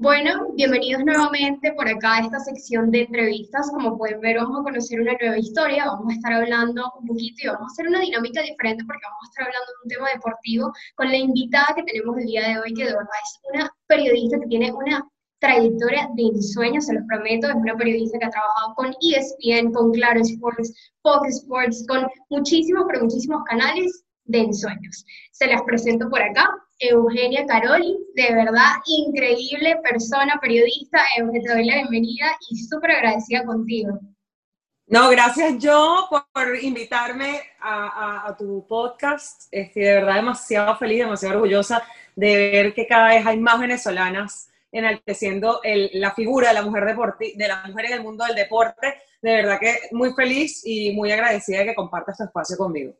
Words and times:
Bueno, 0.00 0.52
bienvenidos 0.54 1.04
nuevamente 1.04 1.72
por 1.72 1.88
acá 1.88 2.18
a 2.18 2.20
esta 2.20 2.38
sección 2.38 2.92
de 2.92 3.00
entrevistas. 3.00 3.68
Como 3.72 3.98
pueden 3.98 4.20
ver, 4.20 4.36
vamos 4.36 4.60
a 4.60 4.62
conocer 4.62 5.00
una 5.00 5.14
nueva 5.20 5.36
historia, 5.36 5.86
vamos 5.86 6.06
a 6.08 6.14
estar 6.14 6.32
hablando 6.34 6.92
un 7.00 7.06
poquito 7.08 7.42
y 7.42 7.46
vamos 7.48 7.62
a 7.62 7.72
hacer 7.72 7.88
una 7.88 7.98
dinámica 7.98 8.40
diferente 8.42 8.84
porque 8.86 9.02
vamos 9.02 9.22
a 9.24 9.28
estar 9.28 9.46
hablando 9.48 9.66
de 9.66 9.82
un 9.82 9.88
tema 9.88 10.08
deportivo 10.14 10.72
con 10.94 11.08
la 11.08 11.16
invitada 11.16 11.74
que 11.74 11.82
tenemos 11.82 12.16
el 12.16 12.26
día 12.26 12.48
de 12.48 12.60
hoy, 12.60 12.74
que 12.74 12.84
de 12.84 12.92
verdad 12.92 13.18
es 13.24 13.40
una 13.52 13.70
periodista 13.88 14.38
que 14.38 14.46
tiene 14.46 14.72
una 14.72 15.04
trayectoria 15.40 16.08
de 16.14 16.22
ensueño, 16.22 16.80
se 16.80 16.94
los 16.94 17.02
prometo, 17.08 17.48
es 17.48 17.56
una 17.56 17.76
periodista 17.76 18.20
que 18.20 18.26
ha 18.26 18.30
trabajado 18.30 18.74
con 18.76 18.94
ESPN, 19.00 19.72
con 19.72 19.90
Claro 19.90 20.20
Sports, 20.20 20.92
Fox 21.02 21.38
Sports, 21.42 21.84
con 21.88 22.06
muchísimos, 22.30 22.84
pero 22.86 23.02
muchísimos 23.02 23.42
canales 23.50 24.04
de 24.28 24.38
ensueños. 24.40 25.04
Se 25.32 25.46
las 25.46 25.62
presento 25.62 26.08
por 26.08 26.22
acá, 26.22 26.48
Eugenia 26.78 27.44
Caroli, 27.46 27.98
de 28.14 28.34
verdad 28.34 28.74
increíble 28.86 29.76
persona, 29.82 30.38
periodista. 30.40 30.98
Te 31.16 31.52
doy 31.52 31.64
la 31.64 31.76
bienvenida 31.76 32.26
y 32.50 32.56
súper 32.56 32.92
agradecida 32.92 33.44
contigo. 33.44 33.98
No, 34.86 35.10
gracias 35.10 35.58
yo 35.58 36.08
por 36.10 36.56
invitarme 36.62 37.40
a, 37.60 38.34
tu 38.38 38.66
podcast. 38.66 39.42
Estoy 39.50 39.82
de 39.82 39.94
verdad 39.94 40.14
demasiado 40.14 40.76
feliz, 40.76 41.00
demasiado 41.00 41.34
orgullosa 41.34 41.82
de 42.16 42.36
ver 42.50 42.74
que 42.74 42.86
cada 42.86 43.08
vez 43.08 43.26
hay 43.26 43.38
más 43.38 43.60
venezolanas 43.60 44.48
enalteciendo 44.70 45.60
el, 45.62 45.90
la 45.94 46.12
figura 46.12 46.48
de 46.48 46.54
la, 46.54 46.62
mujer 46.62 46.84
deporti 46.84 47.34
de 47.36 47.48
la 47.48 47.64
mujer 47.66 47.86
en 47.86 47.92
el 47.94 48.02
mundo 48.02 48.24
del 48.24 48.36
deporte. 48.36 48.94
De 49.20 49.32
verdad 49.32 49.58
que 49.58 49.76
muy 49.92 50.12
feliz 50.12 50.62
y 50.64 50.92
muy 50.92 51.10
agradecida 51.12 51.58
de 51.58 51.66
que 51.66 51.74
compartas 51.74 52.16
tu 52.16 52.24
espacio 52.24 52.56
conmigo. 52.56 52.94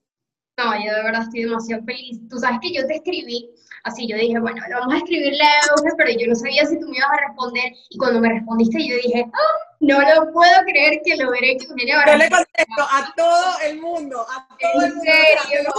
No, 0.58 0.74
yo 0.74 0.92
de 0.92 1.02
verdad 1.04 1.22
estoy 1.22 1.44
demasiado 1.44 1.84
feliz. 1.84 2.18
Tú 2.28 2.38
sabes 2.38 2.58
que 2.60 2.72
yo 2.72 2.84
te 2.88 2.96
escribí, 2.96 3.48
así 3.84 4.08
yo 4.08 4.16
dije, 4.16 4.40
bueno, 4.40 4.60
vamos 4.68 4.92
a 4.92 4.96
escribirle 4.98 5.40
a 5.40 5.60
Euge, 5.70 5.94
pero 5.96 6.10
yo 6.18 6.26
no 6.26 6.34
sabía 6.34 6.66
si 6.66 6.80
tú 6.80 6.88
me 6.88 6.96
ibas 6.96 7.10
a 7.10 7.28
responder. 7.28 7.72
Y 7.90 7.96
cuando 7.96 8.20
me 8.20 8.28
respondiste, 8.30 8.88
yo 8.88 8.96
dije, 8.96 9.24
oh, 9.24 9.76
no 9.80 10.00
lo 10.00 10.33
puedo 10.33 10.62
creer 10.66 11.00
que 11.05 11.16
lo 11.16 11.30
veré 11.30 11.56
que 11.58 11.66
Yo 11.66 12.16
le 12.16 12.28
contesto 12.28 12.83
a 12.83 13.12
todo 13.16 13.60
el 13.66 13.80
mundo, 13.80 14.20
a 14.20 14.48
todo 14.58 14.84
el 14.84 14.94
mundo. 14.94 15.12
Serio? 15.48 15.72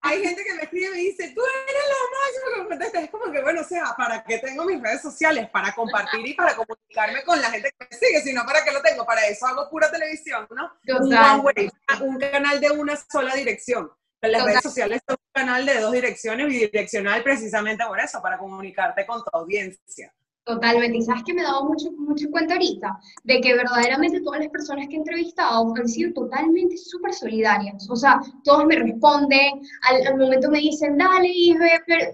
Hay 0.00 0.22
gente 0.22 0.44
que 0.44 0.54
me 0.54 0.62
escribe 0.62 0.86
y 0.86 0.90
me 0.90 0.96
dice, 0.98 1.32
tú 1.34 1.42
eres 1.42 1.84
lo 1.90 2.56
máximo 2.56 2.68
que 2.68 2.76
me 2.76 3.04
Es 3.04 3.10
como 3.10 3.32
que, 3.32 3.42
bueno, 3.42 3.60
o 3.60 3.64
sea, 3.64 3.94
¿para 3.96 4.22
qué 4.22 4.38
tengo 4.38 4.64
mis 4.64 4.80
redes 4.80 5.02
sociales? 5.02 5.50
Para 5.50 5.74
compartir 5.74 6.24
y 6.24 6.34
para 6.34 6.54
comunicarme 6.54 7.24
con 7.24 7.40
la 7.42 7.50
gente 7.50 7.70
que 7.76 7.86
me 7.90 7.96
sigue, 7.96 8.20
sino 8.22 8.44
para 8.46 8.64
qué 8.64 8.70
lo 8.70 8.80
tengo. 8.80 9.04
Para 9.04 9.26
eso 9.26 9.46
hago 9.46 9.68
pura 9.68 9.90
televisión, 9.90 10.46
¿no? 10.50 10.72
Un, 10.98 12.08
un 12.08 12.18
canal 12.18 12.60
de 12.60 12.70
una 12.70 12.96
sola 12.96 13.34
dirección. 13.34 13.90
Las 14.20 14.44
redes 14.44 14.62
sociales 14.62 15.00
son 15.06 15.16
un 15.18 15.32
canal 15.32 15.64
de 15.64 15.80
dos 15.80 15.92
direcciones, 15.92 16.48
bidireccional 16.48 17.22
precisamente 17.22 17.84
por 17.86 18.00
eso, 18.00 18.20
para 18.20 18.38
comunicarte 18.38 19.06
con 19.06 19.22
tu 19.22 19.30
audiencia. 19.32 20.12
Totalmente, 20.48 20.96
y 20.96 21.02
sabes 21.02 21.24
que 21.24 21.34
me 21.34 21.42
he 21.42 21.44
dado 21.44 21.66
mucho, 21.66 21.92
mucho 21.92 22.26
cuenta 22.30 22.54
ahorita 22.54 22.98
de 23.24 23.38
que 23.42 23.52
verdaderamente 23.52 24.22
todas 24.22 24.40
las 24.40 24.48
personas 24.48 24.88
que 24.88 24.94
he 24.94 24.98
entrevistado 24.98 25.74
han 25.76 25.86
sido 25.86 26.10
totalmente 26.14 26.74
súper 26.78 27.12
solidarias. 27.12 27.86
O 27.90 27.94
sea, 27.94 28.18
todos 28.44 28.64
me 28.64 28.76
responden, 28.76 29.60
al, 29.82 30.16
momento 30.16 30.50
me 30.50 30.60
dicen, 30.60 30.96
dale, 30.96 31.28
hijo, 31.28 31.58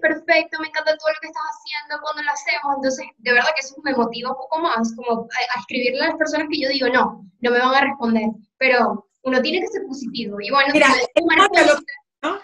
perfecto, 0.02 0.58
me 0.60 0.66
encanta 0.66 0.96
todo 0.96 1.12
lo 1.14 1.20
que 1.20 1.28
estás 1.28 1.44
haciendo, 1.44 2.02
cuando 2.02 2.22
lo 2.22 2.30
hacemos. 2.32 2.74
Entonces, 2.74 3.06
de 3.18 3.32
verdad 3.32 3.50
que 3.54 3.60
eso 3.60 3.76
me 3.84 3.94
motiva 3.94 4.30
un 4.30 4.36
poco 4.36 4.58
más, 4.58 4.92
como 4.96 5.20
a, 5.20 5.60
escribirle 5.60 6.02
a 6.02 6.08
las 6.08 6.16
personas 6.16 6.48
que 6.50 6.60
yo 6.60 6.68
digo, 6.70 6.88
no, 6.88 7.24
no 7.40 7.50
me 7.52 7.58
van 7.60 7.74
a 7.74 7.82
responder. 7.82 8.30
Pero 8.58 9.03
uno 9.24 9.42
tiene 9.42 9.60
que 9.60 9.68
ser 9.68 9.82
positivo. 9.86 10.40
Y 10.40 10.50
bueno, 10.50 10.72
Mira, 10.72 10.88
el, 11.14 11.24
no 11.26 11.48
ya 11.52 11.66
lo, 11.66 11.74
¿no? 12.22 12.40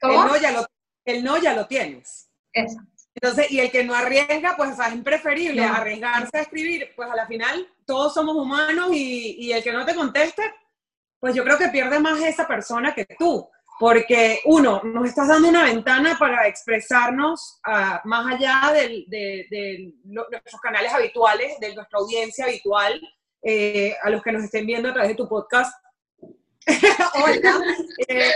¿Cómo? 0.00 0.22
El 0.22 0.28
no 0.28 0.36
ya 0.36 0.50
lo, 0.52 0.66
el 1.04 1.24
no 1.24 1.38
ya 1.38 1.54
lo 1.54 1.66
tienes. 1.66 2.28
Exacto. 2.52 2.92
Entonces, 3.14 3.50
y 3.50 3.60
el 3.60 3.70
que 3.70 3.82
no 3.82 3.94
arriesga, 3.94 4.56
pues 4.58 4.78
es 4.78 4.92
impreferible 4.92 5.64
arriesgarse 5.64 6.36
a 6.36 6.42
escribir, 6.42 6.92
pues 6.94 7.10
a 7.10 7.16
la 7.16 7.26
final 7.26 7.66
todos 7.86 8.12
somos 8.12 8.36
humanos 8.36 8.90
y, 8.92 9.36
y, 9.38 9.52
el 9.52 9.62
que 9.62 9.72
no 9.72 9.86
te 9.86 9.94
conteste, 9.94 10.42
pues 11.18 11.34
yo 11.34 11.42
creo 11.42 11.56
que 11.56 11.68
pierde 11.68 11.98
más 11.98 12.20
esa 12.20 12.46
persona 12.46 12.94
que 12.94 13.06
tú, 13.18 13.48
porque 13.78 14.40
uno, 14.44 14.82
nos 14.84 15.08
estás 15.08 15.28
dando 15.28 15.48
una 15.48 15.64
ventana 15.64 16.16
para 16.18 16.46
expresarnos 16.46 17.58
uh, 17.66 18.06
más 18.06 18.34
allá 18.34 18.72
de, 18.74 19.04
de, 19.06 19.46
de, 19.50 19.94
nuestros 20.04 20.60
canales 20.60 20.92
habituales, 20.92 21.58
de 21.58 21.74
nuestra 21.74 21.98
audiencia 21.98 22.44
habitual, 22.44 23.00
eh, 23.42 23.94
a 24.02 24.10
los 24.10 24.22
que 24.22 24.32
nos 24.32 24.44
estén 24.44 24.66
viendo 24.66 24.88
a 24.88 24.92
través 24.92 25.10
de 25.10 25.14
tu 25.14 25.28
podcast. 25.28 25.72
Hola, 27.14 27.60
eh, 28.08 28.30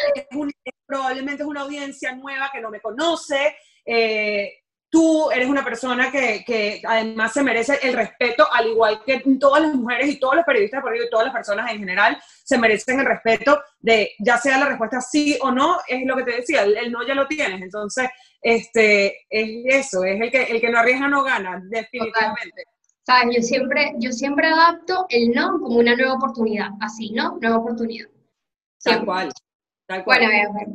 probablemente 0.86 1.42
es 1.42 1.48
una 1.48 1.62
audiencia 1.62 2.14
nueva 2.14 2.50
que 2.52 2.60
no 2.60 2.70
me 2.70 2.80
conoce. 2.80 3.56
Eh, 3.84 4.52
tú 4.91 5.30
eres 5.30 5.48
una 5.48 5.64
persona 5.64 6.10
que, 6.10 6.44
que, 6.44 6.82
además 6.84 7.32
se 7.32 7.42
merece 7.42 7.78
el 7.82 7.94
respeto, 7.94 8.46
al 8.52 8.68
igual 8.68 9.02
que 9.04 9.22
todas 9.38 9.62
las 9.62 9.74
mujeres 9.74 10.08
y 10.08 10.18
todos 10.18 10.34
los 10.36 10.44
periodistas 10.44 10.82
por 10.82 10.94
y 10.94 11.08
todas 11.08 11.26
las 11.26 11.34
personas 11.34 11.70
en 11.70 11.78
general 11.78 12.20
se 12.44 12.58
merecen 12.58 12.98
el 12.98 13.06
respeto 13.06 13.62
de, 13.78 14.12
ya 14.18 14.36
sea 14.36 14.58
la 14.58 14.68
respuesta 14.68 15.00
sí 15.00 15.38
o 15.41 15.52
no, 15.52 15.78
es 15.86 16.04
lo 16.04 16.16
que 16.16 16.24
te 16.24 16.36
decía, 16.36 16.62
el, 16.62 16.91
no 16.91 17.06
ya 17.06 17.14
lo 17.14 17.28
tienes, 17.28 17.62
entonces, 17.62 18.10
este, 18.42 19.26
es 19.30 19.86
eso, 19.86 20.02
es 20.04 20.20
el 20.20 20.30
que, 20.30 20.42
el 20.42 20.60
que 20.60 20.70
no 20.70 20.80
arriesga 20.80 21.08
no 21.08 21.22
gana, 21.22 21.62
definitivamente. 21.68 22.64
Sabes, 23.06 23.36
yo 23.36 23.42
siempre, 23.42 23.92
yo 23.98 24.12
siempre 24.12 24.48
adapto 24.48 25.06
el 25.08 25.30
no 25.30 25.58
como 25.60 25.78
una 25.78 25.94
nueva 25.97 26.14
oportunidad, 26.14 26.70
así, 26.80 27.12
¿no? 27.12 27.38
Nueva 27.41 27.58
oportunidad. 27.58 28.08
Tal 28.82 29.04
cual. 29.04 29.32
Bueno, 30.06 30.28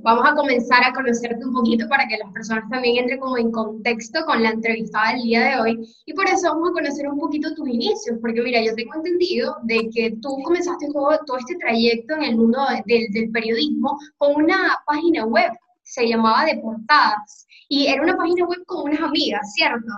vamos 0.03 0.25
a 0.27 0.35
comenzar 0.35 0.83
a 0.83 0.93
conocerte 0.93 1.45
un 1.45 1.53
poquito 1.53 1.87
para 1.87 2.05
que 2.05 2.17
las 2.17 2.29
personas 2.33 2.69
también 2.69 2.97
entren 2.97 3.19
como 3.19 3.37
en 3.37 3.49
contexto 3.49 4.25
con 4.25 4.43
la 4.43 4.49
entrevistada 4.49 5.13
del 5.13 5.21
día 5.23 5.43
de 5.45 5.59
hoy. 5.61 5.87
Y 6.05 6.13
por 6.13 6.27
eso 6.27 6.49
vamos 6.49 6.69
a 6.69 6.73
conocer 6.73 7.07
un 7.07 7.17
poquito 7.17 7.53
tus 7.55 7.67
inicios, 7.69 8.17
porque 8.19 8.41
mira, 8.41 8.61
yo 8.61 8.75
tengo 8.75 8.95
entendido 8.95 9.55
de 9.63 9.89
que 9.93 10.17
tú 10.21 10.37
comenzaste 10.43 10.87
todo, 10.91 11.17
todo 11.25 11.37
este 11.37 11.55
trayecto 11.55 12.15
en 12.15 12.23
el 12.23 12.35
mundo 12.35 12.59
del, 12.85 13.07
del 13.11 13.31
periodismo 13.31 13.97
con 14.17 14.35
una 14.35 14.77
página 14.85 15.25
web, 15.25 15.51
se 15.81 16.07
llamaba 16.07 16.43
De 16.45 16.57
Portadas, 16.57 17.47
y 17.69 17.87
era 17.87 18.01
una 18.01 18.17
página 18.17 18.45
web 18.45 18.65
con 18.65 18.89
unas 18.89 18.99
amigas, 18.99 19.53
¿cierto? 19.53 19.93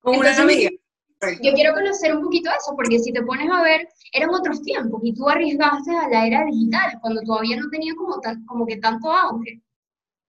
Con 0.00 0.16
unas 0.16 0.38
amigas. 0.38 0.72
Yo 1.42 1.52
quiero 1.52 1.74
conocer 1.74 2.14
un 2.14 2.22
poquito 2.22 2.50
eso, 2.50 2.74
porque 2.76 2.98
si 2.98 3.12
te 3.12 3.22
pones 3.22 3.50
a 3.50 3.62
ver, 3.62 3.88
eran 4.12 4.30
otros 4.30 4.62
tiempos 4.62 5.00
y 5.04 5.14
tú 5.14 5.28
arriesgaste 5.28 5.90
a 5.96 6.08
la 6.08 6.26
era 6.26 6.44
digital, 6.44 6.98
cuando 7.00 7.22
todavía 7.22 7.56
no 7.56 7.68
tenía 7.70 7.94
como, 7.94 8.20
tan, 8.20 8.44
como 8.46 8.66
que 8.66 8.76
tanto 8.76 9.10
auge. 9.10 9.60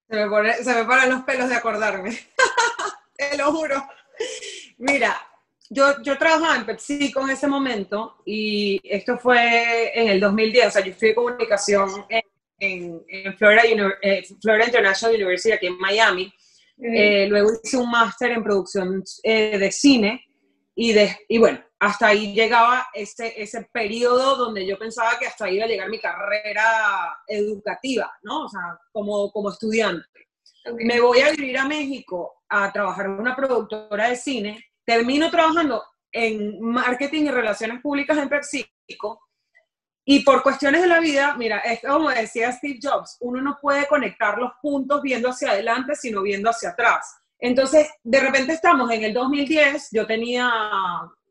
Se 0.08 0.26
me, 0.26 0.52
se 0.54 0.74
me 0.74 0.84
paran 0.84 1.10
los 1.10 1.22
pelos 1.22 1.48
de 1.48 1.56
acordarme, 1.56 2.10
te 3.16 3.36
lo 3.36 3.52
juro. 3.52 3.82
Mira, 4.78 5.16
yo, 5.70 6.00
yo 6.02 6.16
trabajaba 6.16 6.56
en 6.56 6.66
PepsiCo 6.66 7.22
en 7.22 7.30
ese 7.30 7.46
momento 7.46 8.22
y 8.24 8.80
esto 8.84 9.18
fue 9.18 9.98
en 9.98 10.08
el 10.08 10.20
2010, 10.20 10.66
o 10.66 10.70
sea, 10.70 10.84
yo 10.84 10.92
estudié 10.92 11.14
comunicación 11.14 11.90
en, 12.08 13.02
en, 13.08 13.36
Florida, 13.36 13.62
eh, 14.02 14.22
Florida, 14.40 14.66
International 14.66 15.14
University 15.14 15.52
aquí 15.52 15.66
en 15.66 15.78
Miami. 15.78 16.32
Eh, 16.80 17.26
luego 17.28 17.50
hice 17.62 17.76
un 17.76 17.90
máster 17.90 18.30
en 18.30 18.42
producción 18.42 19.02
eh, 19.24 19.58
de 19.58 19.72
cine 19.72 20.27
y, 20.80 20.92
de, 20.92 21.18
y 21.28 21.38
bueno, 21.38 21.60
hasta 21.80 22.06
ahí 22.06 22.32
llegaba 22.34 22.86
ese, 22.94 23.34
ese 23.42 23.68
periodo 23.72 24.36
donde 24.36 24.64
yo 24.64 24.78
pensaba 24.78 25.18
que 25.18 25.26
hasta 25.26 25.46
ahí 25.46 25.56
iba 25.56 25.64
a 25.64 25.68
llegar 25.68 25.88
mi 25.88 25.98
carrera 25.98 27.18
educativa, 27.26 28.12
¿no? 28.22 28.44
O 28.44 28.48
sea, 28.48 28.78
como, 28.92 29.32
como 29.32 29.50
estudiante. 29.50 30.06
Me 30.76 31.00
voy 31.00 31.18
a 31.18 31.32
vivir 31.32 31.58
a 31.58 31.64
México 31.64 32.42
a 32.48 32.72
trabajar 32.72 33.06
en 33.06 33.18
una 33.18 33.34
productora 33.34 34.10
de 34.10 34.14
cine, 34.14 34.66
termino 34.86 35.32
trabajando 35.32 35.82
en 36.12 36.60
marketing 36.60 37.24
y 37.24 37.30
relaciones 37.32 37.82
públicas 37.82 38.16
en 38.16 38.28
PepsiCo, 38.28 39.20
y 40.04 40.20
por 40.20 40.44
cuestiones 40.44 40.80
de 40.80 40.88
la 40.88 41.00
vida, 41.00 41.34
mira, 41.36 41.58
es 41.58 41.80
como 41.80 42.08
decía 42.08 42.52
Steve 42.52 42.78
Jobs, 42.80 43.16
uno 43.18 43.42
no 43.42 43.58
puede 43.60 43.88
conectar 43.88 44.38
los 44.38 44.52
puntos 44.62 45.02
viendo 45.02 45.30
hacia 45.30 45.50
adelante, 45.50 45.96
sino 45.96 46.22
viendo 46.22 46.48
hacia 46.48 46.70
atrás. 46.70 47.17
Entonces, 47.38 47.88
de 48.02 48.20
repente 48.20 48.52
estamos 48.52 48.90
en 48.90 49.04
el 49.04 49.14
2010, 49.14 49.88
yo 49.92 50.06
tenía 50.06 50.50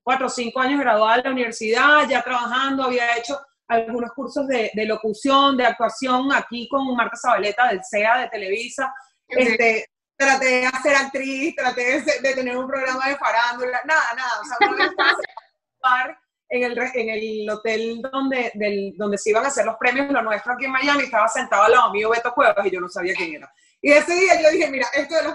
cuatro 0.03 0.27
o 0.27 0.29
cinco 0.29 0.61
años 0.61 0.79
graduada 0.79 1.17
de 1.17 1.23
la 1.23 1.31
universidad, 1.31 2.07
ya 2.07 2.21
trabajando, 2.21 2.83
había 2.83 3.17
hecho 3.17 3.37
algunos 3.67 4.11
cursos 4.13 4.47
de, 4.47 4.71
locución, 4.85 5.57
de 5.57 5.65
actuación 5.65 6.31
aquí 6.31 6.67
con 6.69 6.95
Marta 6.95 7.17
Zabaleta 7.17 7.67
del 7.67 7.81
CEA 7.83 8.19
de 8.19 8.29
Televisa. 8.29 8.93
Este, 9.27 9.85
traté 10.15 10.45
de 10.45 10.65
hacer 10.65 10.95
actriz, 10.95 11.55
traté 11.55 12.01
de, 12.01 12.33
tener 12.33 12.55
un 12.55 12.67
programa 12.67 13.09
de 13.09 13.17
farándula, 13.17 13.81
nada, 13.85 14.13
nada. 14.15 14.39
O 14.39 14.45
sea, 14.45 14.69
no 14.69 14.83
estaba 14.83 16.17
en 16.49 16.63
el, 16.63 16.77
en 16.77 17.09
el 17.09 17.49
hotel 17.49 18.01
donde, 18.01 18.51
del, 18.55 18.93
donde 18.95 19.17
se 19.17 19.31
iban 19.31 19.43
a 19.43 19.49
hacer 19.49 19.65
los 19.65 19.75
premios, 19.77 20.09
lo 20.09 20.21
nuestro 20.21 20.53
aquí 20.53 20.65
en 20.65 20.71
Miami, 20.71 21.03
estaba 21.03 21.27
sentado 21.27 21.63
al 21.63 21.73
lado 21.73 21.91
mío 21.91 22.09
Beto 22.09 22.33
Cuevas 22.33 22.65
y 22.65 22.71
yo 22.71 22.79
no 22.79 22.87
sabía 22.87 23.13
quién 23.13 23.35
era. 23.35 23.53
Y 23.81 23.91
ese 23.91 24.15
día 24.15 24.41
yo 24.41 24.49
dije, 24.49 24.71
mira, 24.71 24.87
esto 24.93 25.15
de 25.15 25.23
los 25.23 25.33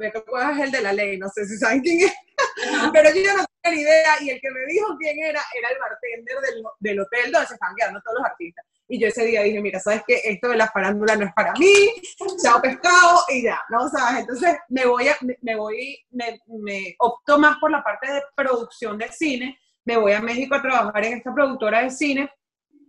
Beto 0.00 0.24
Cuevas 0.24 0.58
es 0.58 0.64
el 0.64 0.72
de 0.72 0.82
la 0.82 0.92
ley, 0.92 1.18
no 1.18 1.28
sé 1.28 1.46
si 1.46 1.56
saben 1.56 1.80
quién 1.80 2.08
es, 2.08 2.14
pero 2.92 3.10
yo 3.10 3.36
no 3.36 3.44
tenía 3.62 3.76
ni 3.76 3.82
idea 3.82 4.22
y 4.22 4.30
el 4.30 4.40
que 4.40 4.50
me 4.50 4.72
dijo 4.72 4.96
quién 4.98 5.18
era 5.18 5.40
era 5.56 5.68
el 5.68 5.78
bartender 5.78 6.36
del, 6.40 6.62
del 6.80 7.00
hotel 7.00 7.30
donde 7.30 7.46
se 7.46 7.54
estaban 7.54 7.76
quedando 7.76 8.00
todos 8.02 8.18
los 8.18 8.26
artistas. 8.26 8.64
y 8.88 8.98
yo 8.98 9.08
ese 9.08 9.24
día 9.26 9.42
dije, 9.42 9.60
mira, 9.60 9.78
¿sabes 9.78 10.02
qué? 10.06 10.20
Esto 10.24 10.48
de 10.48 10.56
la 10.56 10.68
farándula 10.68 11.16
no 11.16 11.26
es 11.26 11.32
para 11.34 11.52
mí, 11.52 11.72
chao 12.42 12.60
pescado 12.60 13.20
y 13.28 13.42
ya, 13.42 13.60
¿no? 13.68 13.88
¿Sabes? 13.88 14.20
Entonces 14.20 14.56
me 14.68 14.86
voy, 14.86 15.08
a, 15.08 15.16
me 15.42 15.56
voy, 15.56 15.98
me, 16.10 16.40
me 16.46 16.96
opto 16.98 17.38
más 17.38 17.58
por 17.58 17.70
la 17.70 17.82
parte 17.82 18.10
de 18.10 18.22
producción 18.34 18.98
de 18.98 19.12
cine, 19.12 19.58
me 19.84 19.96
voy 19.96 20.12
a 20.12 20.20
México 20.20 20.54
a 20.54 20.62
trabajar 20.62 21.04
en 21.04 21.18
esta 21.18 21.32
productora 21.34 21.82
de 21.82 21.90
cine, 21.90 22.30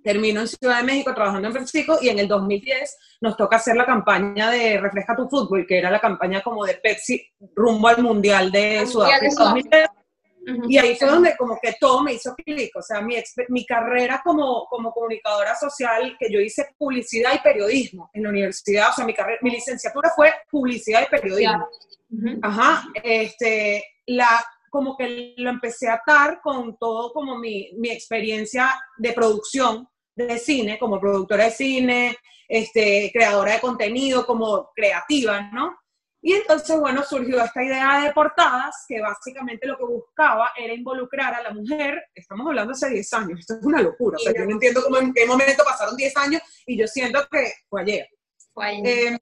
termino 0.04 0.42
en 0.42 0.48
Ciudad 0.48 0.78
de 0.78 0.84
México 0.84 1.14
trabajando 1.14 1.48
en 1.48 1.54
Francisco 1.54 1.98
y 2.02 2.10
en 2.10 2.20
el 2.20 2.28
2010 2.28 2.98
nos 3.22 3.38
toca 3.38 3.58
hacer 3.58 3.76
la 3.76 3.86
campaña 3.86 4.50
de 4.50 4.80
Refleja 4.80 5.16
tu 5.16 5.28
Fútbol, 5.28 5.66
que 5.68 5.78
era 5.78 5.92
la 5.92 6.00
campaña 6.00 6.42
como 6.42 6.66
de 6.66 6.76
Pepsi 6.76 7.24
rumbo 7.56 7.88
al 7.88 8.02
Mundial 8.02 8.52
de 8.52 8.86
Sudáfrica. 8.86 9.92
Y 10.68 10.78
ahí 10.78 10.96
fue 10.96 11.08
donde 11.08 11.38
como 11.38 11.60
que 11.62 11.76
todo 11.80 12.02
me 12.02 12.14
hizo 12.14 12.34
clic, 12.36 12.76
o 12.76 12.82
sea, 12.82 13.00
mi, 13.02 13.16
mi 13.50 13.64
carrera 13.64 14.22
como, 14.24 14.66
como 14.66 14.92
comunicadora 14.92 15.56
social, 15.56 16.16
que 16.20 16.32
yo 16.32 16.40
hice 16.40 16.68
publicidad 16.80 17.34
y 17.36 17.40
periodismo 17.40 18.10
en 18.12 18.24
la 18.24 18.30
universidad, 18.30 18.90
o 18.90 18.94
sea, 18.94 19.06
mi, 19.06 19.14
carrera, 19.14 19.38
mi 19.44 19.52
licenciatura 19.52 20.10
fue 20.16 20.34
publicidad 20.50 21.04
y 21.04 21.12
periodismo. 21.12 21.68
Ajá, 22.42 22.84
este, 23.04 23.86
la, 24.08 24.44
como 24.72 24.96
que 24.98 25.36
lo 25.38 25.50
empecé 25.50 25.90
a 25.90 25.96
atar 25.96 26.40
con 26.42 26.78
todo 26.78 27.12
como 27.12 27.38
mi, 27.38 27.72
mi 27.78 27.90
experiencia 27.90 28.74
de 28.98 29.14
producción 29.14 29.88
de 30.16 30.40
cine, 30.40 30.80
como 30.80 31.00
productora 31.00 31.46
de 31.46 31.52
cine, 31.52 32.18
este, 32.48 33.12
creadora 33.14 33.54
de 33.54 33.60
contenido, 33.60 34.26
como 34.26 34.72
creativa, 34.74 35.42
¿no? 35.52 35.78
Y 36.24 36.34
entonces, 36.34 36.80
bueno, 36.80 37.04
surgió 37.04 37.44
esta 37.44 37.64
idea 37.64 38.04
de 38.04 38.14
portadas 38.14 38.86
que 38.88 39.02
básicamente 39.02 39.68
lo 39.68 39.76
que 39.76 39.86
buscaba 39.86 40.52
era 40.56 40.74
involucrar 40.74 41.34
a 41.34 41.42
la 41.42 41.52
mujer, 41.52 42.04
estamos 42.14 42.48
hablando 42.48 42.74
hace 42.74 42.90
10 42.90 43.14
años, 43.14 43.40
esto 43.40 43.56
es 43.56 43.66
una 43.66 43.82
locura, 43.82 44.18
o 44.18 44.20
sea, 44.20 44.32
yo 44.32 44.46
no 44.46 44.52
entiendo 44.52 44.84
cómo 44.84 45.00
en 45.00 45.14
qué 45.14 45.26
momento 45.26 45.64
pasaron 45.66 45.98
10 45.98 46.18
años 46.18 46.42
y 46.68 46.78
yo 46.78 46.88
siento 46.88 47.20
que 47.30 47.52
fue 47.68 47.82
ayer. 47.82 48.08
Em, 48.56 49.18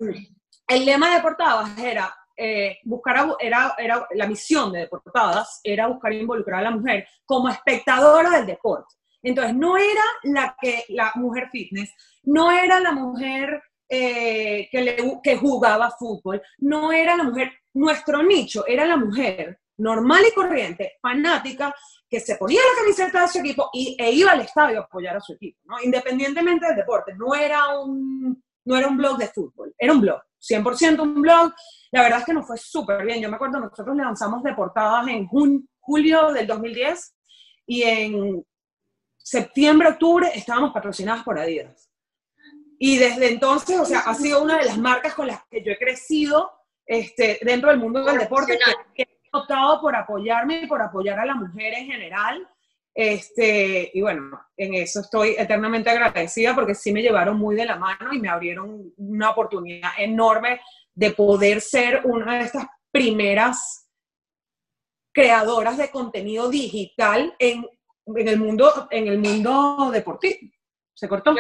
el 0.68 0.86
lema 0.86 1.16
de 1.16 1.22
portadas 1.22 1.78
era, 1.80 2.14
eh, 2.42 2.80
buscar, 2.84 3.36
era, 3.40 3.76
la 4.12 4.28
misión 4.28 4.72
de 4.72 4.88
portadas 4.88 5.60
era 5.62 5.88
buscar 5.88 6.14
involucrar 6.14 6.62
a 6.62 6.70
la 6.70 6.72
mujer 6.72 7.06
como 7.26 7.50
espectadora 7.50 8.30
del 8.30 8.46
deporte. 8.46 8.96
Entonces, 9.22 9.54
no 9.54 9.76
era 9.76 10.02
la, 10.24 11.12
mujer 11.16 11.50
fitness, 11.52 11.94
no 12.24 12.50
era 12.50 12.80
la 12.80 12.94
mujer 12.94 13.62
eh, 13.90 14.70
que, 14.72 15.38
jugaba 15.38 15.92
fútbol, 15.92 16.42
no 16.60 16.94
era 16.94 17.18
la 17.18 17.24
mujer, 17.24 17.52
nuestro 17.74 18.24
nicho 18.24 18.66
era 18.66 18.86
la 18.86 18.96
mujer 18.96 19.60
normal 19.78 20.24
y 20.30 20.34
corriente, 20.34 20.94
fanática, 21.02 21.76
que 22.10 22.22
se 22.22 22.38
ponía 22.38 22.62
la 22.62 22.82
camiseta 22.82 23.22
de 23.22 23.28
su 23.28 23.40
equipo 23.40 23.70
y, 23.74 23.98
e 24.00 24.12
iba 24.12 24.32
al 24.32 24.42
estadio 24.42 24.80
a 24.80 24.84
apoyar 24.84 25.18
a 25.18 25.22
su 25.22 25.34
equipo, 25.34 25.60
independientemente 25.84 26.68
del 26.68 26.78
deporte. 26.78 27.14
No 27.16 27.36
era 27.36 27.78
un 27.78 28.42
blog 28.64 29.18
de 29.18 29.28
fútbol, 29.28 29.74
era 29.78 29.92
un 29.92 30.00
blog, 30.00 30.22
100% 30.40 31.02
un 31.02 31.22
blog. 31.22 31.54
La 31.92 32.04
verdad 32.04 32.20
es 32.20 32.26
que 32.26 32.34
nos 32.34 32.48
fue 32.48 32.58
súper 32.58 33.06
bien. 33.06 33.22
Yo 33.22 33.30
me 33.30 33.36
acuerdo, 33.36 33.60
nosotros 33.60 33.96
lanzamos 33.96 34.44
de 34.44 34.54
portadas 34.54 35.08
en 35.08 35.28
julio 35.28 36.32
del 36.32 36.48
2010 36.48 37.16
y 37.68 37.84
en 37.84 38.46
septiembre, 39.18 39.90
octubre 39.90 40.32
estábamos 40.34 40.72
patrocinadas 40.72 41.24
por 41.24 41.38
Adidas. 41.38 41.90
Y 42.80 42.98
desde 42.98 43.30
entonces, 43.30 43.80
o 43.80 43.86
sea, 43.86 44.00
ha 44.00 44.16
sido 44.16 44.42
una 44.42 44.58
de 44.58 44.66
las 44.66 44.78
marcas 44.78 45.14
con 45.14 45.28
las 45.28 45.44
que 45.50 45.64
yo 45.64 45.72
he 45.72 45.78
crecido 45.78 46.52
este, 46.86 47.38
dentro 47.44 47.70
del 47.70 47.80
mundo 47.80 48.04
del 48.04 48.18
deporte, 48.18 48.58
he 48.96 49.06
optado 49.32 49.82
por 49.82 49.96
apoyarme 49.96 50.62
y 50.64 50.68
por 50.68 50.82
apoyar 50.82 51.20
a 51.20 51.26
la 51.26 51.36
mujer 51.36 51.74
en 51.74 51.86
general. 51.86 52.50
Este, 53.02 53.92
y 53.94 54.02
bueno, 54.02 54.42
en 54.58 54.74
eso 54.74 55.00
estoy 55.00 55.34
eternamente 55.38 55.90
agradecida 55.90 56.54
porque 56.54 56.76
sí 56.76 56.92
me 56.92 57.02
llevaron 57.02 57.38
muy 57.38 57.56
de 57.56 57.66
la 57.66 57.78
mano 57.78 58.12
y 58.12 58.20
me 58.20 58.28
abrieron 58.28 58.94
una 58.98 59.30
oportunidad 59.30 59.92
enorme 59.98 60.60
de 60.94 61.12
poder 61.12 61.62
ser 61.62 62.02
una 62.04 62.40
de 62.40 62.44
estas 62.44 62.66
primeras 62.92 63.90
creadoras 65.14 65.78
de 65.78 65.90
contenido 65.90 66.50
digital 66.50 67.34
en, 67.40 67.66
en 68.06 68.28
el 68.28 68.38
mundo 68.38 68.90
en 68.92 69.08
el 69.08 69.20
mundo 69.20 69.92
deportivo. 69.94 70.52
¿Se 70.94 71.08
cortó? 71.08 71.34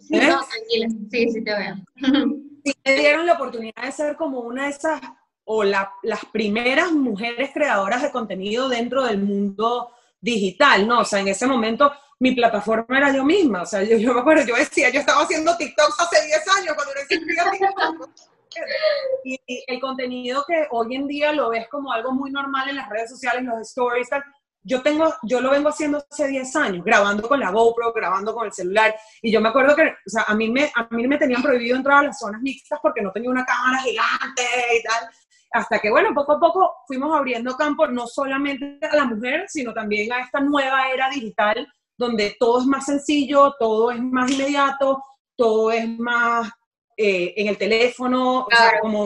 Sí, 0.00 0.16
¿Eh? 0.16 0.26
tranquila. 0.26 0.88
Sí, 1.08 1.30
sí 1.30 1.44
te 1.44 1.54
veo. 1.54 1.76
Sí, 2.64 2.72
me 2.84 2.94
dieron 2.96 3.26
la 3.26 3.34
oportunidad 3.34 3.80
de 3.80 3.92
ser 3.92 4.16
como 4.16 4.40
una 4.40 4.64
de 4.64 4.70
esas, 4.70 5.00
o 5.44 5.62
las 5.62 5.86
primeras 6.32 6.90
mujeres 6.90 7.50
creadoras 7.54 8.02
de 8.02 8.10
contenido 8.10 8.68
dentro 8.68 9.04
del 9.04 9.22
mundo 9.22 9.92
digital, 10.20 10.86
¿no? 10.86 11.00
O 11.00 11.04
sea, 11.04 11.20
en 11.20 11.28
ese 11.28 11.46
momento 11.46 11.92
mi 12.18 12.32
plataforma 12.34 12.96
era 12.96 13.12
yo 13.12 13.24
misma, 13.24 13.62
o 13.62 13.66
sea, 13.66 13.82
yo, 13.82 14.14
me 14.14 14.20
acuerdo, 14.20 14.44
yo 14.46 14.56
decía, 14.56 14.88
yo 14.88 15.00
estaba 15.00 15.22
haciendo 15.22 15.56
TikToks 15.56 16.00
hace 16.00 16.24
10 16.24 16.48
años 16.58 16.74
cuando 16.74 16.94
no 16.94 17.00
TikTok. 17.08 18.10
Y, 19.24 19.38
el 19.66 19.80
contenido 19.80 20.42
que 20.48 20.66
hoy 20.70 20.94
en 20.94 21.06
día 21.06 21.32
lo 21.32 21.50
ves 21.50 21.68
como 21.68 21.92
algo 21.92 22.12
muy 22.12 22.30
normal 22.30 22.70
en 22.70 22.76
las 22.76 22.88
redes 22.88 23.10
sociales, 23.10 23.44
los 23.44 23.60
stories, 23.60 24.08
tal, 24.08 24.24
yo 24.62 24.82
tengo, 24.82 25.14
yo 25.22 25.40
lo 25.40 25.50
vengo 25.50 25.68
haciendo 25.68 26.04
hace 26.10 26.26
10 26.26 26.56
años, 26.56 26.84
grabando 26.84 27.28
con 27.28 27.38
la 27.38 27.50
GoPro, 27.50 27.92
grabando 27.92 28.34
con 28.34 28.46
el 28.46 28.52
celular, 28.52 28.94
y 29.22 29.30
yo 29.30 29.40
me 29.40 29.50
acuerdo 29.50 29.76
que, 29.76 29.82
o 29.82 30.08
sea, 30.10 30.24
a 30.26 30.34
mí 30.34 30.50
me, 30.50 30.72
a 30.74 30.88
mí 30.90 31.06
me 31.06 31.18
tenían 31.18 31.42
prohibido 31.42 31.76
entrar 31.76 31.98
a 31.98 32.06
las 32.08 32.18
zonas 32.18 32.40
mixtas 32.40 32.80
porque 32.82 33.02
no 33.02 33.12
tenía 33.12 33.30
una 33.30 33.44
cámara 33.44 33.78
gigante 33.78 34.42
y 34.74 34.82
tal, 34.82 35.08
hasta 35.56 35.78
que, 35.78 35.90
bueno, 35.90 36.14
poco 36.14 36.32
a 36.32 36.40
poco 36.40 36.74
fuimos 36.86 37.16
abriendo 37.16 37.56
campo 37.56 37.86
no 37.86 38.06
solamente 38.06 38.78
a 38.86 38.96
la 38.96 39.04
mujer, 39.04 39.44
sino 39.48 39.72
también 39.72 40.12
a 40.12 40.20
esta 40.20 40.40
nueva 40.40 40.90
era 40.90 41.08
digital, 41.10 41.66
donde 41.96 42.36
todo 42.38 42.60
es 42.60 42.66
más 42.66 42.86
sencillo, 42.86 43.54
todo 43.58 43.90
es 43.90 44.00
más 44.00 44.30
inmediato, 44.30 45.02
todo 45.34 45.70
es 45.70 45.88
más 45.98 46.50
eh, 46.96 47.34
en 47.36 47.48
el 47.48 47.56
teléfono, 47.56 48.40
o 48.40 48.48
sea, 48.50 48.80
como 48.80 49.04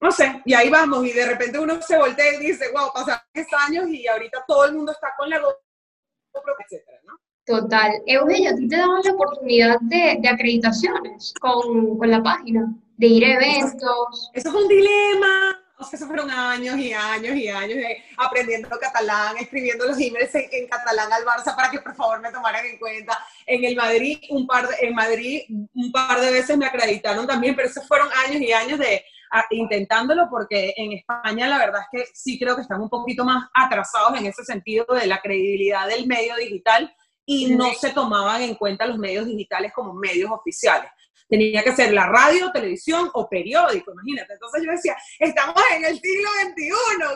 no 0.00 0.10
sé, 0.12 0.42
y 0.44 0.54
ahí 0.54 0.68
vamos, 0.68 1.04
y 1.06 1.12
de 1.12 1.26
repente 1.26 1.58
uno 1.58 1.80
se 1.80 1.96
voltea 1.98 2.34
y 2.34 2.46
dice, 2.46 2.66
wow, 2.72 2.92
pasaron 2.92 3.22
10 3.32 3.46
años 3.66 3.88
y 3.88 4.06
ahorita 4.06 4.44
todo 4.46 4.66
el 4.66 4.74
mundo 4.74 4.92
está 4.92 5.08
con 5.16 5.28
la 5.30 5.38
GoPro, 5.38 6.54
etcétera, 6.64 6.98
¿no? 7.04 7.14
Total. 7.46 7.92
Eugenia, 8.06 8.50
a 8.50 8.56
ti 8.56 8.68
te 8.68 8.76
daban 8.76 9.02
la 9.02 9.12
oportunidad 9.12 9.78
de, 9.80 10.18
de 10.20 10.28
acreditaciones 10.28 11.32
con, 11.40 11.96
con, 11.96 12.10
la 12.10 12.22
página, 12.22 12.72
de 12.96 13.06
ir 13.06 13.24
a 13.24 13.34
eventos. 13.34 14.30
Eso, 14.32 14.50
fue 14.50 14.62
un 14.62 14.68
dilema. 14.68 15.58
O 15.78 15.84
sea, 15.84 15.98
eso 15.98 16.06
fueron 16.06 16.30
años 16.30 16.76
y 16.78 16.92
años 16.92 17.36
y 17.36 17.48
años 17.48 17.76
de 17.76 18.02
aprendiendo 18.16 18.68
catalán, 18.80 19.36
escribiendo 19.38 19.84
los 19.84 20.00
emails 20.00 20.34
en, 20.34 20.48
en, 20.50 20.68
catalán 20.68 21.12
al 21.12 21.24
Barça 21.24 21.54
para 21.54 21.70
que 21.70 21.80
por 21.80 21.94
favor 21.94 22.20
me 22.20 22.32
tomaran 22.32 22.64
en 22.64 22.78
cuenta. 22.78 23.18
En 23.44 23.64
el 23.64 23.76
Madrid, 23.76 24.18
un 24.30 24.46
par 24.46 24.66
de, 24.68 24.74
en 24.80 24.94
Madrid, 24.94 25.42
un 25.48 25.92
par 25.92 26.20
de 26.20 26.30
veces 26.30 26.56
me 26.56 26.66
acreditaron 26.66 27.26
también, 27.26 27.54
pero 27.54 27.68
esos 27.68 27.86
fueron 27.86 28.08
años 28.26 28.40
y 28.40 28.52
años 28.52 28.78
de, 28.78 29.04
intentándolo 29.50 30.28
porque 30.30 30.72
en 30.76 30.92
España 30.92 31.48
la 31.48 31.58
verdad 31.58 31.82
es 31.82 31.88
que 32.00 32.10
sí 32.14 32.38
creo 32.38 32.56
que 32.56 32.62
están 32.62 32.80
un 32.80 32.88
poquito 32.88 33.24
más 33.24 33.48
atrasados 33.54 34.18
en 34.18 34.26
ese 34.26 34.44
sentido 34.44 34.86
de 34.88 35.06
la 35.06 35.20
credibilidad 35.20 35.86
del 35.88 36.06
medio 36.06 36.36
digital 36.36 36.94
y 37.24 37.54
no 37.54 37.72
se 37.74 37.90
tomaban 37.90 38.42
en 38.42 38.54
cuenta 38.54 38.86
los 38.86 38.98
medios 38.98 39.26
digitales 39.26 39.72
como 39.74 39.92
medios 39.94 40.30
oficiales. 40.30 40.90
Tenía 41.28 41.62
que 41.62 41.74
ser 41.74 41.92
la 41.92 42.06
radio, 42.06 42.52
televisión 42.52 43.10
o 43.14 43.28
periódico, 43.28 43.92
imagínate. 43.92 44.34
Entonces 44.34 44.62
yo 44.64 44.70
decía, 44.70 44.96
estamos 45.18 45.62
en 45.74 45.84
el 45.84 46.00
siglo 46.00 46.28
XXI, 46.42 46.70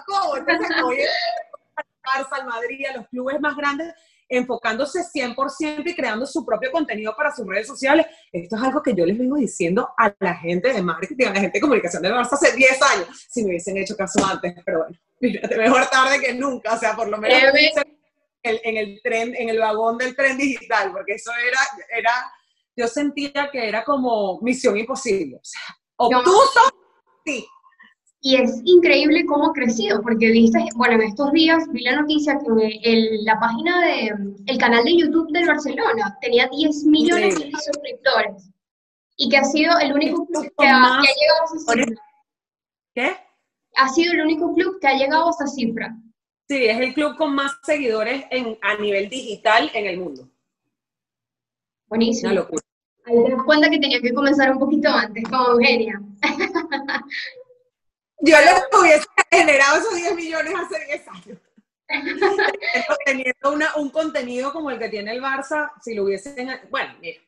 ¿cómo? 0.06 0.36
Entonces, 0.36 0.68
oye, 0.84 1.06
al 2.30 2.46
Madrid, 2.46 2.86
a 2.86 2.96
los 2.96 3.08
clubes 3.08 3.40
más 3.40 3.56
grandes, 3.56 3.94
enfocándose 4.28 5.00
100% 5.00 5.82
y 5.84 5.94
creando 5.94 6.24
su 6.24 6.46
propio 6.46 6.70
contenido 6.70 7.14
para 7.16 7.34
sus 7.34 7.46
redes 7.46 7.66
sociales. 7.66 8.06
Esto 8.32 8.56
es 8.56 8.62
algo 8.62 8.82
que 8.82 8.94
yo 8.94 9.04
les 9.04 9.18
vengo 9.18 9.36
diciendo 9.36 9.90
a 9.98 10.14
la 10.20 10.36
gente 10.36 10.72
de 10.72 10.82
marketing, 10.82 11.26
a 11.26 11.34
la 11.34 11.40
gente 11.40 11.58
de 11.58 11.60
comunicación 11.60 12.02
de 12.02 12.12
Barça 12.12 12.32
hace 12.32 12.52
10 12.52 12.82
años, 12.82 13.26
si 13.28 13.42
me 13.42 13.48
hubiesen 13.48 13.76
hecho 13.76 13.96
caso 13.96 14.24
antes, 14.24 14.54
pero 14.64 14.84
bueno, 14.84 14.98
mejor 15.56 15.86
tarde 15.86 16.20
que 16.20 16.32
nunca, 16.32 16.74
o 16.74 16.78
sea, 16.78 16.94
por 16.94 17.08
lo 17.08 17.18
menos 17.18 17.42
en 18.42 18.76
el 18.76 19.00
tren, 19.02 19.34
en 19.36 19.48
el 19.50 19.58
vagón 19.58 19.98
del 19.98 20.16
tren 20.16 20.38
digital, 20.38 20.92
porque 20.92 21.14
eso 21.14 21.30
era, 21.46 21.60
era, 21.94 22.32
yo 22.76 22.86
sentía 22.88 23.50
que 23.50 23.68
era 23.68 23.84
como 23.84 24.40
misión 24.40 24.76
imposible, 24.76 25.36
o 25.36 25.44
sea, 25.44 25.60
obtuso, 25.96 26.60
sí, 27.24 27.46
y 28.22 28.36
es 28.36 28.60
increíble 28.64 29.24
cómo 29.24 29.46
ha 29.46 29.52
crecido, 29.54 30.02
porque 30.02 30.30
viste, 30.30 30.58
bueno, 30.76 30.94
en 30.96 31.02
estos 31.02 31.32
días 31.32 31.64
vi 31.70 31.84
la 31.84 32.00
noticia 32.00 32.38
que 32.38 32.80
el, 32.82 33.24
la 33.24 33.40
página 33.40 33.80
de, 33.80 34.12
el 34.46 34.58
canal 34.58 34.84
de 34.84 34.96
YouTube 34.98 35.32
del 35.32 35.46
Barcelona 35.46 36.18
tenía 36.20 36.46
10 36.48 36.84
millones 36.84 37.38
de 37.38 37.50
suscriptores 37.50 38.50
y 39.16 39.30
que 39.30 39.38
ha 39.38 39.44
sido 39.44 39.78
el 39.78 39.94
único 39.94 40.26
club 40.26 40.52
que 40.58 40.66
ha, 40.66 41.00
llegado 41.00 41.40
a 41.40 41.44
esa 41.44 41.74
cifra. 41.74 42.02
¿Qué? 42.94 43.16
Ha 43.76 43.88
sido 43.88 44.12
el 44.12 44.20
único 44.20 44.52
club 44.52 44.78
que 44.80 44.86
ha 44.86 44.98
llegado 44.98 45.28
a 45.28 45.30
esa 45.30 45.46
cifra. 45.46 45.96
Sí, 46.46 46.66
es 46.66 46.78
el 46.78 46.92
club 46.92 47.16
con 47.16 47.34
más 47.34 47.52
seguidores 47.62 48.26
en, 48.30 48.58
a 48.60 48.76
nivel 48.76 49.08
digital 49.08 49.70
en 49.72 49.86
el 49.86 49.98
mundo. 49.98 50.28
Buenísimo. 51.90 52.32
Una 52.32 52.40
locura. 52.40 52.62
Ahí 53.04 53.24
te 53.24 53.30
das 53.32 53.42
cuenta 53.44 53.68
que 53.68 53.78
tenía 53.78 54.00
que 54.00 54.14
comenzar 54.14 54.52
un 54.52 54.58
poquito 54.58 54.88
antes, 54.88 55.24
como 55.28 55.48
Eugenia. 55.48 56.00
Yo 58.22 58.36
le 58.36 58.78
hubiese 58.78 59.06
generado 59.30 59.78
esos 59.78 59.96
10 59.96 60.14
millones 60.14 60.54
hace 60.54 60.84
10 60.86 61.08
años. 61.08 61.38
teniendo 63.04 63.52
una, 63.52 63.74
un 63.76 63.90
contenido 63.90 64.52
como 64.52 64.70
el 64.70 64.78
que 64.78 64.88
tiene 64.88 65.12
el 65.12 65.22
Barça, 65.22 65.72
si 65.82 65.94
lo 65.94 66.04
hubiesen, 66.04 66.48
bueno, 66.70 66.94
mira, 67.00 67.18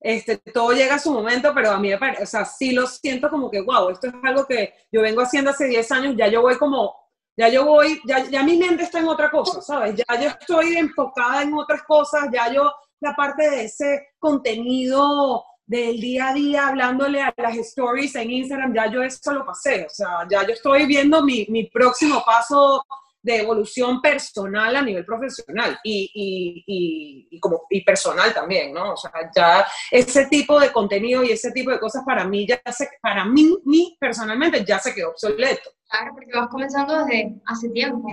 este, 0.00 0.38
todo 0.38 0.72
llega 0.72 0.94
a 0.94 0.98
su 0.98 1.12
momento, 1.12 1.52
pero 1.54 1.72
a 1.72 1.78
mí 1.78 1.90
me 1.90 1.98
parece, 1.98 2.22
o 2.22 2.26
sea, 2.26 2.44
sí 2.44 2.72
lo 2.72 2.86
siento 2.86 3.28
como 3.28 3.50
que, 3.50 3.60
wow, 3.60 3.90
esto 3.90 4.06
es 4.06 4.14
algo 4.22 4.46
que 4.46 4.72
yo 4.90 5.02
vengo 5.02 5.20
haciendo 5.20 5.50
hace 5.50 5.66
10 5.66 5.92
años, 5.92 6.14
ya 6.16 6.28
yo 6.28 6.40
voy 6.40 6.56
como, 6.56 6.94
ya 7.36 7.48
yo 7.48 7.66
voy, 7.66 8.00
ya, 8.06 8.24
ya 8.24 8.42
mi 8.42 8.56
mente 8.56 8.84
está 8.84 9.00
en 9.00 9.08
otra 9.08 9.30
cosa, 9.30 9.60
¿sabes? 9.60 9.96
Ya 9.96 10.20
yo 10.20 10.28
estoy 10.28 10.76
enfocada 10.76 11.42
en 11.42 11.52
otras 11.52 11.82
cosas, 11.82 12.28
ya 12.32 12.50
yo, 12.52 12.72
la 13.00 13.14
parte 13.14 13.50
de 13.50 13.64
ese 13.64 14.08
contenido 14.18 15.44
del 15.66 16.00
día 16.00 16.28
a 16.28 16.34
día, 16.34 16.68
hablándole 16.68 17.20
a 17.20 17.34
las 17.36 17.56
stories 17.56 18.14
en 18.14 18.30
Instagram, 18.30 18.74
ya 18.74 18.90
yo 18.90 19.02
eso 19.02 19.32
lo 19.32 19.44
pasé, 19.44 19.84
o 19.84 19.90
sea, 19.90 20.26
ya 20.30 20.46
yo 20.46 20.52
estoy 20.52 20.86
viendo 20.86 21.24
mi, 21.24 21.46
mi 21.48 21.68
próximo 21.68 22.22
paso 22.24 22.84
de 23.26 23.40
evolución 23.40 24.00
personal 24.00 24.76
a 24.76 24.82
nivel 24.82 25.04
profesional 25.04 25.76
y, 25.82 26.08
y, 26.14 27.26
y, 27.28 27.40
como, 27.40 27.62
y 27.68 27.82
personal 27.84 28.32
también, 28.32 28.72
¿no? 28.72 28.92
O 28.92 28.96
sea, 28.96 29.10
ya 29.34 29.66
ese 29.90 30.26
tipo 30.26 30.60
de 30.60 30.70
contenido 30.70 31.24
y 31.24 31.32
ese 31.32 31.50
tipo 31.50 31.72
de 31.72 31.80
cosas 31.80 32.04
para 32.06 32.24
mí 32.24 32.46
ya 32.46 32.60
se, 32.72 32.88
para 33.02 33.24
mí, 33.24 33.58
mí 33.64 33.96
personalmente 33.98 34.64
ya 34.64 34.78
se 34.78 34.94
quedó 34.94 35.10
obsoleto. 35.10 35.70
Claro, 35.88 36.12
porque 36.14 36.38
vas 36.38 36.48
comenzando 36.48 37.04
desde 37.04 37.34
hace 37.46 37.68
tiempo. 37.70 38.08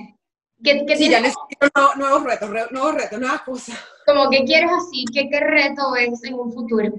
¿Qué, 0.63 0.85
qué 0.87 0.95
sí, 0.95 1.09
ya 1.09 1.19
necesito 1.19 1.69
nuevos, 1.97 2.23
retos, 2.23 2.49
nuevos 2.71 2.95
retos, 2.95 3.19
nuevas 3.19 3.41
cosas. 3.41 3.77
Como 4.05 4.29
que 4.29 4.45
quieres 4.45 4.71
así, 4.71 5.03
¿qué, 5.13 5.29
qué 5.29 5.39
reto 5.39 5.95
es 5.95 6.23
en 6.23 6.35
un 6.35 6.53
futuro? 6.53 6.89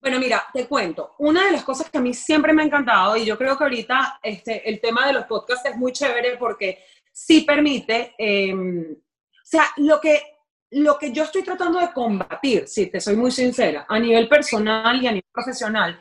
Bueno, 0.00 0.18
mira, 0.18 0.44
te 0.52 0.66
cuento. 0.66 1.14
Una 1.18 1.46
de 1.46 1.52
las 1.52 1.64
cosas 1.64 1.88
que 1.88 1.98
a 1.98 2.00
mí 2.00 2.12
siempre 2.12 2.52
me 2.52 2.62
ha 2.62 2.66
encantado, 2.66 3.16
y 3.16 3.24
yo 3.24 3.38
creo 3.38 3.56
que 3.56 3.64
ahorita 3.64 4.18
este, 4.22 4.68
el 4.68 4.80
tema 4.80 5.06
de 5.06 5.12
los 5.14 5.24
podcasts 5.26 5.68
es 5.68 5.76
muy 5.76 5.92
chévere 5.92 6.36
porque 6.36 6.84
sí 7.12 7.42
permite, 7.42 8.14
em, 8.18 8.92
o 8.92 9.44
sea, 9.44 9.70
lo 9.76 10.00
que, 10.00 10.20
lo 10.72 10.98
que 10.98 11.12
yo 11.12 11.22
estoy 11.22 11.42
tratando 11.42 11.78
de 11.78 11.92
combatir, 11.92 12.66
si 12.66 12.86
te 12.86 13.00
soy 13.00 13.16
muy 13.16 13.30
sincera, 13.30 13.86
a 13.88 13.98
nivel 13.98 14.28
personal 14.28 15.00
y 15.00 15.06
a 15.06 15.12
nivel 15.12 15.30
profesional, 15.32 15.98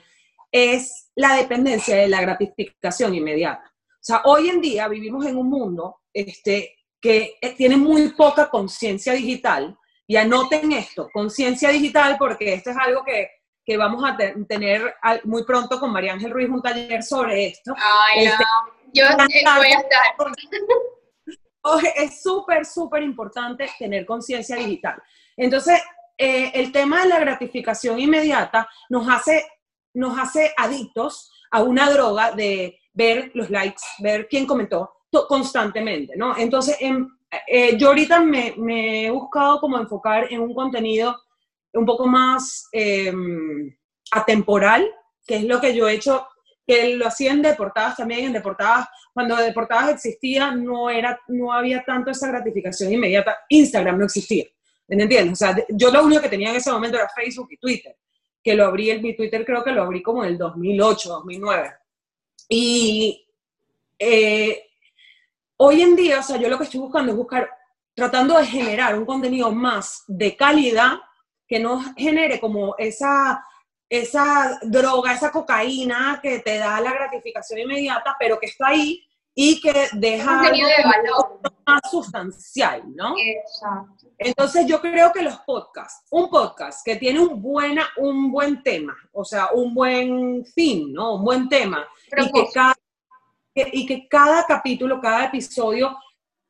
es 0.51 1.12
la 1.15 1.36
dependencia 1.36 1.96
de 1.96 2.10
la 2.10 2.22
gratificación 2.22 3.13
inmediata. 3.13 3.72
O 3.88 4.03
sea, 4.03 4.22
hoy 4.25 4.50
en 4.50 4.62
día 4.62 4.88
vivimos 4.88 5.25
en 5.27 5.38
un 5.38 5.48
mundo 5.48 6.00
este, 6.13 6.77
que 7.01 7.38
tiene 7.58 7.77
muy 7.77 8.10
poca 8.10 8.50
conciencia 8.50 9.13
digital, 9.13 9.77
y 10.08 10.18
anoten 10.18 10.74
esto, 10.74 11.10
conciencia 11.13 11.70
digital, 11.70 12.18
porque 12.20 12.53
esto 12.53 12.72
es 12.72 12.77
algo 12.77 13.03
que 13.06 13.30
que 13.65 13.77
vamos 13.77 14.03
a 14.03 14.18
tener 14.48 14.96
muy 15.24 15.44
pronto 15.44 15.80
con 15.80 15.91
María 15.91 16.13
Ángel 16.13 16.32
Ruiz 16.32 16.50
un 16.50 16.62
taller 16.62 17.03
sobre 17.03 17.48
esto. 17.48 17.74
Ay, 17.77 18.25
este, 18.25 18.44
Yo 18.94 19.06
voy 19.15 19.68
a 19.68 19.80
estar. 19.80 20.32
Es 21.96 22.24
súper, 22.24 22.65
súper 22.65 23.03
importante 23.03 23.70
tener 23.77 24.06
conciencia 24.06 24.56
digital. 24.56 25.01
Entonces, 25.38 25.80
eh, 26.18 26.51
el 26.56 26.72
tema 26.72 27.03
de 27.03 27.10
la 27.10 27.20
gratificación 27.20 28.00
inmediata 28.00 28.68
nos 28.89 29.08
hace, 29.08 29.46
nos 29.94 30.18
hace 30.18 30.53
adictos 30.58 31.32
a 31.51 31.62
una 31.62 31.89
droga 31.91 32.32
de 32.32 32.80
ver 32.94 33.32
los 33.36 33.50
likes, 33.51 33.82
ver 34.00 34.27
quién 34.27 34.48
comentó 34.48 34.91
constantemente, 35.27 36.13
¿no? 36.15 36.38
Entonces, 36.38 36.77
em, 36.80 37.08
eh, 37.48 37.77
yo 37.77 37.89
ahorita 37.89 38.22
me, 38.22 38.53
me, 38.58 39.06
he 39.06 39.12
buscado 39.12 39.60
como 39.60 39.77
enfocar 39.77 40.27
en 40.32 40.41
un 40.41 40.53
contenido 40.53 41.15
un 41.74 41.86
poco 41.86 42.08
más 42.08 42.68
em, 42.72 43.75
atemporal, 44.12 44.89
que 45.25 45.38
es 45.38 45.44
lo 45.44 45.60
que 45.62 45.75
yo 45.75 45.88
he 45.88 45.94
hecho, 45.94 46.27
que 46.65 46.96
lo 46.96 47.08
hacía 47.08 47.32
en 47.32 47.41
Deportadas 47.41 47.98
también, 47.98 48.25
en 48.25 48.34
Deportadas, 48.34 48.88
cuando 49.13 49.36
Deportadas 49.36 49.96
existía, 49.96 50.51
no, 50.51 50.89
era, 50.89 51.20
no 51.27 51.51
había 51.53 51.84
tanto 51.84 52.12
esa 52.12 52.27
gratificación 52.27 52.91
inmediata, 52.91 53.38
Instagram 53.50 54.00
no 54.00 54.06
existía, 54.06 54.46
¿me 54.88 55.01
entiendes? 55.01 55.34
O 55.34 55.36
sea, 55.36 55.65
yo 55.70 55.91
lo 55.91 56.03
único 56.03 56.22
que 56.22 56.30
tenía 56.30 56.50
en 56.50 56.58
ese 56.58 56.72
momento 56.72 56.98
era 56.98 57.10
Facebook 57.10 57.50
y 57.51 57.58
Twitter, 57.58 57.96
que 58.44 58.56
lo 58.56 58.65
abrí, 58.65 59.00
mi 59.00 59.15
Twitter 59.15 59.46
creo 59.46 59.63
que 59.63 59.72
lo 59.72 59.84
abrí 59.84 60.01
como 60.01 60.24
en 60.24 60.32
el 60.32 60.38
2008, 60.38 61.10
2009. 61.10 61.72
Y 62.50 63.25
eh, 63.98 64.71
hoy 65.63 65.84
en 65.84 65.96
día, 65.96 66.20
o 66.20 66.24
sea, 66.24 66.38
yo 66.38 66.50
lo 66.50 66.58
que 66.58 66.63
estoy 66.63 66.80
buscando 66.80 67.12
es 67.12 67.18
buscar, 67.18 67.48
tratando 67.94 68.36
de 68.36 68.48
generar 68.48 68.98
un 68.98 69.06
contenido 69.06 69.51
más 69.51 70.03
de 70.08 70.36
calidad 70.36 70.94
que 71.48 71.60
no 71.60 71.80
genere 71.96 72.39
como 72.39 72.74
esa, 72.80 73.46
esa 73.88 74.60
droga, 74.63 75.13
esa 75.13 75.32
cocaína 75.32 76.20
que 76.22 76.39
te 76.39 76.58
da 76.58 76.82
la 76.82 76.94
gratificación 76.94 77.60
inmediata, 77.60 78.15
pero 78.18 78.39
que 78.39 78.48
está 78.48 78.70
ahí 78.70 79.06
y 79.36 79.62
que 79.62 79.88
deja 79.94 80.39
algo 80.39 81.39
más 81.68 81.82
sustancial, 81.91 82.84
¿no? 82.96 83.13
Exacto. 83.18 84.08
Entonces 84.18 84.65
yo 84.65 84.82
creo 84.82 85.12
que 85.12 85.22
los 85.22 85.38
podcasts, 85.41 86.08
un 86.10 86.27
podcast 86.32 86.84
que 86.84 86.96
tiene 86.96 87.20
un, 87.20 87.39
buena, 87.39 87.88
un 87.98 88.32
buen 88.32 88.63
tema, 88.63 88.96
o 89.13 89.24
sea, 89.24 89.50
un 89.53 89.75
buen 89.75 90.44
fin, 90.44 90.91
¿no? 90.91 91.15
Un 91.15 91.24
buen 91.24 91.50
tema, 91.50 91.88
y 92.18 92.32
que, 92.32 92.48
cada, 92.51 92.75
y 93.55 93.86
que 93.86 94.08
cada 94.08 94.46
capítulo, 94.46 95.01
cada 95.01 95.25
episodio 95.25 95.98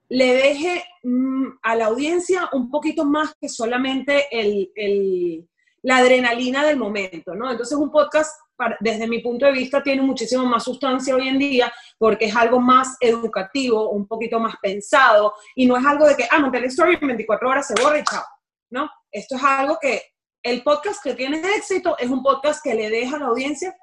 le 0.10 0.34
deje 0.34 0.84
mm, 1.04 1.48
a 1.64 1.76
la 1.76 1.86
audiencia 1.86 2.50
un 2.52 2.70
poquito 2.70 3.06
más 3.06 3.34
que 3.40 3.48
solamente 3.48 4.28
el, 4.30 5.48
la 5.84 5.98
adrenalina 5.98 6.66
del 6.66 6.78
momento, 6.78 7.34
¿no? 7.34 7.50
Entonces 7.50 7.78
un 7.78 7.90
podcast, 7.90 8.38
desde 8.82 9.08
mi 9.08 9.20
punto 9.20 9.46
de 9.46 9.54
vista, 9.54 9.82
tiene 9.82 10.02
muchísimo 10.02 10.46
más 10.46 10.66
sustancia 10.66 11.16
hoy 11.16 11.30
en 11.30 11.40
día 11.40 11.74
porque 11.98 12.26
es 12.26 12.36
algo 12.36 12.60
más 12.60 12.98
educativo, 13.00 13.90
un 13.90 14.06
poquito 14.06 14.38
más 14.40 14.56
pensado 14.62 15.34
y 15.56 15.66
no 15.66 15.78
es 15.78 15.86
algo 15.86 16.06
de 16.06 16.16
que, 16.16 16.28
ah, 16.30 16.40
monté 16.40 16.60
la 16.60 16.68
story 16.68 16.98
en 17.02 17.08
24 17.08 17.50
horas 17.50 17.68
se 17.68 17.82
borra 17.82 18.00
y 18.00 18.04
chao, 18.04 18.24
¿no? 18.70 18.90
Esto 19.12 19.38
es 19.38 19.44
algo 19.44 19.78
que 19.82 20.02
el 20.44 20.62
podcast 20.62 21.02
que 21.02 21.14
tiene 21.14 21.40
éxito 21.56 21.98
es 21.98 22.10
un 22.10 22.22
podcast 22.22 22.62
que 22.62 22.76
le 22.76 22.90
deja 22.90 23.16
a 23.16 23.20
la 23.20 23.26
audiencia 23.28 23.74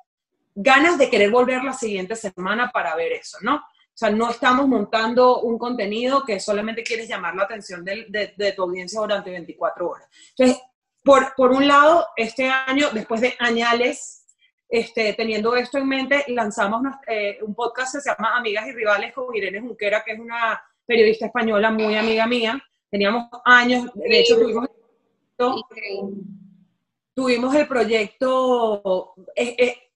ganas 0.60 0.98
de 0.98 1.08
querer 1.08 1.30
volver 1.30 1.62
la 1.62 1.72
siguiente 1.72 2.16
semana 2.16 2.70
para 2.72 2.96
ver 2.96 3.12
eso, 3.12 3.38
¿no? 3.42 3.56
O 3.56 3.98
sea, 3.98 4.10
no 4.10 4.30
estamos 4.30 4.66
montando 4.66 5.40
un 5.40 5.56
contenido 5.56 6.24
que 6.24 6.40
solamente 6.40 6.82
quieres 6.82 7.08
llamar 7.08 7.36
la 7.36 7.44
atención 7.44 7.84
de, 7.84 8.34
de, 8.36 8.52
tu 8.52 8.62
audiencia 8.62 9.00
durante 9.00 9.30
24 9.30 9.88
horas. 9.88 10.08
Entonces, 10.30 10.60
por, 11.04 11.34
por, 11.36 11.52
un 11.52 11.66
lado, 11.66 12.06
este 12.16 12.48
año, 12.48 12.88
después 12.92 13.20
de 13.20 13.34
añales, 13.38 14.24
este, 14.68 15.14
teniendo 15.14 15.54
esto 15.54 15.78
en 15.78 15.88
mente, 15.88 16.24
lanzamos 16.28 16.82
eh, 17.06 17.38
un 17.42 17.54
podcast 17.54 17.94
que 17.94 18.00
se 18.00 18.10
llama 18.10 18.36
Amigas 18.36 18.66
y 18.66 18.72
Rivales 18.72 19.12
con 19.12 19.34
Irene 19.34 19.60
Junquera, 19.60 20.02
que 20.04 20.12
es 20.12 20.18
una 20.18 20.60
periodista 20.84 21.26
española 21.26 21.70
muy 21.70 21.96
amiga 21.96 22.26
mía. 22.26 22.60
Teníamos 22.90 23.28
años, 23.44 23.90
de 23.94 24.20
hecho, 24.20 24.38
tuvimos, 24.38 24.68
tuvimos 27.14 27.54
el 27.54 27.68
proyecto, 27.68 29.14
eh, 29.36 29.56
eh, 29.58 29.87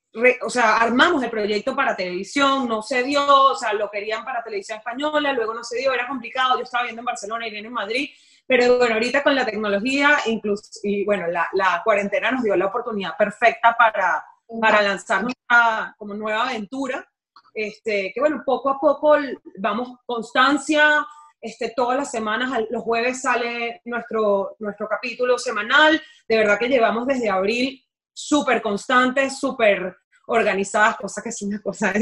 o 0.43 0.51
sea, 0.51 0.77
armamos 0.77 1.23
el 1.23 1.31
proyecto 1.31 1.75
para 1.75 1.97
televisión, 1.97 2.69
no 2.69 2.83
se 2.83 3.03
dio, 3.03 3.25
o 3.25 3.55
sea, 3.57 3.73
lo 3.73 3.91
querían 3.91 4.25
para 4.25 4.43
televisión 4.43 4.79
española, 4.79 5.33
luego 5.33 5.55
no 5.55 5.65
se 5.65 5.79
dio, 5.79 5.93
era 5.93 6.07
complicado, 6.07 6.57
yo 6.57 6.65
estaba 6.65 6.85
viendo 6.85 7.01
en 7.01 7.07
Barcelona 7.07 7.47
y 7.47 7.51
viene 7.51 7.69
en 7.69 7.75
Madrid, 7.75 8.11
pero 8.47 8.79
bueno, 8.79 8.95
ahorita 8.95 9.23
con 9.23 9.35
la 9.35 9.47
tecnología, 9.47 10.19
incluso, 10.27 10.65
y 10.83 11.05
bueno, 11.05 11.27
la, 11.29 11.49
la 11.55 11.81
cuarentena 11.83 12.31
nos 12.31 12.43
dio 12.43 12.55
la 12.57 12.67
oportunidad 12.67 13.17
perfecta 13.17 13.75
para, 13.79 14.25
para 14.61 14.83
lanzarnos 14.83 15.33
a, 15.49 15.95
como 15.97 16.15
nueva 16.15 16.49
aventura, 16.49 17.09
este, 17.55 18.13
que 18.15 18.21
bueno, 18.21 18.43
poco 18.45 18.71
a 18.71 18.79
poco 18.79 19.17
vamos 19.59 19.99
constancia, 20.05 21.07
este, 21.41 21.73
todas 21.75 21.97
las 21.97 22.11
semanas, 22.11 22.51
los 22.71 22.83
jueves 22.83 23.23
sale 23.23 23.81
nuestro, 23.85 24.57
nuestro 24.59 24.89
capítulo 24.89 25.39
semanal, 25.39 26.01
de 26.29 26.37
verdad 26.37 26.59
que 26.59 26.69
llevamos 26.69 27.07
desde 27.07 27.29
abril 27.29 27.83
súper 28.13 28.63
constantes, 28.63 29.39
súper 29.39 29.97
organizadas, 30.33 30.97
cosas 30.97 31.23
que 31.23 31.31
es 31.31 31.43
una 31.43 31.61
cosa 31.61 31.93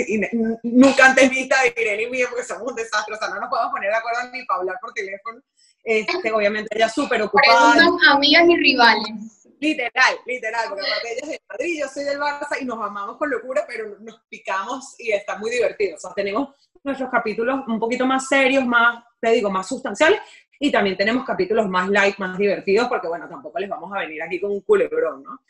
nunca 0.63 1.07
antes 1.07 1.31
vista 1.31 1.57
de 1.63 1.81
Irene 1.81 2.05
y 2.05 2.11
mía, 2.11 2.27
porque 2.29 2.45
somos 2.45 2.69
un 2.69 2.75
desastre, 2.75 3.15
o 3.15 3.19
sea, 3.19 3.29
no 3.29 3.41
nos 3.41 3.49
podemos 3.49 3.73
poner 3.73 3.91
de 3.91 3.97
acuerdo 3.97 4.21
ni 4.33 4.45
para 4.45 4.61
hablar 4.61 4.77
por 4.81 4.93
teléfono. 4.93 5.41
Este, 5.83 6.31
obviamente 6.33 6.69
ella 6.77 6.89
súper 6.89 7.23
ocupada. 7.23 7.87
amigas 8.09 8.45
y 8.49 8.57
rivales. 8.57 9.41
Literal, 9.59 10.17
literal, 10.25 10.69
porque 10.71 10.87
aparte 10.87 11.13
ella 11.13 11.21
es 11.23 11.29
de 11.29 11.41
Madrid, 11.49 11.81
yo 11.81 11.89
soy 11.89 12.05
del 12.05 12.19
Barça 12.19 12.57
y 12.61 12.65
nos 12.65 12.79
amamos 12.79 13.19
con 13.19 13.29
locura, 13.29 13.65
pero 13.69 13.99
nos 14.01 14.23
picamos 14.29 14.95
y 14.99 15.13
está 15.13 15.37
muy 15.37 15.51
divertido. 15.51 15.97
O 15.97 16.01
sea, 16.01 16.13
tenemos 16.15 16.49
nuestros 16.83 17.11
capítulos 17.11 17.61
un 17.67 17.79
poquito 17.79 18.07
más 18.07 18.27
serios, 18.27 18.65
más, 18.65 19.05
te 19.21 19.31
digo, 19.33 19.51
más 19.51 19.69
sustanciales, 19.69 20.21
y 20.59 20.71
también 20.71 20.97
tenemos 20.97 21.25
capítulos 21.27 21.69
más 21.69 21.91
light, 21.91 22.17
más 22.19 22.39
divertidos, 22.39 22.89
porque 22.89 23.09
bueno, 23.09 23.29
tampoco 23.29 23.59
les 23.59 23.69
vamos 23.69 23.93
a 23.95 24.01
venir 24.01 24.23
aquí 24.23 24.41
con 24.41 24.51
un 24.51 24.61
culebrón, 24.63 25.23
¿no? 25.23 25.41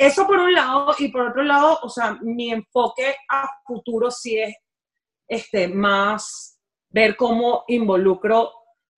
Eso 0.00 0.26
por 0.26 0.38
un 0.38 0.54
lado, 0.54 0.94
y 0.98 1.08
por 1.08 1.28
otro 1.28 1.42
lado, 1.42 1.78
o 1.82 1.88
sea, 1.90 2.16
mi 2.22 2.50
enfoque 2.50 3.16
a 3.28 3.46
futuro 3.66 4.10
sí 4.10 4.38
es 4.38 4.56
este, 5.28 5.68
más 5.68 6.58
ver 6.88 7.16
cómo 7.16 7.64
involucro 7.68 8.50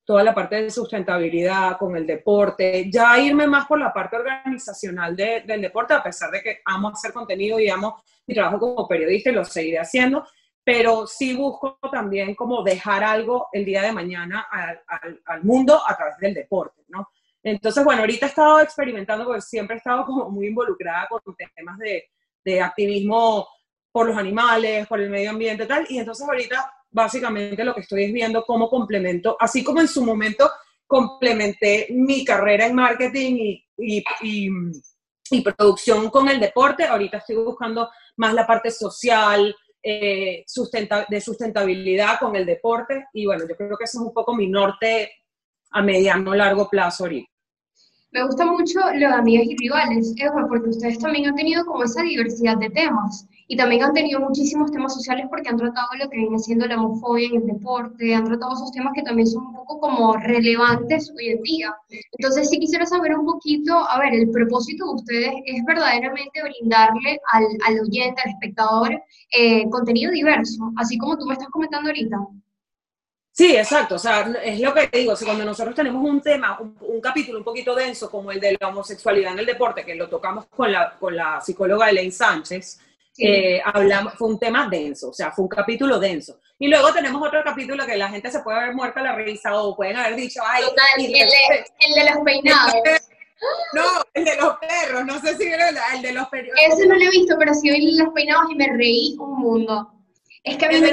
toda 0.05 0.23
la 0.23 0.33
parte 0.33 0.63
de 0.63 0.71
sustentabilidad 0.71 1.77
con 1.77 1.97
el 1.97 2.07
deporte, 2.07 2.89
ya 2.89 3.19
irme 3.19 3.49
más 3.49 3.67
por 3.67 3.81
la 3.81 3.93
parte 3.93 4.15
organizacional 4.15 5.17
del 5.17 5.61
deporte, 5.61 5.93
a 5.93 6.05
pesar 6.05 6.31
de 6.31 6.41
que 6.41 6.61
amo 6.65 6.91
hacer 6.91 7.13
contenido 7.13 7.59
y 7.59 7.69
amo 7.69 8.01
mi 8.25 8.35
trabajo 8.37 8.61
como 8.61 8.87
periodista 8.87 9.31
y 9.31 9.35
lo 9.35 9.45
seguiré 9.45 9.81
haciendo, 9.81 10.25
pero 10.63 11.09
sí 11.09 11.35
busco 11.35 11.81
también 11.91 12.37
como 12.37 12.63
dejar 12.63 13.03
algo 13.03 13.49
el 13.51 13.65
día 13.65 13.83
de 13.83 13.91
mañana 13.91 14.47
al, 14.49 14.81
al, 15.27 15.43
mundo 15.43 15.83
a 15.85 15.97
través 15.97 16.17
del 16.19 16.35
deporte, 16.35 16.85
¿no? 16.87 17.09
Entonces, 17.43 17.85
bueno, 17.85 18.03
ahorita 18.03 18.27
he 18.27 18.29
estado 18.29 18.61
experimentando 18.61 19.25
porque 19.25 19.41
siempre 19.41 19.75
he 19.75 19.79
estado 19.79 20.05
como 20.05 20.31
muy 20.31 20.47
involucrada 20.47 21.09
con 21.09 21.21
temas 21.57 21.79
de, 21.79 22.61
activismo 22.61 23.49
por 23.91 24.07
los 24.07 24.17
animales, 24.17 24.87
por 24.87 25.01
el 25.01 25.11
medio 25.11 25.31
ambiente 25.31 25.67
tal, 25.67 25.87
y 25.89 25.99
entonces 25.99 26.27
ahorita 26.27 26.73
básicamente 26.91 27.65
lo 27.65 27.75
que 27.75 27.81
estoy 27.81 28.05
es 28.05 28.13
viendo 28.13 28.45
cómo 28.45 28.69
complemento, 28.69 29.37
así 29.39 29.63
como 29.63 29.81
en 29.81 29.89
su 29.89 30.05
momento 30.05 30.51
complementé 30.87 31.89
mi 31.91 32.25
carrera 32.25 32.67
en 32.67 32.75
marketing 32.75 33.37
y, 33.77 34.05
y, 34.23 35.41
producción 35.41 36.11
con 36.11 36.29
el 36.29 36.39
deporte, 36.39 36.85
ahorita 36.85 37.19
estoy 37.19 37.37
buscando 37.37 37.91
más 38.17 38.35
la 38.35 38.47
parte 38.47 38.71
social, 38.71 39.55
eh, 39.83 40.45
de 41.09 41.21
sustentabilidad 41.21 42.19
con 42.21 42.37
el 42.37 42.47
deporte 42.47 43.07
y 43.13 43.27
bueno, 43.27 43.45
yo 43.49 43.57
creo 43.57 43.77
que 43.77 43.85
ese 43.85 43.97
es 43.99 44.03
un 44.03 44.13
poco 44.13 44.35
mi 44.35 44.47
norte 44.49 45.11
a 45.71 45.83
mediano 45.83 46.35
largo 46.35 46.69
plazo 46.69 47.05
ahorita. 47.05 47.32
Me 48.13 48.23
gusta 48.27 48.45
mucho 48.45 48.79
lo 48.93 49.09
de 49.09 49.15
amigas 49.15 49.47
y 49.47 49.57
rivales, 49.57 50.15
porque 50.47 50.69
ustedes 50.69 50.99
también 50.99 51.31
han 51.31 51.35
tenido 51.35 51.65
como 51.65 51.83
esa 51.85 52.03
diversidad 52.03 52.59
de 52.59 52.69
temas 52.69 53.27
y 53.49 53.57
también 53.57 53.83
han 53.83 53.95
tenido 53.95 54.21
muchísimos 54.21 54.71
temas 54.71 54.93
sociales 54.93 55.27
porque 55.31 55.49
han 55.49 55.57
tratado 55.57 55.89
lo 55.99 56.11
que 56.11 56.19
viene 56.19 56.39
siendo 56.39 56.67
la 56.67 56.77
homofobia 56.77 57.29
en 57.29 57.37
el 57.37 57.47
deporte, 57.47 58.15
han 58.15 58.25
tratado 58.25 58.53
esos 58.53 58.71
temas 58.73 58.93
que 58.95 59.03
también 59.03 59.27
son 59.27 59.47
un 59.47 59.55
poco 59.55 59.81
como 59.81 60.15
relevantes 60.19 61.11
hoy 61.17 61.29
en 61.29 61.43
día. 61.43 61.75
Entonces 62.19 62.51
sí 62.51 62.59
quisiera 62.59 62.85
saber 62.85 63.19
un 63.19 63.25
poquito, 63.25 63.89
a 63.89 63.99
ver, 63.99 64.13
el 64.13 64.31
propósito 64.31 64.85
de 64.85 64.95
ustedes 64.95 65.33
es 65.47 65.65
verdaderamente 65.65 66.43
brindarle 66.43 67.19
al, 67.33 67.45
al 67.67 67.81
oyente, 67.81 68.21
al 68.23 68.33
espectador, 68.33 69.03
eh, 69.39 69.71
contenido 69.71 70.13
diverso, 70.13 70.71
así 70.77 70.99
como 70.99 71.17
tú 71.17 71.25
me 71.25 71.33
estás 71.33 71.49
comentando 71.49 71.89
ahorita. 71.89 72.19
Sí, 73.33 73.57
exacto. 73.57 73.95
O 73.95 73.99
sea, 73.99 74.31
es 74.45 74.61
lo 74.61 74.75
que 74.75 74.89
digo. 74.93 75.17
Si 75.17 75.25
cuando 75.25 75.45
nosotros 75.45 75.75
tenemos 75.75 76.05
un 76.05 76.21
tema, 76.21 76.59
un, 76.61 77.01
capítulo 77.01 77.39
un 77.39 77.45
poquito 77.45 77.75
denso, 77.75 78.11
como 78.11 78.31
el 78.31 78.39
de 78.39 78.57
la 78.61 78.69
homosexualidad 78.69 79.33
en 79.33 79.39
el 79.41 79.47
deporte, 79.47 79.85
que 79.85 79.95
lo 79.95 80.09
tocamos 80.09 80.47
con 80.47 80.71
la, 80.71 80.95
con 80.99 81.17
la 81.17 81.41
psicóloga 81.41 81.89
Elaine 81.89 82.13
Sánchez, 82.13 82.79
eh, 83.19 83.61
hablamos, 83.65 84.15
fue 84.15 84.29
un 84.29 84.39
tema 84.39 84.69
denso, 84.69 85.11
o 85.11 85.13
sea, 85.13 85.33
fue 85.33 85.45
un 85.45 85.49
capítulo 85.49 85.99
denso. 85.99 86.41
Y 86.59 86.69
luego 86.69 86.93
tenemos 86.93 87.27
otro 87.27 87.43
capítulo 87.43 87.85
que 87.87 87.97
la 87.97 88.09
gente 88.09 88.31
se 88.31 88.41
puede 88.41 88.59
haber 88.59 88.75
muerto 88.75 89.01
a 89.01 89.03
la 89.03 89.15
risa 89.15 89.55
o 89.55 89.75
pueden 89.75 89.97
haber 89.97 90.17
dicho, 90.17 90.41
ay, 90.47 90.65
el, 90.99 91.13
de, 91.13 92.11
los 92.11 92.25
peinados. 92.25 92.75
No, 93.73 93.83
el 94.15 94.25
de 94.25 94.37
los 94.37 94.57
perros, 94.59 95.05
no 95.05 95.21
sé 95.21 95.37
si 95.37 95.45
era 95.45 95.69
el, 95.69 96.03
de 96.03 96.13
los 96.13 96.29
perros. 96.29 96.55
Ese 96.67 96.87
no 96.87 96.95
lo 96.95 97.03
he 97.03 97.11
visto, 97.11 97.35
pero 97.39 97.53
sí 97.55 97.71
oí 97.71 97.97
los 97.97 98.13
peinados 98.15 98.51
y 98.51 98.55
me 98.55 98.69
reí 98.77 99.17
un 99.19 99.41
mundo. 99.41 99.93
Es 100.45 100.57
que 100.57 100.67
a 100.67 100.69
mí 100.69 100.81
me 100.81 100.91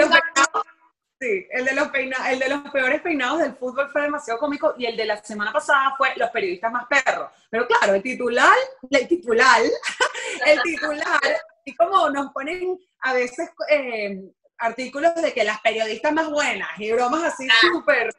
Sí, 1.19 1.45
el 1.51 1.65
de, 1.65 1.73
los 1.73 1.89
el 1.93 2.39
de 2.39 2.49
los 2.49 2.61
peores 2.71 3.01
peinados 3.01 3.39
del 3.39 3.53
fútbol 3.53 3.89
fue 3.91 4.03
demasiado 4.03 4.39
cómico 4.39 4.73
y 4.77 4.85
el 4.85 4.95
de 4.95 5.03
la 5.03 5.21
semana 5.21 5.51
pasada 5.51 5.93
fue 5.97 6.13
los 6.15 6.29
periodistas 6.29 6.71
más 6.71 6.85
perros. 6.87 7.29
Pero 7.49 7.67
claro, 7.67 7.95
el 7.95 8.01
titular, 8.01 8.55
el 8.89 9.05
titular, 9.05 9.61
el 10.45 10.61
titular, 10.61 11.19
y 11.65 11.75
como 11.75 12.09
nos 12.09 12.31
ponen 12.31 12.79
a 13.01 13.13
veces 13.13 13.49
eh, 13.69 14.31
artículos 14.59 15.13
de 15.15 15.33
que 15.33 15.43
las 15.43 15.59
periodistas 15.59 16.13
más 16.13 16.29
buenas 16.29 16.69
y 16.77 16.89
bromas 16.93 17.23
así 17.33 17.45
ah. 17.51 17.67
súper 17.73 18.11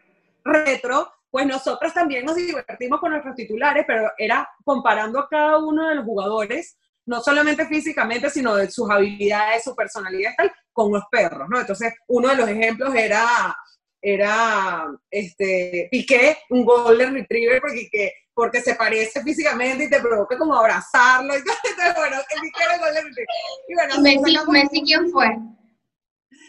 retro, 0.44 1.10
pues 1.30 1.46
nosotros 1.46 1.94
también 1.94 2.26
nos 2.26 2.36
divertimos 2.36 3.00
con 3.00 3.12
nuestros 3.12 3.34
titulares, 3.34 3.84
pero 3.86 4.12
era 4.18 4.46
comparando 4.62 5.20
a 5.20 5.28
cada 5.28 5.56
uno 5.56 5.88
de 5.88 5.94
los 5.94 6.04
jugadores 6.04 6.76
no 7.06 7.20
solamente 7.20 7.66
físicamente, 7.66 8.30
sino 8.30 8.54
de 8.54 8.70
sus 8.70 8.88
habilidades, 8.90 9.64
su 9.64 9.74
personalidad 9.74 10.32
y 10.32 10.36
tal, 10.36 10.52
con 10.80 10.92
los 10.92 11.04
perros, 11.10 11.46
¿no? 11.48 11.60
Entonces, 11.60 11.92
uno 12.08 12.28
de 12.28 12.36
los 12.36 12.48
ejemplos 12.48 12.94
era, 12.94 13.54
era 14.00 14.86
este, 15.10 15.88
Piqué, 15.90 16.38
un 16.48 16.64
golden 16.64 17.12
retriever, 17.12 17.60
porque, 17.60 18.12
porque 18.32 18.62
se 18.62 18.76
parece 18.76 19.22
físicamente 19.22 19.84
y 19.84 19.90
te 19.90 20.00
provoca 20.00 20.38
como 20.38 20.54
abrazarlo. 20.54 21.34
Y 21.34 21.38
Entonces, 21.68 21.94
bueno, 21.96 22.16
el 22.16 22.40
Piqué 22.40 22.64
era 22.64 22.78
golden 22.78 23.04
retriever. 23.04 23.26
Y 23.68 23.74
bueno, 23.74 24.00
Messi, 24.00 24.50
Messi, 24.50 24.82
¿quién 24.82 25.10
fue? 25.10 25.28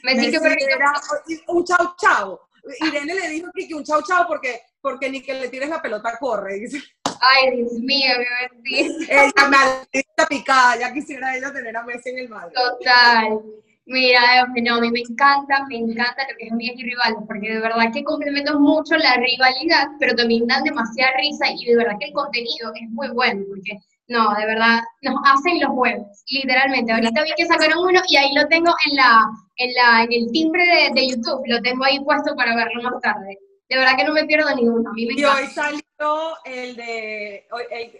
Messi, 0.03 0.31
Messi 0.31 0.65
era 0.65 0.93
un 1.47 1.65
chau 1.65 1.95
chau. 1.97 2.39
Irene 2.79 3.15
le 3.15 3.27
dijo 3.27 3.49
que 3.53 3.73
un 3.73 3.83
chau 3.83 4.01
chau 4.03 4.27
porque, 4.27 4.61
porque 4.79 5.09
ni 5.09 5.21
que 5.21 5.33
le 5.33 5.49
tires 5.49 5.67
la 5.67 5.81
pelota 5.81 6.17
corre. 6.17 6.55
Dice. 6.55 6.81
Ay, 7.19 7.57
Dios 7.57 7.73
mío, 7.73 8.13
qué 8.17 8.49
bendito. 8.49 9.11
Ella 9.11 9.49
me 9.49 10.27
picada, 10.27 10.77
ya 10.77 10.93
quisiera 10.93 11.35
ella 11.35 11.51
tener 11.51 11.75
a 11.75 11.83
Messi 11.83 12.11
en 12.11 12.19
el 12.19 12.29
Madrid. 12.29 12.55
Total. 12.55 13.41
Mira, 13.91 14.21
no, 14.63 14.75
a 14.75 14.79
mí 14.79 14.89
me 14.89 15.01
encanta, 15.01 15.65
me 15.67 15.75
encanta 15.75 16.25
lo 16.29 16.37
que 16.37 16.45
es 16.45 16.51
Amigas 16.53 16.77
y 16.77 16.83
Rivales, 16.83 17.19
porque 17.27 17.53
de 17.55 17.59
verdad 17.59 17.91
que 17.93 18.05
complementan 18.05 18.61
mucho 18.61 18.95
la 18.95 19.15
rivalidad, 19.17 19.89
pero 19.99 20.15
también 20.15 20.47
dan 20.47 20.63
demasiada 20.63 21.11
risa 21.17 21.47
y 21.51 21.65
de 21.65 21.75
verdad 21.75 21.97
que 21.99 22.07
el 22.07 22.13
contenido 22.13 22.71
es 22.73 22.89
muy 22.91 23.09
bueno, 23.09 23.43
porque 23.49 23.77
no, 24.07 24.33
de 24.35 24.45
verdad, 24.45 24.79
nos 25.01 25.15
hacen 25.25 25.59
los 25.59 25.71
jueves, 25.71 26.23
literalmente. 26.29 26.93
Ahorita 26.93 27.21
vi 27.23 27.31
que 27.35 27.45
sacaron 27.45 27.83
uno 27.83 27.99
y 28.07 28.15
ahí 28.15 28.33
lo 28.33 28.47
tengo 28.47 28.71
en 28.89 28.95
la, 28.95 29.25
en 29.57 29.73
la, 29.73 30.03
en 30.03 30.13
el 30.13 30.31
timbre 30.31 30.63
de, 30.63 30.93
de 30.93 31.07
YouTube, 31.09 31.43
lo 31.47 31.61
tengo 31.61 31.83
ahí 31.83 31.99
puesto 31.99 32.33
para 32.35 32.55
verlo 32.55 32.83
más 32.83 33.01
tarde 33.01 33.37
de 33.71 33.77
verdad 33.77 33.95
que 33.97 34.03
no 34.03 34.13
me 34.13 34.25
pierdo 34.25 34.53
ninguno. 34.53 34.89
A 34.89 34.93
mí 34.93 35.05
me 35.05 35.13
y 35.13 35.23
hoy 35.23 35.47
salió 35.47 35.79
el 36.45 36.75
de, 36.75 37.47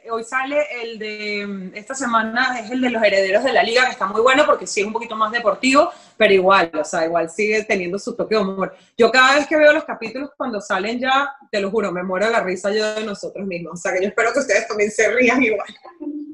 hoy, 0.10 0.24
sale 0.24 0.58
el 0.82 1.00
de, 1.00 1.46
mm, 1.48 1.76
esta 1.76 1.94
semana 1.94 2.60
es 2.60 2.72
el 2.72 2.82
de 2.82 2.90
los 2.90 3.04
herederos 3.04 3.44
de 3.44 3.54
la 3.54 3.64
liga, 3.64 3.86
que 3.86 3.92
está 3.92 4.06
muy 4.06 4.22
bueno 4.22 4.46
porque 4.46 4.68
sí 4.68 4.82
es 4.82 4.88
un 4.88 4.94
poquito 4.94 5.16
más 5.16 5.32
deportivo, 5.32 5.92
pero 6.18 6.34
igual, 6.34 6.72
o 6.74 6.84
sea, 6.84 7.06
igual 7.06 7.30
sigue 7.30 7.64
teniendo 7.64 8.00
su 8.00 8.16
toque 8.16 8.36
de 8.36 8.42
humor. 8.42 8.76
Yo 8.98 9.12
cada 9.12 9.36
vez 9.36 9.48
que 9.48 9.58
veo 9.58 9.74
los 9.74 9.84
capítulos 9.84 10.32
cuando 10.36 10.62
salen 10.62 11.00
ya, 11.00 11.30
te 11.52 11.60
lo 11.60 11.70
juro, 11.70 11.92
me 11.92 12.04
muero 12.04 12.30
la 12.30 12.42
risa 12.42 12.72
yo 12.72 12.94
de 12.94 13.04
nosotros 13.04 13.46
mismos. 13.46 13.74
O 13.74 13.78
sea, 13.78 13.94
que 13.94 14.02
yo 14.02 14.08
espero 14.10 14.34
que 14.34 14.40
ustedes 14.40 14.68
también 14.68 14.92
se 14.92 15.12
rían 15.12 15.42
igual. 15.42 15.68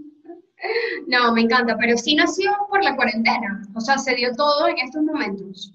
No, 1.05 1.31
me 1.33 1.41
encanta, 1.41 1.77
pero 1.77 1.95
sí 1.97 2.15
nació 2.15 2.51
por 2.67 2.83
la 2.83 2.95
cuarentena, 2.95 3.61
o 3.75 3.79
sea, 3.79 3.99
se 3.99 4.15
dio 4.15 4.33
todo 4.35 4.67
en 4.67 4.79
estos 4.79 5.03
momentos. 5.03 5.71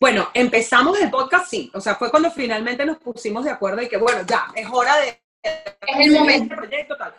Bueno, 0.00 0.28
empezamos 0.32 1.00
el 1.00 1.10
podcast, 1.10 1.48
sí. 1.48 1.70
O 1.74 1.80
sea, 1.80 1.96
fue 1.96 2.10
cuando 2.10 2.30
finalmente 2.30 2.84
nos 2.86 2.98
pusimos 2.98 3.44
de 3.44 3.50
acuerdo 3.50 3.82
y 3.82 3.88
que, 3.88 3.96
bueno, 3.96 4.20
ya, 4.26 4.46
es 4.54 4.66
hora 4.70 4.96
de... 4.98 5.20
Es 5.42 6.06
el 6.06 6.12
momento. 6.12 6.56
proyecto, 6.56 6.96
tal. 6.96 7.14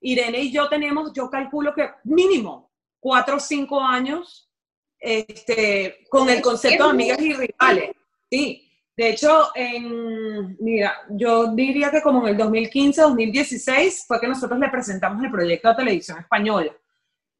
Irene 0.00 0.40
y 0.40 0.52
yo 0.52 0.68
tenemos, 0.68 1.12
yo 1.14 1.30
calculo 1.30 1.74
que 1.74 1.88
mínimo 2.04 2.70
cuatro 3.00 3.36
o 3.36 3.40
cinco 3.40 3.80
años 3.80 4.50
este, 4.98 6.06
con 6.08 6.28
el 6.28 6.40
concepto 6.42 6.84
de 6.84 6.90
amigas 6.90 7.20
y 7.20 7.34
rivales. 7.34 7.90
Sí. 8.30 8.60
De 8.96 9.10
hecho, 9.10 9.48
en, 9.54 10.56
mira, 10.60 10.94
yo 11.10 11.48
diría 11.48 11.90
que 11.90 12.00
como 12.00 12.22
en 12.22 12.34
el 12.34 12.36
2015, 12.38 13.00
2016 13.00 14.04
fue 14.06 14.20
que 14.20 14.28
nosotros 14.28 14.58
le 14.58 14.68
presentamos 14.68 15.22
el 15.24 15.30
proyecto 15.30 15.68
a 15.68 15.76
Televisión 15.76 16.18
Española. 16.18 16.72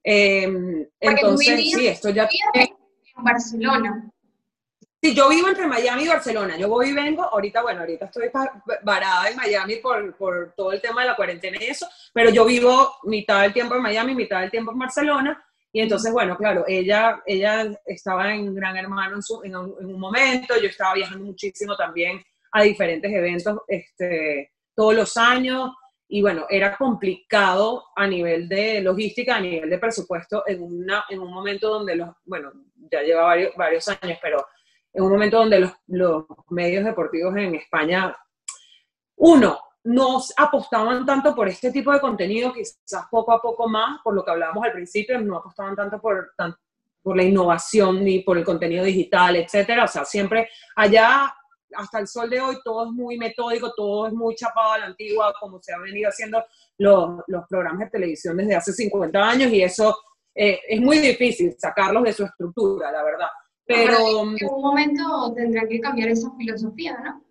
Em, 0.02 0.86
entonces, 0.98 1.56
sí, 1.72 1.86
esto 1.86 2.10
ya... 2.10 2.28
En 2.54 3.24
Barcelona. 3.24 4.10
Sí, 5.04 5.14
yo 5.14 5.28
vivo 5.28 5.48
entre 5.48 5.66
Miami 5.66 6.04
y 6.04 6.08
Barcelona. 6.08 6.56
Yo 6.56 6.66
voy 6.66 6.88
y 6.88 6.94
vengo. 6.94 7.24
Ahorita, 7.24 7.60
bueno, 7.60 7.80
ahorita 7.80 8.06
estoy 8.06 8.30
varada 8.82 9.28
en 9.28 9.36
Miami 9.36 9.76
por, 9.76 10.16
por 10.16 10.54
todo 10.56 10.72
el 10.72 10.80
tema 10.80 11.02
de 11.02 11.08
la 11.08 11.14
cuarentena 11.14 11.58
y 11.60 11.66
eso, 11.66 11.86
pero 12.14 12.30
yo 12.30 12.46
vivo 12.46 12.90
mitad 13.02 13.42
del 13.42 13.52
tiempo 13.52 13.74
en 13.74 13.82
Miami, 13.82 14.14
mitad 14.14 14.40
del 14.40 14.50
tiempo 14.50 14.72
en 14.72 14.78
Barcelona. 14.78 15.44
Y 15.70 15.82
entonces, 15.82 16.10
bueno, 16.10 16.38
claro, 16.38 16.64
ella, 16.66 17.22
ella 17.26 17.78
estaba 17.84 18.32
en 18.32 18.54
Gran 18.54 18.78
Hermano 18.78 19.18
en, 19.42 19.54
un, 19.54 20.00
momento, 20.00 20.54
yo 20.58 20.68
estaba 20.68 20.94
viajando 20.94 21.22
muchísimo 21.22 21.76
también 21.76 22.24
a 22.52 22.62
diferentes 22.62 23.12
eventos 23.12 23.58
este, 23.68 24.52
todos 24.74 24.94
los 24.94 25.18
años. 25.18 25.70
Y 26.08 26.22
bueno, 26.22 26.46
era 26.48 26.78
complicado 26.78 27.88
a 27.94 28.06
nivel 28.06 28.48
de 28.48 28.80
logística, 28.80 29.36
a 29.36 29.40
nivel 29.40 29.68
de 29.68 29.78
presupuesto, 29.78 30.44
en, 30.46 30.62
una, 30.62 31.04
en 31.10 31.20
un 31.20 31.30
momento 31.30 31.68
donde 31.68 31.94
los, 31.94 32.08
bueno, 32.24 32.52
ya 32.90 33.02
lleva 33.02 33.24
varios, 33.24 33.54
varios 33.54 33.86
años, 33.88 34.18
pero 34.22 34.46
en 34.94 35.02
un 35.02 35.10
momento 35.10 35.38
donde 35.38 35.72
los, 35.88 36.24
medios 36.50 36.84
deportivos 36.84 37.36
en 37.36 37.56
España, 37.56 38.16
uno, 39.16 39.58
no 39.82 40.22
apostaban 40.36 41.04
tanto 41.04 41.34
por 41.34 41.48
este 41.48 41.70
tipo 41.72 41.92
de 41.92 42.00
contenido, 42.00 42.52
quizás 42.52 43.06
poco 43.10 43.32
a 43.32 43.42
poco 43.42 43.68
más, 43.68 44.00
por 44.02 44.14
lo 44.14 44.24
que 44.24 44.30
hablábamos 44.30 44.64
al 44.64 44.72
principio, 44.72 45.20
no 45.20 45.38
apostaban 45.38 45.74
tanto 45.74 46.00
por, 46.00 46.32
por 47.02 47.16
la 47.16 47.24
innovación 47.24 48.04
ni 48.04 48.20
por 48.20 48.38
el 48.38 48.44
contenido 48.44 48.84
digital, 48.84 49.36
etcétera. 49.36 49.84
O 49.84 49.88
sea, 49.88 50.04
siempre 50.04 50.48
allá, 50.76 51.34
hasta 51.74 51.98
el 51.98 52.06
sol 52.06 52.30
de 52.30 52.40
hoy, 52.40 52.58
todo 52.64 52.86
es 52.86 52.92
muy 52.92 53.18
metódico, 53.18 53.74
todo 53.74 54.06
es 54.06 54.12
muy 54.12 54.36
chapado 54.36 54.74
a 54.74 54.78
la 54.78 54.86
antigua, 54.86 55.34
como 55.40 55.60
se 55.60 55.74
han 55.74 55.82
venido 55.82 56.08
haciendo 56.08 56.42
los, 56.78 57.20
los 57.26 57.44
programas 57.48 57.80
de 57.80 57.90
televisión 57.90 58.36
desde 58.36 58.54
hace 58.54 58.72
50 58.72 59.18
años, 59.20 59.52
y 59.52 59.60
eso 59.60 59.98
eh, 60.34 60.60
es 60.68 60.80
muy 60.80 60.98
difícil 60.98 61.54
sacarlos 61.58 62.04
de 62.04 62.12
su 62.12 62.24
estructura, 62.24 62.92
la 62.92 63.02
verdad. 63.02 63.28
Pero 63.66 64.22
en 64.22 64.36
algún 64.42 64.62
momento 64.62 65.32
tendrán 65.34 65.68
que 65.68 65.80
cambiar 65.80 66.10
esa 66.10 66.30
filosofía, 66.36 66.98
¿no? 67.02 67.24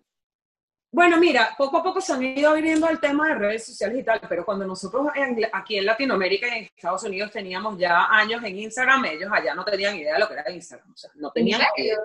Bueno, 0.94 1.18
mira, 1.18 1.56
poco 1.58 1.78
a 1.78 1.82
poco 1.82 2.00
se 2.00 2.12
han 2.12 2.22
ido 2.22 2.50
abriendo 2.50 2.86
al 2.86 3.00
tema 3.00 3.26
de 3.26 3.34
redes 3.34 3.66
sociales 3.66 3.98
y 3.98 4.04
tal, 4.04 4.20
pero 4.28 4.44
cuando 4.44 4.64
nosotros 4.64 5.08
aquí 5.52 5.76
en 5.76 5.86
Latinoamérica 5.86 6.46
y 6.46 6.58
en 6.58 6.64
Estados 6.64 7.02
Unidos 7.02 7.32
teníamos 7.32 7.76
ya 7.76 8.06
años 8.10 8.44
en 8.44 8.56
Instagram, 8.56 9.04
ellos 9.06 9.28
allá 9.32 9.56
no 9.56 9.64
tenían 9.64 9.96
idea 9.96 10.14
de 10.14 10.20
lo 10.20 10.28
que 10.28 10.34
era 10.34 10.52
Instagram. 10.52 10.92
O 10.92 10.96
sea, 10.96 11.10
no 11.16 11.32
tenían 11.32 11.62
idea. 11.76 11.98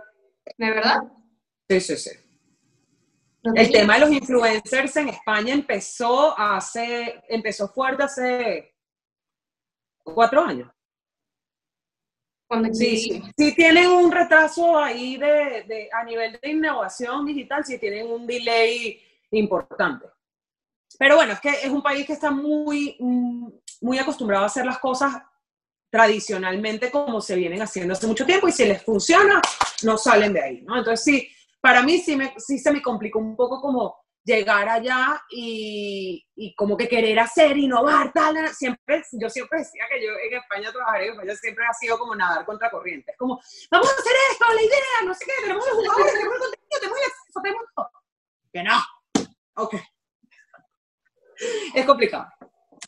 ¿De 0.57 0.69
verdad? 0.71 1.03
Sí, 1.69 1.81
sí, 1.81 1.97
sí. 1.97 2.09
el 3.43 3.71
tema 3.71 3.93
de 3.93 3.99
los 3.99 4.11
influencers 4.11 4.95
en 4.95 5.09
España 5.09 5.53
empezó 5.53 6.35
hace, 6.35 7.23
empezó 7.29 7.67
fuerte 7.67 8.01
hace 8.01 8.73
cuatro 10.03 10.41
años. 10.41 10.67
Sí, 12.73 13.21
sí, 13.37 13.55
tienen 13.55 13.87
un 13.89 14.11
retraso 14.11 14.77
ahí 14.77 15.17
de, 15.17 15.87
a 15.93 16.03
nivel 16.03 16.39
de 16.41 16.49
innovación 16.49 17.25
digital, 17.25 17.63
sí 17.63 17.77
tienen 17.77 18.09
un 18.09 18.25
delay 18.25 18.99
importante. 19.31 20.07
Pero 20.97 21.15
bueno, 21.17 21.33
es 21.33 21.39
que 21.39 21.49
es 21.49 21.69
un 21.69 21.83
país 21.83 22.07
que 22.07 22.13
está 22.13 22.31
muy, 22.31 22.97
muy 23.81 23.99
acostumbrado 23.99 24.43
a 24.43 24.47
hacer 24.47 24.65
las 24.65 24.79
cosas 24.79 25.21
tradicionalmente 25.91 26.89
como 26.89 27.21
se 27.21 27.35
vienen 27.35 27.61
haciendo 27.61 27.93
hace 27.93 28.07
mucho 28.07 28.25
tiempo 28.25 28.47
y 28.47 28.51
si 28.51 28.65
les 28.65 28.83
funciona, 28.83 29.41
no 29.83 29.97
salen 29.97 30.33
de 30.33 30.41
ahí, 30.41 30.61
¿no? 30.61 30.77
Entonces 30.77 31.03
sí, 31.03 31.29
para 31.61 31.83
mí 31.83 31.99
sí, 31.99 32.15
me, 32.15 32.33
sí 32.37 32.57
se 32.57 32.71
me 32.71 32.81
complicó 32.81 33.19
un 33.19 33.35
poco 33.35 33.61
como 33.61 33.95
llegar 34.23 34.67
allá 34.69 35.21
y, 35.29 36.25
y, 36.35 36.53
como 36.55 36.77
que 36.77 36.87
querer 36.87 37.19
hacer, 37.19 37.57
innovar, 37.57 38.11
tal, 38.13 38.47
siempre, 38.49 39.03
yo 39.13 39.29
siempre 39.29 39.59
decía 39.59 39.83
que 39.89 40.05
yo 40.05 40.11
en 40.11 40.37
España 40.37 40.71
trabajaría 40.71 41.07
en 41.07 41.13
España 41.13 41.35
siempre 41.35 41.65
ha 41.65 41.73
sido 41.73 41.97
como 41.97 42.15
nadar 42.15 42.45
contra 42.45 42.69
corriente, 42.69 43.11
es 43.11 43.17
como, 43.17 43.39
vamos 43.71 43.89
a 43.89 43.93
hacer 43.93 44.13
esto, 44.31 44.45
la 44.53 44.61
idea, 44.61 45.05
no 45.05 45.13
sé 45.13 45.25
qué, 45.25 45.31
tenemos 45.41 45.65
los 45.65 45.75
jugadores, 45.75 46.13
tenemos 46.13 46.35
el 46.35 46.41
contenido, 46.41 46.79
tenemos 46.79 46.99
el 46.99 47.05
acceso, 47.05 47.41
tenemos 47.41 47.65
todo. 47.75 47.89
Que 48.51 48.63
no, 48.63 48.79
ok. 49.55 49.75
Es 51.73 51.85
complicado. 51.85 52.27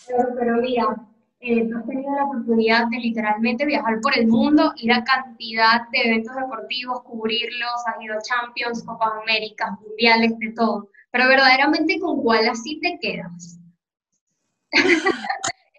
Pero, 0.08 0.24
pero 0.38 0.56
mira, 0.56 0.96
eh, 1.44 1.68
tú 1.68 1.76
has 1.76 1.88
tenido 1.88 2.16
la 2.16 2.26
oportunidad 2.26 2.88
de 2.88 2.98
literalmente 2.98 3.66
viajar 3.66 4.00
por 4.00 4.16
el 4.16 4.28
mundo, 4.28 4.74
ir 4.76 4.94
a 4.94 5.04
cantidad 5.04 5.90
de 5.92 6.02
eventos 6.02 6.36
deportivos, 6.36 7.02
cubrirlos, 7.04 7.72
has 7.88 8.04
ido 8.04 8.16
a 8.16 8.22
Champions, 8.22 8.84
Copas 8.86 9.10
Américas, 9.24 9.72
Mundiales, 9.82 10.38
de 10.38 10.52
todo. 10.52 10.90
Pero 11.12 11.28
verdaderamente, 11.28 12.00
¿con 12.00 12.22
cuál 12.22 12.48
así 12.48 12.80
te 12.80 12.98
quedas? 13.02 13.60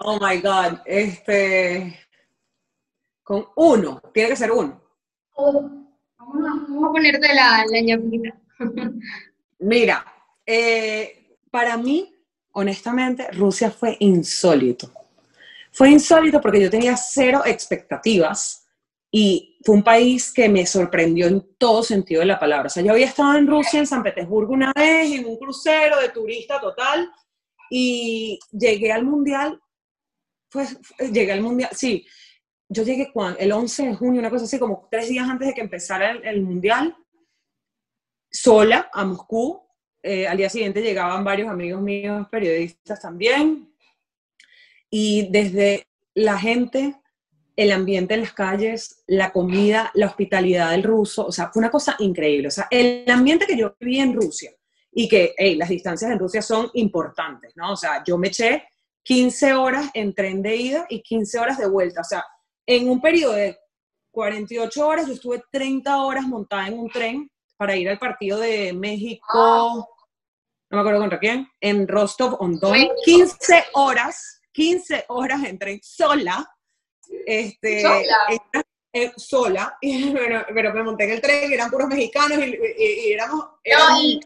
oh 0.00 0.18
my 0.20 0.40
God, 0.40 0.80
este. 0.84 1.98
Con 3.22 3.46
uno, 3.56 4.02
tiene 4.12 4.30
que 4.30 4.36
ser 4.36 4.50
uno. 4.50 4.80
vamos, 5.36 6.84
a, 6.84 6.92
ponerte 6.92 7.34
la, 7.34 7.64
la 7.66 8.02
Mira, 9.60 10.04
eh, 10.44 11.38
para 11.50 11.76
mí, 11.76 12.14
honestamente, 12.52 13.30
Rusia 13.30 13.70
fue 13.70 13.96
insólito. 14.00 14.90
Fue 15.70 15.88
insólito 15.88 16.40
porque 16.40 16.60
yo 16.60 16.68
tenía 16.68 16.96
cero 16.96 17.42
expectativas 17.46 18.66
y 19.10 19.51
fue 19.64 19.74
un 19.76 19.82
país 19.82 20.32
que 20.32 20.48
me 20.48 20.66
sorprendió 20.66 21.26
en 21.26 21.56
todo 21.56 21.82
sentido 21.82 22.20
de 22.20 22.26
la 22.26 22.38
palabra. 22.38 22.66
O 22.66 22.70
sea, 22.70 22.82
yo 22.82 22.92
había 22.92 23.06
estado 23.06 23.36
en 23.36 23.46
Rusia, 23.46 23.78
en 23.78 23.86
San 23.86 24.02
Petersburgo 24.02 24.52
una 24.52 24.72
vez, 24.74 25.12
en 25.12 25.26
un 25.26 25.38
crucero 25.38 26.00
de 26.00 26.08
turista 26.08 26.60
total, 26.60 27.10
y 27.70 28.38
llegué 28.50 28.92
al 28.92 29.04
Mundial, 29.04 29.60
pues 30.50 30.78
llegué 30.98 31.32
al 31.32 31.42
Mundial, 31.42 31.70
sí, 31.72 32.06
yo 32.68 32.82
llegué 32.82 33.12
cuando, 33.12 33.38
el 33.38 33.52
11 33.52 33.86
de 33.86 33.94
junio, 33.94 34.20
una 34.20 34.30
cosa 34.30 34.44
así, 34.44 34.58
como 34.58 34.88
tres 34.90 35.08
días 35.08 35.28
antes 35.28 35.48
de 35.48 35.54
que 35.54 35.60
empezara 35.60 36.10
el, 36.10 36.42
Mundial, 36.42 36.96
sola 38.30 38.90
a 38.92 39.04
Moscú. 39.04 39.62
Eh, 40.02 40.26
al 40.26 40.36
día 40.36 40.48
siguiente 40.48 40.82
llegaban 40.82 41.22
varios 41.22 41.48
amigos 41.48 41.82
míos, 41.82 42.26
periodistas 42.30 43.00
también. 43.00 43.72
Y 44.90 45.30
desde 45.30 45.86
la 46.14 46.38
gente 46.38 47.01
el 47.56 47.72
ambiente 47.72 48.14
en 48.14 48.20
las 48.20 48.32
calles, 48.32 49.02
la 49.06 49.32
comida, 49.32 49.90
la 49.94 50.06
hospitalidad 50.06 50.70
del 50.70 50.82
ruso, 50.82 51.26
o 51.26 51.32
sea, 51.32 51.50
fue 51.50 51.60
una 51.60 51.70
cosa 51.70 51.96
increíble. 51.98 52.48
O 52.48 52.50
sea, 52.50 52.68
el 52.70 53.10
ambiente 53.10 53.46
que 53.46 53.56
yo 53.56 53.74
viví 53.78 53.98
en 53.98 54.14
Rusia 54.14 54.52
y 54.90 55.08
que, 55.08 55.34
hey, 55.36 55.56
las 55.56 55.68
distancias 55.68 56.10
en 56.10 56.18
Rusia 56.18 56.42
son 56.42 56.70
importantes, 56.74 57.52
¿no? 57.56 57.72
O 57.72 57.76
sea, 57.76 58.02
yo 58.04 58.18
me 58.18 58.28
eché 58.28 58.64
15 59.02 59.54
horas 59.54 59.90
en 59.94 60.14
tren 60.14 60.42
de 60.42 60.56
ida 60.56 60.86
y 60.88 61.02
15 61.02 61.38
horas 61.38 61.58
de 61.58 61.68
vuelta. 61.68 62.00
O 62.00 62.04
sea, 62.04 62.24
en 62.66 62.88
un 62.88 63.00
periodo 63.00 63.32
de 63.32 63.58
48 64.10 64.86
horas 64.86 65.06
yo 65.06 65.14
estuve 65.14 65.42
30 65.50 66.02
horas 66.02 66.26
montada 66.26 66.68
en 66.68 66.78
un 66.78 66.90
tren 66.90 67.30
para 67.56 67.76
ir 67.76 67.88
al 67.88 67.98
partido 67.98 68.38
de 68.38 68.72
México, 68.72 69.88
no 70.72 70.76
me 70.76 70.80
acuerdo 70.80 71.00
contra 71.00 71.18
quién, 71.18 71.46
en 71.60 71.86
Rostov-on-Don. 71.86 72.74
15 73.04 73.64
horas, 73.74 74.40
15 74.52 75.04
horas 75.08 75.44
en 75.44 75.58
tren 75.58 75.80
sola 75.82 76.48
este, 77.26 77.82
sola. 77.82 78.16
Eh, 78.94 79.10
sola, 79.16 79.78
pero, 80.54 80.74
me 80.74 80.82
monté 80.82 81.04
en 81.04 81.12
el 81.12 81.20
tren 81.22 81.50
y 81.50 81.54
eran 81.54 81.70
puros 81.70 81.88
mexicanos 81.88 82.38
y, 82.38 83.12
éramos, 83.12 83.46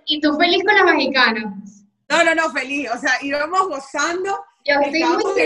y, 0.06 0.20
tú 0.20 0.36
feliz 0.36 0.64
con 0.64 0.74
los 0.74 0.84
mexicanos? 0.92 1.52
No, 2.08 2.24
no, 2.24 2.34
no, 2.34 2.50
feliz, 2.50 2.90
o 2.92 2.98
sea, 2.98 3.12
íbamos 3.22 3.68
gozando, 3.68 4.44
estábamos 4.64 5.36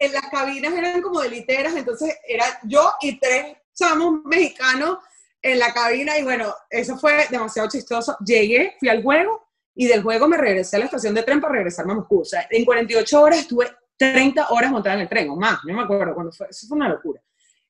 en, 0.00 0.12
las 0.12 0.28
cabinas 0.30 0.72
eran 0.72 1.00
como 1.00 1.20
de 1.20 1.28
literas, 1.28 1.76
entonces 1.76 2.18
era 2.26 2.44
yo 2.64 2.92
y 3.02 3.20
tres 3.20 3.56
chamos 3.72 4.24
mexicanos 4.24 4.98
en 5.42 5.58
la 5.58 5.72
cabina 5.72 6.18
y 6.18 6.24
bueno, 6.24 6.52
eso 6.68 6.98
fue 6.98 7.26
demasiado 7.30 7.68
chistoso. 7.68 8.16
Llegué, 8.24 8.74
fui 8.78 8.88
al 8.88 9.02
juego 9.02 9.46
y 9.74 9.86
del 9.86 10.02
juego 10.02 10.26
me 10.26 10.36
regresé 10.36 10.76
a 10.76 10.80
la 10.80 10.84
estación 10.86 11.14
de 11.14 11.22
tren 11.22 11.40
para 11.40 11.54
regresarme 11.54 11.92
a 11.92 11.96
Moscú. 11.96 12.20
O 12.20 12.24
sea, 12.24 12.46
en 12.50 12.64
48 12.64 13.22
horas 13.22 13.38
estuve 13.38 13.70
30 14.00 14.48
horas 14.48 14.70
montada 14.70 14.94
en 14.94 15.02
el 15.02 15.08
tren 15.10 15.28
o 15.28 15.36
más, 15.36 15.62
no 15.62 15.74
me 15.74 15.82
acuerdo 15.82 16.32
fue, 16.32 16.46
eso 16.48 16.66
fue 16.66 16.78
una 16.78 16.88
locura. 16.88 17.20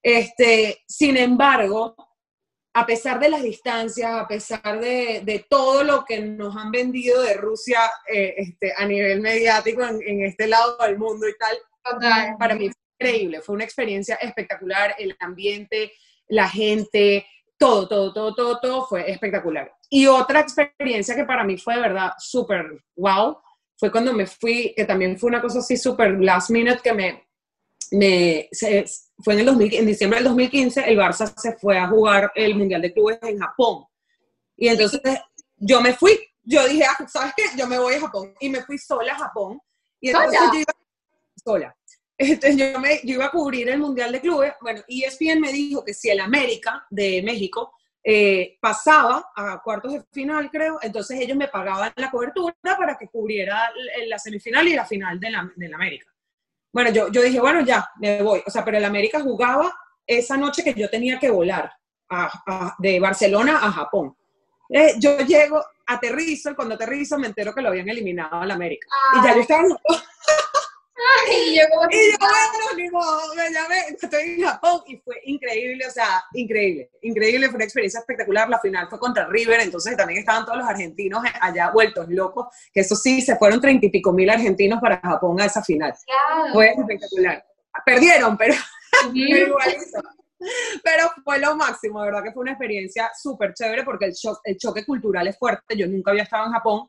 Este, 0.00 0.84
sin 0.86 1.16
embargo, 1.16 1.96
a 2.72 2.86
pesar 2.86 3.18
de 3.18 3.30
las 3.30 3.42
distancias, 3.42 4.08
a 4.12 4.28
pesar 4.28 4.78
de, 4.80 5.22
de 5.24 5.44
todo 5.50 5.82
lo 5.82 6.04
que 6.04 6.20
nos 6.20 6.56
han 6.56 6.70
vendido 6.70 7.20
de 7.20 7.34
Rusia 7.34 7.80
eh, 8.06 8.34
este, 8.36 8.72
a 8.76 8.86
nivel 8.86 9.20
mediático 9.20 9.82
en, 9.82 10.24
este 10.24 10.46
lado 10.46 10.76
del 10.76 10.96
mundo 10.96 11.28
y 11.28 11.36
tal, 11.36 11.58
para 12.38 12.54
mí 12.54 12.70
fue 12.70 13.08
increíble, 13.08 13.40
fue 13.40 13.56
una 13.56 13.64
experiencia 13.64 14.14
espectacular, 14.14 14.94
el 14.98 15.16
ambiente, 15.18 15.92
la 16.28 16.48
gente, 16.48 17.26
todo, 17.58 17.88
todo, 17.88 18.12
todo, 18.12 18.34
todo, 18.36 18.60
todo 18.60 18.86
fue 18.86 19.10
espectacular. 19.10 19.74
Y 19.88 20.06
otra 20.06 20.38
experiencia 20.38 21.16
que 21.16 21.24
para 21.24 21.42
mí 21.42 21.58
fue 21.58 21.74
de 21.74 21.80
verdad 21.80 22.12
súper 22.18 22.84
wow 22.94 23.36
fue 23.80 23.90
cuando 23.90 24.12
me 24.12 24.26
fui, 24.26 24.74
que 24.76 24.84
también 24.84 25.18
fue 25.18 25.28
una 25.28 25.40
cosa 25.40 25.60
así 25.60 25.74
súper 25.78 26.20
last 26.20 26.50
minute 26.50 26.80
que 26.84 26.92
me, 26.92 27.26
me 27.92 28.50
fue 29.24 29.32
en, 29.32 29.40
el 29.40 29.46
2000, 29.46 29.74
en 29.74 29.86
diciembre 29.86 30.18
del 30.18 30.28
2015, 30.28 30.84
el 30.86 30.98
Barça 30.98 31.32
se 31.34 31.56
fue 31.56 31.78
a 31.78 31.88
jugar 31.88 32.30
el 32.34 32.54
Mundial 32.54 32.82
de 32.82 32.92
Clubes 32.92 33.18
en 33.22 33.38
Japón. 33.38 33.86
Y 34.54 34.68
entonces 34.68 35.00
yo 35.56 35.80
me 35.80 35.94
fui, 35.94 36.20
yo 36.42 36.68
dije, 36.68 36.84
ah, 36.84 37.08
¿sabes 37.08 37.32
qué? 37.34 37.44
Yo 37.56 37.66
me 37.66 37.78
voy 37.78 37.94
a 37.94 38.00
Japón. 38.00 38.34
Y 38.38 38.50
me 38.50 38.62
fui 38.62 38.76
sola 38.76 39.14
a 39.14 39.18
Japón. 39.18 39.58
Y 39.98 40.10
entonces 40.10 40.38
yo 40.52 40.58
iba 40.58 40.72
sola. 41.42 41.76
Entonces 42.18 42.56
yo, 42.58 42.78
me, 42.78 43.00
yo 43.02 43.14
iba 43.14 43.24
a 43.24 43.30
cubrir 43.30 43.70
el 43.70 43.78
Mundial 43.78 44.12
de 44.12 44.20
Clubes. 44.20 44.52
Bueno, 44.60 44.82
ESPN 44.86 45.40
me 45.40 45.52
dijo 45.52 45.82
que 45.82 45.94
si 45.94 46.10
el 46.10 46.20
América 46.20 46.86
de 46.90 47.22
México 47.22 47.72
eh, 48.02 48.56
pasaba 48.60 49.30
a 49.36 49.60
cuartos 49.62 49.92
de 49.92 50.02
final, 50.10 50.50
creo, 50.50 50.78
entonces 50.80 51.20
ellos 51.20 51.36
me 51.36 51.48
pagaban 51.48 51.92
la 51.96 52.10
cobertura 52.10 52.54
para 52.62 52.96
que 52.96 53.08
cubriera 53.08 53.70
la 54.06 54.18
semifinal 54.18 54.66
y 54.68 54.74
la 54.74 54.86
final 54.86 55.20
de 55.20 55.30
la, 55.30 55.40
América. 55.74 56.06
Bueno, 56.72 56.90
yo, 56.90 57.08
yo 57.10 57.22
dije, 57.22 57.40
bueno, 57.40 57.60
ya, 57.60 57.90
me 58.00 58.22
voy. 58.22 58.42
O 58.46 58.50
sea, 58.50 58.64
pero 58.64 58.78
el 58.78 58.84
América 58.84 59.20
jugaba 59.20 59.74
esa 60.06 60.36
noche 60.36 60.64
que 60.64 60.74
yo 60.74 60.88
tenía 60.88 61.18
que 61.18 61.30
volar 61.30 61.72
de 62.78 63.00
Barcelona 63.00 63.58
a 63.62 63.70
Japón. 63.70 64.16
Eh, 64.68 64.94
yo 64.98 65.18
llego, 65.18 65.62
aterrizo, 65.86 66.50
y 66.50 66.54
cuando 66.54 66.76
aterrizo 66.76 67.18
me 67.18 67.26
entero 67.26 67.54
que 67.54 67.60
lo 67.60 67.68
habían 67.68 67.88
eliminado 67.88 68.36
al 68.36 68.50
América. 68.50 68.86
Y 69.16 69.24
ya 69.24 69.34
yo 69.34 69.40
estaba... 69.40 69.64
y 71.30 71.56
yo 71.56 71.62
como 71.70 71.88
y 71.90 72.12
yo, 72.12 72.18
bueno, 72.90 73.34
me 73.36 73.50
llamé, 73.50 73.96
estoy 74.00 74.22
en 74.22 74.42
Japón 74.42 74.82
y 74.86 74.96
fue 74.98 75.16
increíble, 75.24 75.86
o 75.86 75.90
sea, 75.90 76.24
increíble, 76.32 76.90
increíble, 77.02 77.48
fue 77.48 77.56
una 77.56 77.64
experiencia 77.64 78.00
espectacular. 78.00 78.48
La 78.48 78.58
final 78.60 78.88
fue 78.88 78.98
contra 78.98 79.26
River, 79.26 79.60
entonces 79.60 79.96
también 79.96 80.20
estaban 80.20 80.44
todos 80.44 80.58
los 80.58 80.68
argentinos 80.68 81.22
allá 81.40 81.70
vueltos 81.70 82.08
locos, 82.08 82.46
que 82.72 82.80
eso 82.80 82.96
sí, 82.96 83.20
se 83.20 83.36
fueron 83.36 83.60
treinta 83.60 83.86
y 83.86 83.90
pico 83.90 84.12
mil 84.12 84.30
argentinos 84.30 84.80
para 84.80 85.00
Japón 85.00 85.40
a 85.40 85.46
esa 85.46 85.62
final. 85.62 85.94
Fue 86.52 86.70
espectacular. 86.70 87.44
Perdieron, 87.84 88.36
pero, 88.36 88.54
pero 90.82 91.12
fue 91.24 91.38
lo 91.38 91.56
máximo, 91.56 92.00
de 92.00 92.06
verdad 92.06 92.24
que 92.24 92.32
fue 92.32 92.42
una 92.42 92.52
experiencia 92.52 93.10
súper 93.20 93.54
chévere 93.54 93.84
porque 93.84 94.06
el, 94.06 94.14
el 94.44 94.58
choque 94.58 94.84
cultural 94.84 95.26
es 95.28 95.38
fuerte. 95.38 95.76
Yo 95.76 95.86
nunca 95.86 96.10
había 96.10 96.24
estado 96.24 96.46
en 96.46 96.52
Japón 96.52 96.88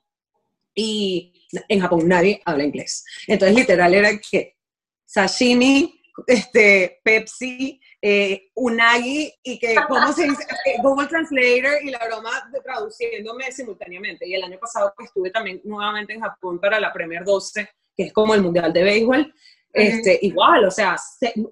y 0.74 1.48
en 1.68 1.80
Japón 1.80 2.08
nadie 2.08 2.42
habla 2.46 2.64
inglés. 2.64 3.04
Entonces, 3.28 3.58
literal, 3.58 3.94
era 3.94 4.18
que 4.20 4.58
sashimi, 5.06 6.02
este, 6.28 7.00
Pepsi, 7.04 7.80
eh, 8.02 8.50
Unagi 8.56 9.34
y 9.44 9.60
que, 9.60 9.76
¿cómo 9.88 10.12
se 10.14 10.24
dice? 10.24 10.46
Google 10.84 11.08
Translator 11.08 11.84
y 11.84 11.92
la 11.92 12.00
broma 12.08 12.50
de 12.52 12.60
traduciéndome 12.62 13.52
simultáneamente. 13.52 14.28
Y 14.28 14.36
el 14.36 14.44
año 14.44 14.58
pasado 14.60 14.94
que 14.98 15.06
estuve 15.06 15.30
también 15.30 15.62
nuevamente 15.64 16.14
en 16.14 16.22
Japón 16.22 16.60
para 16.60 16.80
la 16.80 16.92
Premier 16.92 17.24
12, 17.24 17.70
que 17.96 18.04
es 18.04 18.14
como 18.14 18.34
el 18.34 18.42
Mundial 18.42 18.72
de 18.74 18.84
Béisbol, 18.84 19.34
este, 19.74 20.20
igual, 20.22 20.66
o 20.66 20.72
sea, 20.72 20.98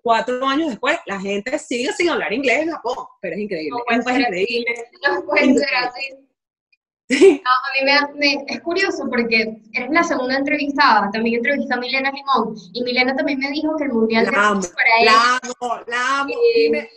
cuatro 0.02 0.46
años 0.46 0.70
después, 0.72 0.98
la 1.06 1.20
gente 1.20 1.58
sigue 1.58 1.94
sin 1.94 2.10
hablar 2.10 2.34
inglés 2.34 2.64
en 2.64 2.72
Japón, 2.72 2.98
pero 3.22 3.36
es 3.36 3.42
increíble. 3.42 3.80
No 3.90 3.98
es 3.98 4.20
increíble. 4.20 4.86
No 5.08 5.26
puede 5.26 5.54
ser 5.54 5.68
así. 7.10 7.42
a 7.46 8.08
mí 8.08 8.20
me, 8.20 8.46
es 8.48 8.62
curioso 8.62 9.06
porque 9.10 9.62
eres 9.74 9.90
la 9.92 10.04
segunda 10.04 10.38
entrevistada, 10.38 11.10
también 11.12 11.38
entrevisté 11.38 11.74
a 11.74 11.78
Milena 11.78 12.12
Limón 12.12 12.56
y 12.74 12.84
Milena 12.84 13.16
también 13.16 13.40
me 13.40 13.52
dijo 13.52 13.76
que 13.78 13.86
el 13.86 13.94
mundial 13.94 14.30
la 14.32 14.50
amo, 14.50 14.62
para 14.62 15.02
ella. 15.02 15.12
La 15.12 15.40
amo, 15.42 15.84
la 15.88 16.20
amo. 16.20 16.34
Eh, 16.56 16.90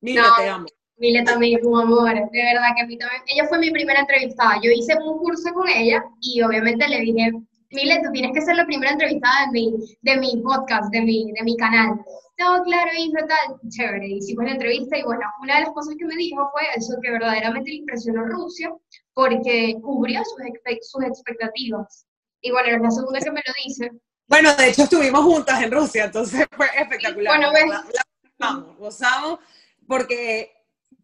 Mile, 0.00 0.22
te 0.36 0.48
amo. 0.48 0.66
Mile 0.98 1.22
también, 1.24 1.60
tu 1.60 1.76
amor, 1.76 2.14
de 2.14 2.42
verdad 2.42 2.68
que 2.74 2.82
a 2.82 2.86
mí 2.86 2.98
también. 2.98 3.22
Ella 3.26 3.46
fue 3.48 3.58
mi 3.58 3.70
primera 3.70 4.00
entrevistada. 4.00 4.60
Yo 4.62 4.70
hice 4.70 4.94
un 4.98 5.18
curso 5.18 5.52
con 5.52 5.68
ella 5.68 6.04
y 6.20 6.42
obviamente 6.42 6.88
le 6.88 7.00
dije, 7.00 7.32
Mile, 7.70 8.00
tú 8.04 8.12
tienes 8.12 8.32
que 8.32 8.42
ser 8.42 8.56
la 8.56 8.66
primera 8.66 8.92
entrevistada 8.92 9.46
de 9.46 9.52
mi, 9.52 9.74
de 10.02 10.16
mi 10.18 10.42
podcast, 10.42 10.92
de 10.92 11.00
mi, 11.02 11.32
de 11.32 11.42
mi 11.42 11.56
canal 11.56 12.00
no, 12.38 12.62
claro, 12.64 12.90
y 12.98 13.10
tal, 13.12 13.70
chévere, 13.70 14.08
hicimos 14.08 14.44
la 14.44 14.52
entrevista 14.52 14.98
y 14.98 15.02
bueno, 15.04 15.22
una 15.40 15.54
de 15.54 15.60
las 15.62 15.70
cosas 15.70 15.94
que 15.98 16.04
me 16.04 16.16
dijo 16.16 16.46
fue 16.52 16.62
eso, 16.76 16.94
que 17.02 17.10
verdaderamente 17.10 17.70
le 17.70 17.76
impresionó 17.78 18.26
Rusia 18.26 18.70
porque 19.16 19.74
cubrió 19.82 20.22
sus, 20.24 20.90
sus 20.90 21.02
expectativas. 21.04 22.06
Y 22.42 22.50
bueno, 22.50 22.76
es 22.76 22.82
la 22.82 22.90
segunda 22.90 23.18
que 23.18 23.30
me 23.30 23.42
lo 23.46 23.52
dice. 23.64 23.90
Bueno, 24.28 24.54
de 24.54 24.68
hecho 24.68 24.82
estuvimos 24.82 25.24
juntas 25.24 25.62
en 25.62 25.72
Rusia, 25.72 26.04
entonces 26.04 26.46
fue 26.52 26.66
espectacular. 26.76 27.38
Bueno, 27.38 27.50
ves. 27.50 28.76
gozamos, 28.78 29.40
porque 29.88 30.52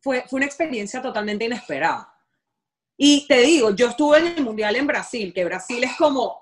fue, 0.02 0.24
fue 0.28 0.36
una 0.36 0.44
experiencia 0.44 1.00
totalmente 1.00 1.46
inesperada. 1.46 2.14
Y 2.98 3.26
te 3.26 3.40
digo, 3.40 3.70
yo 3.70 3.88
estuve 3.88 4.18
en 4.18 4.26
el 4.26 4.44
Mundial 4.44 4.76
en 4.76 4.86
Brasil, 4.86 5.32
que 5.32 5.46
Brasil 5.46 5.82
es 5.82 5.96
como, 5.96 6.38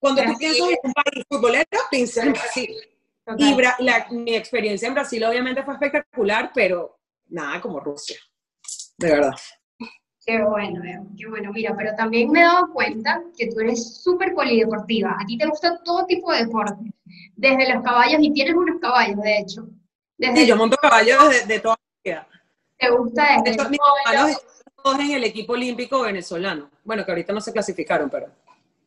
cuando 0.00 0.24
tú 0.24 0.36
piensas 0.36 0.68
en 0.68 0.78
un 0.82 0.92
país 0.92 1.24
futbolero, 1.28 1.66
piensas 1.88 2.24
en 2.24 2.32
Brasil. 2.32 2.76
Y 3.38 3.56
mi 4.10 4.34
experiencia 4.34 4.88
en 4.88 4.94
Brasil 4.94 5.22
obviamente 5.22 5.62
fue 5.62 5.74
espectacular, 5.74 6.50
pero 6.52 6.98
nada 7.28 7.60
como 7.60 7.78
Rusia, 7.78 8.18
de 8.98 9.08
verdad. 9.08 9.34
Qué 10.26 10.42
bueno, 10.42 10.82
qué 11.16 11.28
bueno. 11.28 11.52
Mira, 11.52 11.74
pero 11.76 11.94
también 11.94 12.32
me 12.32 12.40
he 12.40 12.42
dado 12.42 12.72
cuenta 12.72 13.22
que 13.38 13.46
tú 13.46 13.60
eres 13.60 14.02
súper 14.02 14.34
polideportiva. 14.34 15.16
A 15.20 15.24
ti 15.24 15.38
te 15.38 15.46
gusta 15.46 15.80
todo 15.84 16.04
tipo 16.04 16.32
de 16.32 16.44
deporte, 16.44 16.92
desde 17.36 17.72
los 17.72 17.84
caballos, 17.84 18.18
y 18.20 18.32
tienes 18.32 18.54
unos 18.54 18.80
caballos, 18.80 19.22
de 19.22 19.38
hecho. 19.38 19.68
sí, 20.18 20.46
yo 20.46 20.56
monto 20.56 20.76
caballos 20.78 21.30
de, 21.30 21.54
de 21.54 21.60
toda 21.60 21.76
la 21.76 22.10
vida. 22.10 22.28
¿Te 22.76 22.90
gusta 22.90 23.40
desde 23.44 23.62
de 23.62 23.70
mis 23.70 23.78
caballos 24.04 24.42
todos 24.82 25.00
en 25.00 25.12
el 25.12 25.24
equipo 25.24 25.54
olímpico 25.54 26.02
venezolano. 26.02 26.70
Bueno, 26.84 27.04
que 27.04 27.10
ahorita 27.10 27.32
no 27.32 27.40
se 27.40 27.52
clasificaron, 27.52 28.08
pero... 28.08 28.26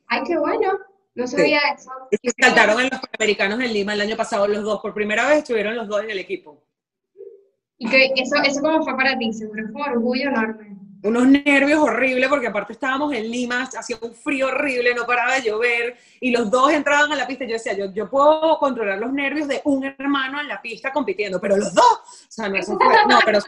Ay, 0.08 0.22
qué 0.26 0.38
bueno. 0.38 0.80
No 1.16 1.28
sabía 1.28 1.60
eso. 1.76 1.92
saltaron 2.40 2.80
en 2.80 2.90
los 2.90 3.02
Panamericanos 3.02 3.60
en 3.60 3.74
Lima 3.74 3.94
el 3.94 4.02
año 4.02 4.16
pasado 4.16 4.48
los 4.48 4.64
dos. 4.64 4.80
Por 4.80 4.94
primera 4.94 5.28
vez 5.28 5.40
estuvieron 5.40 5.76
los 5.76 5.88
dos 5.88 6.04
en 6.04 6.12
el 6.12 6.20
equipo. 6.20 6.64
¿Y 7.78 7.90
que 7.90 8.14
eso, 8.16 8.36
eso 8.44 8.62
cómo 8.62 8.84
fue 8.84 8.96
para 8.96 9.18
ti? 9.18 9.34
Seguro 9.34 9.64
fue 9.72 9.82
un 9.82 9.90
orgullo 9.90 10.30
enorme. 10.30 10.78
Unos 11.02 11.28
nervios 11.28 11.80
horribles 11.80 12.28
porque 12.28 12.48
aparte 12.48 12.74
estábamos 12.74 13.14
en 13.14 13.30
Lima, 13.32 13.64
hacía 13.64 13.98
un 14.02 14.14
frío 14.14 14.48
horrible, 14.48 14.94
no 14.94 15.06
paraba 15.06 15.36
de 15.36 15.44
llover 15.44 15.98
y 16.20 16.32
los 16.32 16.52
dos 16.52 16.72
entraban 16.72 17.12
a 17.12 17.16
la 17.16 17.26
pista. 17.26 17.46
Yo 17.46 17.54
decía, 17.54 17.74
yo, 17.74 17.94
yo 17.94 18.10
puedo 18.10 18.58
controlar 18.60 19.00
los 19.00 19.14
nervios 19.14 19.48
de 19.48 19.62
un 19.64 19.86
hermano 19.86 20.42
en 20.42 20.48
la 20.48 20.62
pista 20.62 20.92
compitiendo, 20.92 21.40
pero 21.40 21.56
los 21.56 21.74
dos, 21.74 21.86
o 21.86 22.32
sea, 22.32 22.50
no, 22.50 22.58
no 22.58 23.20
pero 23.26 23.40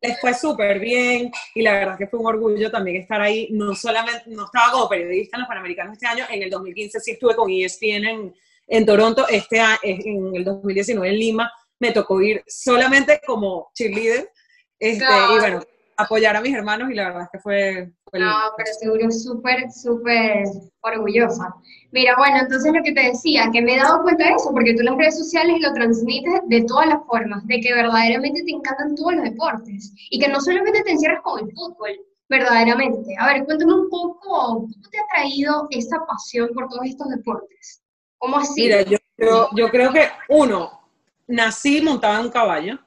les 0.00 0.20
fue 0.20 0.34
súper 0.34 0.80
bien 0.80 1.30
y 1.54 1.62
la 1.62 1.72
verdad 1.74 1.98
que 1.98 2.06
fue 2.06 2.18
un 2.18 2.26
orgullo 2.26 2.70
también 2.70 2.96
estar 2.96 3.20
ahí. 3.20 3.48
No 3.50 3.74
solamente, 3.74 4.24
no 4.26 4.44
estaba 4.46 4.72
como 4.72 4.88
periodista 4.88 5.36
en 5.36 5.40
los 5.40 5.48
Panamericanos 5.48 5.94
este 5.94 6.06
año, 6.06 6.24
en 6.30 6.42
el 6.42 6.50
2015 6.50 7.00
sí 7.00 7.10
estuve 7.12 7.34
con 7.34 7.50
ESPN 7.50 8.04
en, 8.04 8.34
en 8.68 8.86
Toronto, 8.86 9.26
este 9.28 9.60
en 9.82 10.36
el 10.36 10.44
2019 10.44 11.08
en 11.08 11.18
Lima 11.18 11.52
me 11.82 11.90
tocó 11.90 12.22
ir 12.22 12.44
solamente 12.46 13.20
como 13.26 13.72
cheerleader. 13.74 14.30
Este, 14.78 15.04
Y 15.04 15.38
bueno, 15.38 15.62
apoyar 15.96 16.36
a 16.36 16.40
mis 16.40 16.54
hermanos 16.54 16.90
y 16.90 16.94
la 16.94 17.04
verdad 17.04 17.22
es 17.22 17.28
que 17.32 17.38
fue... 17.38 17.92
no, 18.12 18.34
pero 18.56 18.70
seguro 18.78 19.10
súper, 19.10 19.70
súper 19.70 20.44
orgullosa. 20.80 21.54
Mira, 21.92 22.14
bueno, 22.16 22.38
entonces 22.40 22.72
lo 22.72 22.82
que 22.82 22.92
te 22.92 23.02
decía, 23.02 23.50
que 23.52 23.62
me 23.62 23.74
he 23.74 23.78
dado 23.78 24.02
cuenta 24.02 24.24
de 24.24 24.34
eso, 24.34 24.50
porque 24.52 24.74
tú 24.74 24.80
en 24.80 24.86
las 24.86 24.96
redes 24.96 25.18
sociales 25.18 25.60
lo 25.60 25.72
transmites 25.74 26.40
de 26.46 26.64
todas 26.64 26.88
las 26.88 27.04
formas, 27.06 27.46
de 27.46 27.60
que 27.60 27.74
verdaderamente 27.74 28.42
te 28.42 28.50
encantan 28.50 28.94
todos 28.94 29.14
los 29.14 29.24
deportes 29.24 29.92
y 30.10 30.18
que 30.18 30.28
no 30.28 30.40
solamente 30.40 30.82
te 30.82 30.92
encierras 30.92 31.20
con 31.22 31.40
el 31.40 31.52
fútbol, 31.54 31.90
verdaderamente. 32.28 33.14
A 33.18 33.26
ver, 33.26 33.44
cuéntame 33.44 33.74
un 33.74 33.90
poco, 33.90 34.18
¿cómo 34.20 34.68
te 34.90 34.98
ha 34.98 35.06
traído 35.14 35.66
esa 35.70 35.98
pasión 36.06 36.50
por 36.54 36.68
todos 36.68 36.86
estos 36.86 37.08
deportes? 37.10 37.82
¿Cómo 38.18 38.38
así? 38.38 38.62
Mira, 38.62 38.82
yo, 38.82 38.98
yo, 39.18 39.48
yo 39.54 39.68
creo 39.68 39.92
que, 39.92 40.08
uno, 40.28 40.80
nací 41.26 41.82
montada 41.82 42.20
en 42.20 42.26
un 42.26 42.32
caballo, 42.32 42.78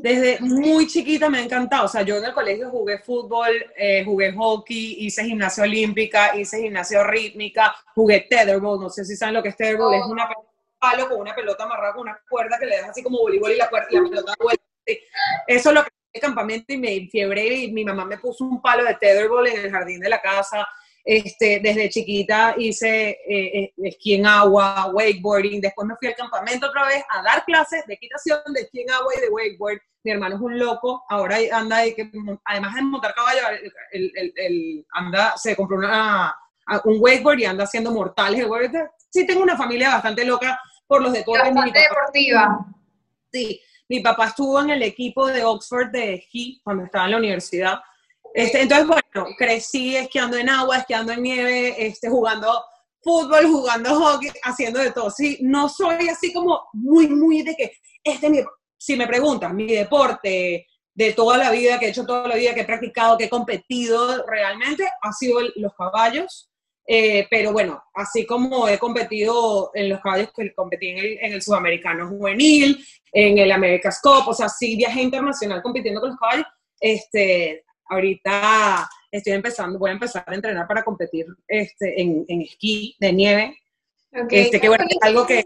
desde 0.00 0.40
muy 0.40 0.86
chiquita 0.86 1.28
me 1.28 1.38
ha 1.38 1.42
encantado. 1.42 1.86
O 1.86 1.88
sea, 1.88 2.02
yo 2.02 2.16
en 2.16 2.24
el 2.24 2.32
colegio 2.32 2.70
jugué 2.70 2.98
fútbol, 2.98 3.50
eh, 3.76 4.04
jugué 4.04 4.32
hockey, 4.32 4.96
hice 5.00 5.24
gimnasia 5.24 5.64
olímpica, 5.64 6.36
hice 6.36 6.60
gimnasia 6.60 7.02
rítmica, 7.04 7.74
jugué 7.94 8.26
tetherball. 8.28 8.80
No 8.80 8.90
sé 8.90 9.04
si 9.04 9.16
saben 9.16 9.34
lo 9.34 9.42
que 9.42 9.50
es 9.50 9.56
tetherball. 9.56 9.94
Es 9.94 10.06
una 10.06 10.28
palo 10.78 11.08
con 11.08 11.20
una 11.20 11.34
pelota 11.34 11.64
amarrada 11.64 11.92
con 11.92 12.02
una 12.02 12.18
cuerda 12.28 12.58
que 12.58 12.66
le 12.66 12.76
deja 12.76 12.90
así 12.90 13.02
como 13.02 13.18
voleibol 13.18 13.52
y 13.52 13.56
la, 13.56 13.68
cuerda, 13.68 13.88
la 13.90 14.02
pelota 14.02 14.34
vuelve. 14.40 14.62
Eso 15.46 15.68
es 15.68 15.74
lo 15.74 15.84
que 15.84 15.90
el 16.12 16.20
campamento 16.20 16.72
y 16.72 16.78
me 16.78 17.08
fiebre 17.08 17.46
y 17.46 17.70
mi 17.70 17.84
mamá 17.84 18.04
me 18.04 18.18
puso 18.18 18.44
un 18.44 18.60
palo 18.60 18.84
de 18.84 18.94
tetherball 18.94 19.46
en 19.46 19.60
el 19.60 19.70
jardín 19.70 20.00
de 20.00 20.08
la 20.08 20.20
casa. 20.20 20.66
Este, 21.04 21.60
desde 21.62 21.88
chiquita 21.88 22.54
hice 22.58 23.10
eh, 23.26 23.58
eh, 23.58 23.72
esquí 23.84 24.14
en 24.14 24.26
agua, 24.26 24.90
wakeboarding, 24.92 25.60
después 25.60 25.88
me 25.88 25.96
fui 25.96 26.08
al 26.08 26.14
campamento 26.14 26.66
otra 26.66 26.86
vez 26.86 27.02
a 27.08 27.22
dar 27.22 27.44
clases 27.44 27.86
de 27.86 27.94
equitación, 27.94 28.40
de 28.52 28.62
esquí 28.62 28.82
en 28.82 28.90
agua 28.90 29.12
y 29.16 29.20
de 29.20 29.28
wakeboard. 29.30 29.78
Mi 30.02 30.12
hermano 30.12 30.36
es 30.36 30.40
un 30.40 30.58
loco, 30.58 31.04
ahora 31.08 31.36
anda, 31.52 31.78
de 31.78 31.94
que, 31.94 32.10
además 32.44 32.74
de 32.74 32.82
montar 32.82 33.14
caballo, 33.14 33.40
el, 33.92 34.86
anda, 34.92 35.34
se 35.36 35.54
compró 35.56 35.78
una, 35.78 36.34
un 36.84 36.98
wakeboard 37.00 37.38
y 37.38 37.44
anda 37.44 37.64
haciendo 37.64 37.90
mortales. 37.90 38.46
Sí, 39.10 39.26
tengo 39.26 39.42
una 39.42 39.56
familia 39.56 39.90
bastante 39.90 40.24
loca 40.24 40.58
por 40.86 41.02
los 41.02 41.12
deportes. 41.12 41.54
Bastante 41.54 41.80
deportiva. 41.80 42.66
Sí, 43.32 43.60
mi 43.88 44.00
papá 44.00 44.26
estuvo 44.26 44.60
en 44.60 44.70
el 44.70 44.82
equipo 44.82 45.26
de 45.26 45.44
Oxford 45.44 45.90
de 45.90 46.14
esquí 46.14 46.60
cuando 46.62 46.84
estaba 46.84 47.06
en 47.06 47.10
la 47.10 47.16
universidad 47.18 47.80
este, 48.34 48.62
entonces, 48.62 48.86
bueno, 48.86 49.28
crecí 49.36 49.96
esquiando 49.96 50.36
en 50.36 50.48
agua, 50.48 50.78
esquiando 50.78 51.12
en 51.12 51.22
nieve, 51.22 51.86
este, 51.86 52.08
jugando 52.08 52.64
fútbol, 53.02 53.46
jugando 53.46 53.94
hockey, 53.94 54.30
haciendo 54.42 54.80
de 54.80 54.92
todo. 54.92 55.10
Sí, 55.10 55.38
no 55.42 55.68
soy 55.68 56.08
así 56.08 56.32
como 56.32 56.68
muy, 56.72 57.08
muy 57.08 57.42
de 57.42 57.54
que, 57.54 57.72
este 58.04 58.30
mi, 58.30 58.40
si 58.76 58.96
me 58.96 59.06
preguntas, 59.06 59.52
mi 59.52 59.66
deporte 59.66 60.66
de 60.94 61.12
toda 61.12 61.38
la 61.38 61.50
vida, 61.50 61.78
que 61.78 61.86
he 61.86 61.90
hecho 61.90 62.06
toda 62.06 62.28
la 62.28 62.36
vida, 62.36 62.54
que 62.54 62.60
he 62.60 62.64
practicado, 62.64 63.16
que 63.16 63.24
he 63.24 63.30
competido 63.30 64.24
realmente, 64.26 64.84
ha 65.00 65.12
sido 65.12 65.40
los 65.56 65.74
caballos. 65.74 66.48
Eh, 66.86 67.26
pero 67.30 67.52
bueno, 67.52 67.80
así 67.94 68.26
como 68.26 68.66
he 68.66 68.78
competido 68.78 69.70
en 69.74 69.90
los 69.90 70.00
caballos 70.00 70.30
que 70.34 70.52
competí 70.54 70.88
en 70.88 70.98
el, 70.98 71.18
en 71.20 71.32
el 71.34 71.42
sudamericano 71.42 72.08
juvenil, 72.08 72.84
en 73.12 73.38
el 73.38 73.52
America's 73.52 74.00
Cup, 74.02 74.24
o 74.26 74.34
sea, 74.34 74.48
sí 74.48 74.76
viajé 74.76 75.02
internacional 75.02 75.62
compitiendo 75.62 76.00
con 76.00 76.10
los 76.10 76.18
caballos, 76.18 76.46
este, 76.80 77.64
Ahorita 77.90 78.88
estoy 79.10 79.34
empezando, 79.34 79.78
voy 79.78 79.90
a 79.90 79.94
empezar 79.94 80.24
a 80.26 80.34
entrenar 80.34 80.66
para 80.66 80.82
competir 80.82 81.26
este, 81.46 82.00
en, 82.00 82.24
en 82.28 82.42
esquí 82.42 82.96
de 82.98 83.12
nieve. 83.12 83.58
Este, 84.30 84.60
que 84.60 84.68
bueno, 84.68 84.84
es 84.88 84.96
algo 85.02 85.26
que, 85.26 85.44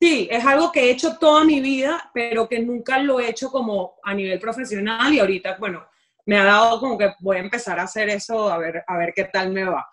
sí, 0.00 0.28
es 0.30 0.44
algo 0.44 0.70
que 0.70 0.84
he 0.84 0.90
hecho 0.90 1.16
toda 1.18 1.44
mi 1.44 1.60
vida, 1.60 2.10
pero 2.12 2.48
que 2.48 2.60
nunca 2.60 2.98
lo 2.98 3.20
he 3.20 3.30
hecho 3.30 3.50
como 3.50 3.94
a 4.02 4.14
nivel 4.14 4.38
profesional 4.38 5.12
y 5.12 5.20
ahorita, 5.20 5.56
bueno, 5.58 5.86
me 6.26 6.36
ha 6.38 6.44
dado 6.44 6.80
como 6.80 6.98
que 6.98 7.14
voy 7.20 7.36
a 7.36 7.40
empezar 7.40 7.78
a 7.78 7.84
hacer 7.84 8.08
eso, 8.08 8.50
a 8.50 8.58
ver, 8.58 8.82
a 8.86 8.96
ver 8.98 9.12
qué 9.14 9.24
tal 9.24 9.52
me 9.52 9.64
va. 9.64 9.88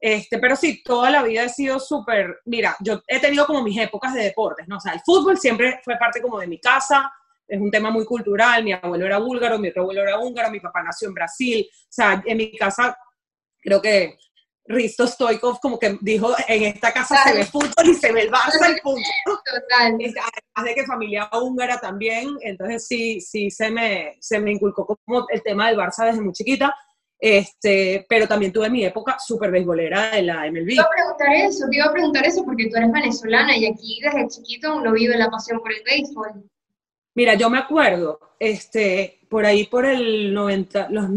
Este, 0.00 0.38
pero 0.38 0.54
sí, 0.54 0.82
toda 0.84 1.10
la 1.10 1.22
vida 1.22 1.44
he 1.44 1.48
sido 1.48 1.80
súper, 1.80 2.40
mira, 2.44 2.76
yo 2.80 3.02
he 3.08 3.18
tenido 3.18 3.46
como 3.46 3.62
mis 3.62 3.80
épocas 3.80 4.14
de 4.14 4.22
deportes, 4.22 4.68
¿no? 4.68 4.76
O 4.76 4.80
sea, 4.80 4.92
el 4.92 5.00
fútbol 5.00 5.38
siempre 5.38 5.80
fue 5.82 5.96
parte 5.96 6.22
como 6.22 6.38
de 6.38 6.46
mi 6.46 6.60
casa, 6.60 7.10
es 7.48 7.60
un 7.60 7.70
tema 7.70 7.90
muy 7.90 8.04
cultural, 8.04 8.62
mi 8.62 8.72
abuelo 8.72 9.06
era 9.06 9.18
búlgaro, 9.18 9.58
mi 9.58 9.68
otro 9.68 9.82
abuelo 9.82 10.02
era 10.02 10.18
húngaro, 10.18 10.50
mi 10.50 10.60
papá 10.60 10.82
nació 10.82 11.08
en 11.08 11.14
Brasil, 11.14 11.66
o 11.70 11.86
sea, 11.88 12.22
en 12.24 12.36
mi 12.36 12.56
casa 12.56 12.96
creo 13.60 13.80
que 13.80 14.18
Risto 14.66 15.06
Stoikov 15.06 15.58
como 15.60 15.78
que 15.78 15.96
dijo, 16.02 16.34
en 16.46 16.64
esta 16.64 16.92
casa 16.92 17.24
se 17.24 17.34
ve 17.34 17.44
fútbol 17.46 17.88
y 17.88 17.94
se 17.94 18.12
ve 18.12 18.22
el 18.22 18.30
Barça 18.30 18.76
y 18.76 18.80
punto. 18.82 19.08
Total. 19.24 19.94
Además 20.54 20.64
de 20.64 20.74
que 20.74 20.86
familia 20.86 21.30
húngara 21.32 21.78
también, 21.78 22.36
entonces 22.42 22.86
sí, 22.86 23.20
sí 23.20 23.50
se 23.50 23.70
me, 23.70 24.16
se 24.20 24.38
me 24.38 24.52
inculcó 24.52 24.84
como 24.84 25.26
el 25.30 25.42
tema 25.42 25.68
del 25.68 25.78
Barça 25.78 26.04
desde 26.04 26.20
muy 26.20 26.34
chiquita, 26.34 26.74
este, 27.18 28.06
pero 28.08 28.28
también 28.28 28.52
tuve 28.52 28.68
mi 28.68 28.84
época 28.84 29.16
súper 29.18 29.50
beisbolera 29.50 30.10
de 30.10 30.22
la 30.22 30.46
MLB. 30.50 30.66
Te 30.66 30.74
iba 30.74 30.84
a 30.84 30.90
preguntar 30.90 31.34
eso, 31.34 31.66
te 31.68 31.76
iba 31.76 31.86
a 31.86 31.92
preguntar 31.92 32.26
eso 32.26 32.44
porque 32.44 32.68
tú 32.68 32.76
eres 32.76 32.92
venezolana 32.92 33.56
y 33.56 33.66
aquí 33.66 34.00
desde 34.02 34.28
chiquito 34.28 34.76
uno 34.76 34.92
vive 34.92 35.16
la 35.16 35.30
pasión 35.30 35.60
por 35.60 35.72
el 35.72 35.82
béisbol. 35.82 36.44
Mira, 37.18 37.34
yo 37.34 37.50
me 37.50 37.58
acuerdo, 37.58 38.20
este, 38.38 39.18
por 39.28 39.44
ahí 39.44 39.66
por 39.66 39.84
el 39.84 40.32
90, 40.32 40.88
los 40.90 41.08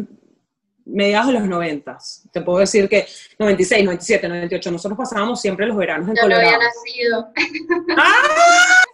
mediados 0.85 1.27
de 1.27 1.33
los 1.33 1.43
90, 1.43 1.95
te 2.31 2.41
puedo 2.41 2.57
decir 2.57 2.89
que 2.89 3.05
96, 3.37 3.85
97, 3.85 4.27
98, 4.27 4.71
nosotros 4.71 4.97
pasábamos 4.97 5.39
siempre 5.39 5.67
los 5.67 5.77
veranos 5.77 6.09
en 6.09 6.15
yo 6.15 6.23
Colorado. 6.23 6.41
no 6.41 6.55
había 6.55 6.67
nacido. 6.67 7.31
¡Ah! 7.97 8.13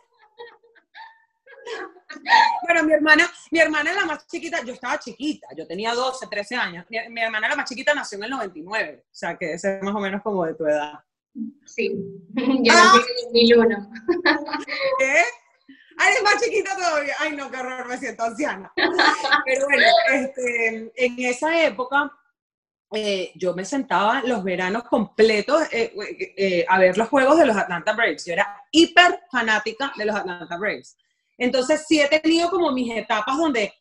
Bueno, 2.63 2.83
mi 2.83 2.93
hermana, 2.93 3.29
mi 3.51 3.59
hermana 3.59 3.93
la 3.93 4.05
más 4.05 4.27
chiquita, 4.27 4.63
yo 4.65 4.73
estaba 4.73 4.99
chiquita, 4.99 5.47
yo 5.55 5.65
tenía 5.67 5.93
12, 5.93 6.27
13 6.27 6.55
años. 6.55 6.85
Mi, 6.89 6.97
mi 7.09 7.21
hermana 7.21 7.47
la 7.47 7.55
más 7.55 7.69
chiquita 7.69 7.93
nació 7.93 8.17
en 8.17 8.25
el 8.25 8.31
99, 8.31 9.05
o 9.05 9.15
sea, 9.15 9.37
que 9.37 9.53
ese 9.53 9.77
es 9.77 9.83
más 9.83 9.95
o 9.95 9.99
menos 9.99 10.21
como 10.23 10.45
de 10.45 10.55
tu 10.55 10.65
edad. 10.65 10.93
Sí, 11.65 11.89
yo 12.35 12.73
nací 12.73 12.97
en 12.97 13.47
2001. 13.55 13.91
¿Qué? 14.99 15.23
Ay, 15.97 16.11
eres 16.11 16.23
más 16.23 16.41
chiquita 16.41 16.75
todavía. 16.75 17.15
Ay, 17.19 17.35
no, 17.35 17.49
qué 17.49 17.57
horror, 17.57 17.87
me 17.87 17.97
siento 17.97 18.23
anciana. 18.23 18.71
Pero 19.45 19.65
bueno, 19.65 19.87
este, 20.13 20.91
en 20.95 21.19
esa 21.19 21.63
época 21.63 22.11
eh, 22.93 23.33
yo 23.35 23.53
me 23.53 23.65
sentaba 23.65 24.21
los 24.23 24.43
veranos 24.43 24.83
completos 24.83 25.63
eh, 25.73 25.93
eh, 26.37 26.65
a 26.69 26.79
ver 26.79 26.97
los 26.97 27.09
juegos 27.09 27.37
de 27.37 27.45
los 27.45 27.57
Atlanta 27.57 27.93
Braves. 27.93 28.25
Yo 28.25 28.33
era 28.33 28.63
hiper 28.71 29.19
fanática 29.29 29.91
de 29.97 30.05
los 30.05 30.15
Atlanta 30.15 30.57
Braves. 30.57 30.97
Entonces 31.37 31.85
sí 31.87 31.99
he 31.99 32.07
tenido 32.19 32.49
como 32.49 32.71
mis 32.71 32.95
etapas 32.95 33.37
donde, 33.37 33.73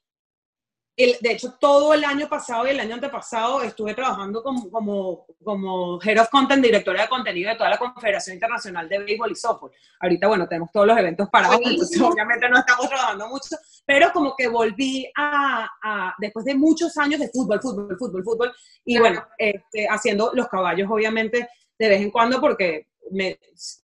el- 0.96 1.16
de 1.20 1.32
hecho, 1.32 1.54
todo 1.60 1.92
el 1.92 2.04
año 2.04 2.26
pasado 2.28 2.66
y 2.66 2.70
el 2.70 2.80
año 2.80 2.94
antepasado 2.94 3.62
estuve 3.62 3.92
trabajando 3.94 4.42
como, 4.42 4.70
como, 4.70 5.26
como 5.44 6.00
Head 6.02 6.20
of 6.22 6.30
Content, 6.30 6.62
directora 6.64 7.02
de 7.02 7.08
contenido 7.08 7.50
de 7.50 7.56
toda 7.56 7.68
la 7.70 7.78
Confederación 7.78 8.34
Internacional 8.34 8.88
de 8.88 8.98
Béisbol 9.00 9.32
y 9.32 9.34
Softball. 9.36 9.70
Ahorita, 10.00 10.26
bueno, 10.28 10.48
tenemos 10.48 10.70
todos 10.72 10.86
los 10.86 10.96
eventos 10.98 11.28
parados, 11.28 11.60
entonces 11.64 12.00
obviamente 12.00 12.48
no 12.48 12.58
estamos 12.58 12.88
trabajando 12.88 13.28
mucho, 13.28 13.56
pero 13.84 14.10
como 14.12 14.34
que 14.36 14.48
volví 14.48 15.10
a, 15.16 15.68
a- 15.82 16.14
después 16.18 16.44
de 16.46 16.54
muchos 16.54 16.96
años 16.96 17.20
de 17.20 17.28
fútbol, 17.28 17.60
fútbol, 17.60 17.96
fútbol, 17.98 18.24
fútbol, 18.24 18.54
y 18.84 18.98
bueno, 18.98 19.22
este, 19.36 19.86
haciendo 19.90 20.30
los 20.34 20.48
caballos, 20.48 20.88
obviamente, 20.90 21.48
de 21.78 21.88
vez 21.88 22.00
en 22.00 22.10
cuando, 22.10 22.40
porque 22.40 22.86
me 23.10 23.38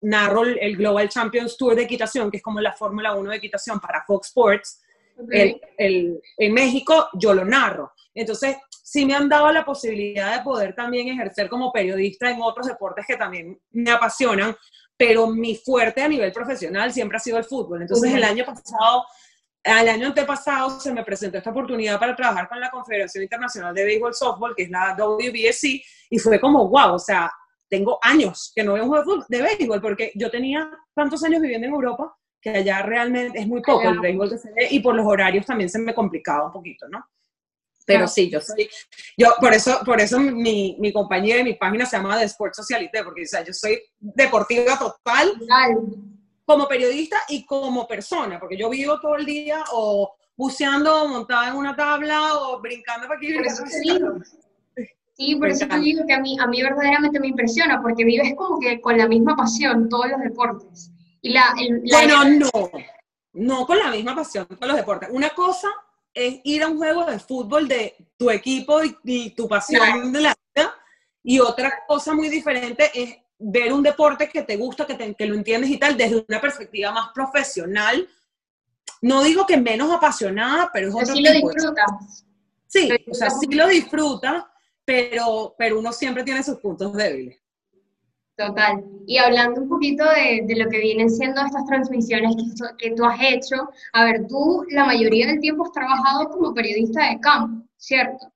narro 0.02 0.44
el- 0.44 0.58
el 0.60 0.78
Global 0.78 1.10
Champions 1.10 1.58
Tour 1.58 1.76
de 1.76 1.84
equitación, 1.84 2.32
que 2.32 2.38
es 2.38 2.44
como 2.44 2.62
la 2.62 2.72
Fórmula 2.74 3.14
1 3.14 3.30
de 3.30 3.36
equitación 3.38 3.80
para 3.80 4.04
Fox 4.06 4.28
Sports, 4.28 4.80
Ok. 5.18 5.28
el- 5.32 5.62
el- 5.78 6.22
en 6.38 6.54
México 6.54 7.10
yo 7.14 7.34
lo 7.34 7.46
narro. 7.46 7.92
Entonces, 8.14 8.58
sí 8.70 9.06
me 9.06 9.16
han 9.16 9.30
dado 9.30 9.52
la 9.52 9.66
posibilidad 9.66 10.38
de 10.38 10.44
poder 10.44 10.76
también 10.76 11.08
ejercer 11.08 11.50
como 11.50 11.72
periodista 11.72 12.30
en 12.30 12.42
otros 12.42 12.68
deportes 12.68 13.06
que 13.08 13.16
también 13.18 13.60
me 13.72 13.92
apasionan, 13.92 14.56
pero 14.98 15.28
mi 15.28 15.56
fuerte 15.56 16.02
a 16.02 16.08
nivel 16.08 16.32
profesional 16.32 16.92
siempre 16.94 17.18
ha 17.18 17.20
sido 17.20 17.38
el 17.38 17.44
fútbol. 17.46 17.82
Entonces, 17.82 18.14
el 18.14 18.24
año 18.24 18.46
pasado, 18.46 19.06
el 19.64 19.88
año 19.90 20.08
antepasado 20.08 20.80
se 20.80 20.92
me 20.92 21.04
presentó 21.04 21.38
esta 21.38 21.50
oportunidad 21.50 22.00
para 22.00 22.16
trabajar 22.16 22.50
con 22.50 22.60
la 22.60 22.70
Confederación 22.70 23.24
Internacional 23.24 23.74
de 23.74 23.86
Béisbol 23.86 24.14
Softball, 24.14 24.54
que 24.56 24.64
es 24.64 24.70
la 24.70 24.94
WBSC, 24.96 25.82
y 26.10 26.20
fue 26.20 26.40
como, 26.40 26.68
wow, 26.68 26.94
o 26.96 27.00
sea, 27.00 27.32
tengo 27.70 27.98
años 28.04 28.52
que 28.54 28.64
no 28.64 28.74
veo 28.74 28.84
un 28.84 28.90
juego 28.90 29.26
de 29.28 29.42
béisbol, 29.42 29.82
porque 29.82 30.12
yo 30.16 30.30
tenía 30.30 30.70
tantos 30.94 31.24
años 31.24 31.42
viviendo 31.42 31.66
en 31.66 31.74
Europa 31.74 32.16
que 32.44 32.50
allá 32.50 32.82
realmente 32.82 33.40
es 33.40 33.48
muy 33.48 33.62
poco 33.62 33.90
el 33.90 34.02
béisbol 34.02 34.30
que 34.32 34.38
se 34.38 34.52
ve 34.52 34.68
y 34.70 34.82
por 34.82 34.94
los 34.94 35.06
horarios 35.06 35.46
también 35.46 35.70
se 35.70 35.80
me 35.80 35.94
complicaba 35.94 36.48
un 36.48 36.52
poquito, 36.52 36.90
¿no? 36.90 37.06
Pero 37.86 38.08
sí, 38.08 38.30
yo 38.30 38.40
soy, 38.40 38.70
yo, 39.18 39.34
por 39.40 39.54
eso, 39.54 39.80
por 39.86 40.00
eso 40.00 40.20
mi, 40.20 40.78
mi 40.80 40.94
compañía 40.94 41.40
y 41.40 41.44
mi 41.44 41.54
página 41.56 41.86
se 41.86 41.98
llama 41.98 42.18
The 42.18 42.26
Sport 42.26 42.54
Socialité, 42.54 43.04
porque 43.04 43.24
o 43.24 43.26
sea, 43.26 43.44
yo 43.44 43.54
soy 43.54 43.82
deportiva 44.00 44.78
total 44.78 45.34
como 46.46 46.68
periodista 46.68 47.18
y 47.30 47.46
como 47.46 47.88
persona, 47.88 48.40
porque 48.40 48.58
yo 48.58 48.70
vivo 48.70 49.00
todo 49.02 49.16
el 49.16 49.26
día 49.26 49.64
o 49.74 50.14
buceando, 50.36 51.08
montada 51.08 51.50
en 51.50 51.56
una 51.56 51.76
tabla 51.76 52.38
o 52.40 52.62
brincando 52.62 53.08
para 53.08 53.18
aquí. 53.18 53.34
Por 53.34 53.46
eso 53.46 53.64
te 53.64 53.80
digo. 53.80 54.14
Sí, 55.16 55.36
por 55.36 55.50
eso 55.50 55.68
te 55.68 55.80
digo 55.80 56.06
que 56.08 56.14
a 56.14 56.20
mí, 56.20 56.38
a 56.40 56.48
mí 56.48 56.62
verdaderamente 56.62 57.20
me 57.20 57.28
impresiona, 57.28 57.82
porque 57.82 58.04
vives 58.04 58.34
como 58.36 58.60
que 58.60 58.82
con 58.82 58.98
la 58.98 59.08
misma 59.08 59.36
pasión 59.36 59.88
todos 59.90 60.10
los 60.10 60.20
deportes. 60.22 60.93
Y 61.24 61.30
la, 61.34 61.56
el- 61.60 61.82
la- 61.86 61.98
Bueno, 61.98 62.24
no, 62.26 62.72
no 63.34 63.66
con 63.66 63.80
la 63.80 63.90
misma 63.90 64.14
pasión 64.16 64.46
con 64.46 64.68
los 64.68 64.78
deportes. 64.78 65.10
Una 65.12 65.30
cosa 65.32 65.70
es 66.14 66.42
ir 66.44 66.62
a 66.62 66.68
un 66.68 66.78
juego 66.78 67.06
de 67.06 67.18
fútbol 67.18 67.68
de 67.68 67.96
tu 68.18 68.30
equipo 68.30 68.84
y, 68.84 68.96
y 69.06 69.30
tu 69.32 69.48
pasión 69.48 69.82
Claro. 69.82 70.10
de 70.12 70.22
la 70.22 70.36
vida, 70.56 70.76
y 71.24 71.40
otra 71.40 71.74
cosa 71.88 72.14
muy 72.14 72.30
diferente 72.30 72.92
es 72.94 73.16
ver 73.40 73.74
un 73.74 73.82
deporte 73.82 74.30
que 74.30 74.44
te 74.44 74.58
gusta, 74.58 74.86
que, 74.86 74.94
te- 74.96 75.16
que 75.16 75.26
lo 75.26 75.34
entiendes 75.36 75.70
y 75.72 75.78
tal, 75.78 75.98
desde 75.98 76.24
una 76.28 76.40
perspectiva 76.40 76.92
más 76.92 77.10
profesional. 77.14 78.08
No 79.02 79.24
digo 79.24 79.46
que 79.46 79.58
menos 79.58 79.92
apasionada, 79.92 80.70
pero 80.72 80.90
es 80.90 80.94
pero 80.94 81.04
otro 81.06 81.16
sí 81.16 81.24
tipo 81.24 81.50
disfrutas. 81.50 82.26
Sí, 82.68 82.84
o 83.10 83.14
sea, 83.14 83.28
disfrutas 83.30 83.40
sí 83.40 83.48
lo 83.56 83.68
disfruta, 83.68 84.54
pero, 84.86 85.56
pero 85.58 85.80
uno 85.80 85.92
siempre 85.94 86.24
tiene 86.24 86.44
sus 86.44 86.60
puntos 86.60 86.94
débiles. 86.94 87.40
Total. 88.48 88.84
Y 89.06 89.18
hablando 89.18 89.62
un 89.62 89.70
poquito 89.70 90.04
de, 90.06 90.46
lo 90.56 90.70
que 90.70 90.80
vienen 90.80 91.10
siendo 91.10 91.42
estas 91.42 91.66
transmisiones 91.66 92.36
que, 92.78 92.92
tú 92.92 93.04
has 93.06 93.20
hecho, 93.22 93.70
a 93.94 94.06
ver, 94.06 94.28
tú 94.28 94.66
la 94.70 94.86
mayoría 94.86 95.28
del 95.28 95.40
tiempo 95.40 95.66
has 95.66 95.72
trabajado 95.72 96.30
como 96.30 96.54
periodista 96.54 97.10
de 97.10 97.20
campo, 97.20 97.66
¿cierto? 97.78 98.32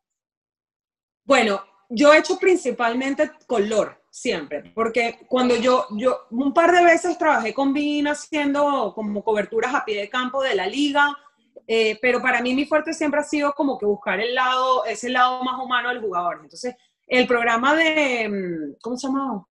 Bueno, 1.24 1.62
yo 1.89 2.13
he 2.13 2.20
hecho 2.20 2.38
principalmente 2.38 3.32
color, 3.46 4.02
siempre, 4.10 4.72
porque 4.76 5.20
cuando 5.28 5.56
yo, 5.56 5.86
yo 5.91 6.28
un 6.32 6.54
par 6.54 6.72
de 6.72 6.84
veces 6.84 7.17
trabajé 7.17 7.54
con 7.54 7.74
Vin 7.74 8.08
haciendo 8.08 8.93
como 8.93 9.24
coberturas 9.24 9.74
a 9.74 9.86
pie 9.86 10.02
de 10.02 10.10
campo 10.10 10.41
de 10.41 10.56
la 10.56 10.67
liga, 10.67 11.15
eh, 11.65 11.98
pero 12.02 12.22
para 12.22 12.41
mí 12.41 12.54
mi 12.54 12.65
fuerte 12.65 12.93
siempre 12.93 13.20
ha 13.22 13.24
sido 13.24 13.54
como 13.54 13.78
que 13.78 13.86
buscar 13.86 14.20
el 14.20 14.36
lado, 14.36 14.86
ese 14.86 15.10
lado 15.10 15.43
más 15.43 15.62
humano 15.62 15.89
del 15.89 16.02
jugador. 16.02 16.39
Entonces, 16.43 16.76
el 17.06 17.26
programa 17.28 17.76
de, 17.76 18.28
mm, 18.30 18.78
¿cómo 18.82 18.98
se 18.98 19.08
llama? 19.08 19.46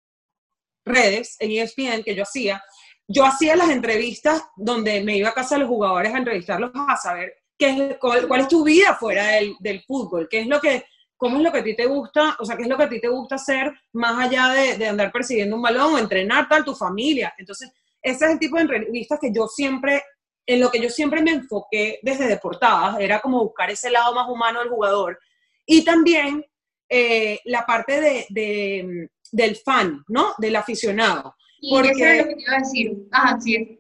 Redes 0.85 1.37
en 1.39 1.53
ESPN 1.53 2.03
que 2.03 2.15
yo 2.15 2.23
hacía, 2.23 2.63
yo 3.07 3.25
hacía 3.25 3.57
las 3.57 3.71
entrevistas 3.71 4.43
donde 4.57 5.03
me 5.03 5.17
iba 5.17 5.29
a 5.29 5.35
casa 5.35 5.55
de 5.55 5.61
los 5.61 5.69
jugadores 5.69 6.13
a 6.13 6.19
entrevistarlos 6.19 6.71
a 6.75 6.97
saber 6.97 7.35
qué 7.59 7.91
es, 7.91 7.97
cuál, 7.99 8.41
es 8.41 8.49
tu 8.49 8.65
vida 8.65 8.95
fuera 8.95 9.27
del, 9.29 9.55
del 9.61 9.83
fútbol, 9.83 10.29
qué 10.31 10.41
es 10.41 10.47
lo 10.47 10.61
que, 10.61 10.85
cómo 11.17 11.37
es 11.37 11.43
lo 11.45 11.53
que 11.53 11.59
a 11.59 11.65
ti 11.65 11.77
te 11.77 11.87
gusta, 11.87 12.37
o 12.41 12.45
sea, 12.45 12.57
qué 12.57 12.63
es 12.65 12.69
lo 12.69 12.77
que 12.77 12.85
a 12.85 12.89
ti 12.89 13.01
te 13.01 13.09
gusta 13.09 13.37
hacer 13.37 13.73
más 13.93 14.27
allá 14.27 14.49
de, 14.49 14.77
de 14.77 14.89
andar 14.89 15.13
persiguiendo 15.13 15.57
un 15.57 15.63
balón 15.63 15.95
o 15.95 15.99
entrenar 15.99 16.49
tal, 16.49 16.65
tu 16.65 16.75
familia. 16.75 17.33
Entonces, 17.39 17.71
ese 18.03 18.25
es 18.25 18.31
el 18.33 18.39
tipo 18.39 18.57
de 18.57 18.63
entrevistas 18.63 19.19
que 19.21 19.33
yo 19.33 19.47
siempre, 19.47 20.03
en 20.45 20.61
lo 20.61 20.71
que 20.71 20.81
yo 20.81 20.91
siempre 20.91 21.23
me 21.23 21.31
enfoqué 21.31 22.01
desde 22.03 22.27
deportadas, 22.27 22.99
era 22.99 23.21
como 23.21 23.45
buscar 23.45 23.71
ese 23.71 23.91
lado 23.91 24.13
más 24.15 24.29
humano 24.29 24.59
del 24.59 24.71
jugador. 24.71 25.19
Y 25.65 25.85
también 25.85 26.45
eh, 26.89 27.39
la 27.45 27.65
parte 27.65 28.27
de, 28.29 29.09
del 29.33 29.57
fan, 29.57 30.05
¿no? 30.09 30.35
Del 30.39 30.55
aficionado. 30.55 31.35
Y 31.61 31.75
Porque- 31.75 31.91
eso 31.91 32.05
es 32.05 32.19
lo 32.19 32.29
que 32.29 32.35
te 32.37 32.43
iba 32.43 32.55
a 32.55 32.59
decir. 32.59 33.09
Ajá, 33.11 33.41
sí. 33.41 33.79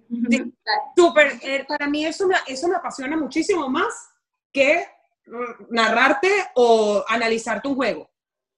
Eh, 1.43 1.65
para 1.67 1.87
mí 1.89 2.05
eso 2.05 2.27
me, 2.27 2.35
eso 2.47 2.69
me 2.69 2.77
apasiona 2.77 3.17
muchísimo 3.17 3.69
más 3.69 3.93
que 4.53 4.85
mm, 5.27 5.67
narrarte 5.75 6.29
o 6.55 7.05
analizarte 7.09 7.69
un 7.69 7.75
juego. 7.77 8.11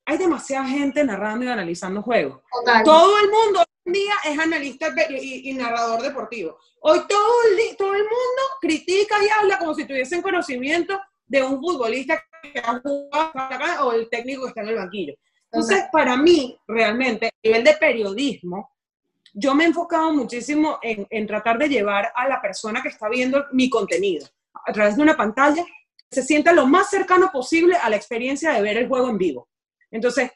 Hay 0.06 0.18
demasiada 0.18 0.66
gente 0.66 1.02
narrando 1.04 1.44
y 1.44 1.48
analizando 1.48 2.02
juegos. 2.02 2.42
Total. 2.52 2.84
Todo 2.84 3.18
el 3.18 3.30
mundo 3.30 3.60
hoy 3.60 3.66
en 3.86 3.92
día 3.94 4.14
es 4.26 4.38
analista 4.38 4.88
y, 5.10 5.50
y- 5.50 5.54
narrador 5.54 6.02
deportivo. 6.02 6.58
Hoy 6.82 7.00
todo 7.08 7.32
el, 7.50 7.76
todo 7.76 7.94
el 7.94 8.02
mundo 8.02 8.42
critica 8.60 9.16
y 9.24 9.28
habla 9.40 9.58
como 9.58 9.74
si 9.74 9.86
tuviesen 9.86 10.20
conocimiento 10.20 11.00
de 11.26 11.42
un 11.42 11.58
futbolista 11.58 12.22
que 12.42 12.58
ha 12.60 12.78
jugado 12.80 13.86
o 13.88 13.92
el 13.92 14.08
técnico 14.10 14.42
que 14.42 14.48
está 14.48 14.60
en 14.60 14.68
el 14.68 14.74
banquillo. 14.76 15.14
Entonces, 15.54 15.84
para 15.92 16.16
mí, 16.16 16.58
realmente, 16.66 17.28
a 17.28 17.30
nivel 17.44 17.62
de 17.62 17.74
periodismo, 17.74 18.70
yo 19.32 19.54
me 19.54 19.64
he 19.64 19.68
enfocado 19.68 20.12
muchísimo 20.12 20.78
en, 20.82 21.06
en 21.10 21.26
tratar 21.28 21.58
de 21.58 21.68
llevar 21.68 22.12
a 22.14 22.28
la 22.28 22.42
persona 22.42 22.82
que 22.82 22.88
está 22.88 23.08
viendo 23.08 23.44
mi 23.52 23.70
contenido 23.70 24.26
a 24.66 24.72
través 24.72 24.96
de 24.96 25.02
una 25.02 25.16
pantalla, 25.16 25.64
se 26.10 26.22
sienta 26.22 26.52
lo 26.52 26.66
más 26.66 26.90
cercano 26.90 27.30
posible 27.32 27.76
a 27.76 27.88
la 27.88 27.96
experiencia 27.96 28.52
de 28.52 28.62
ver 28.62 28.76
el 28.76 28.88
juego 28.88 29.08
en 29.08 29.18
vivo. 29.18 29.48
Entonces, 29.90 30.30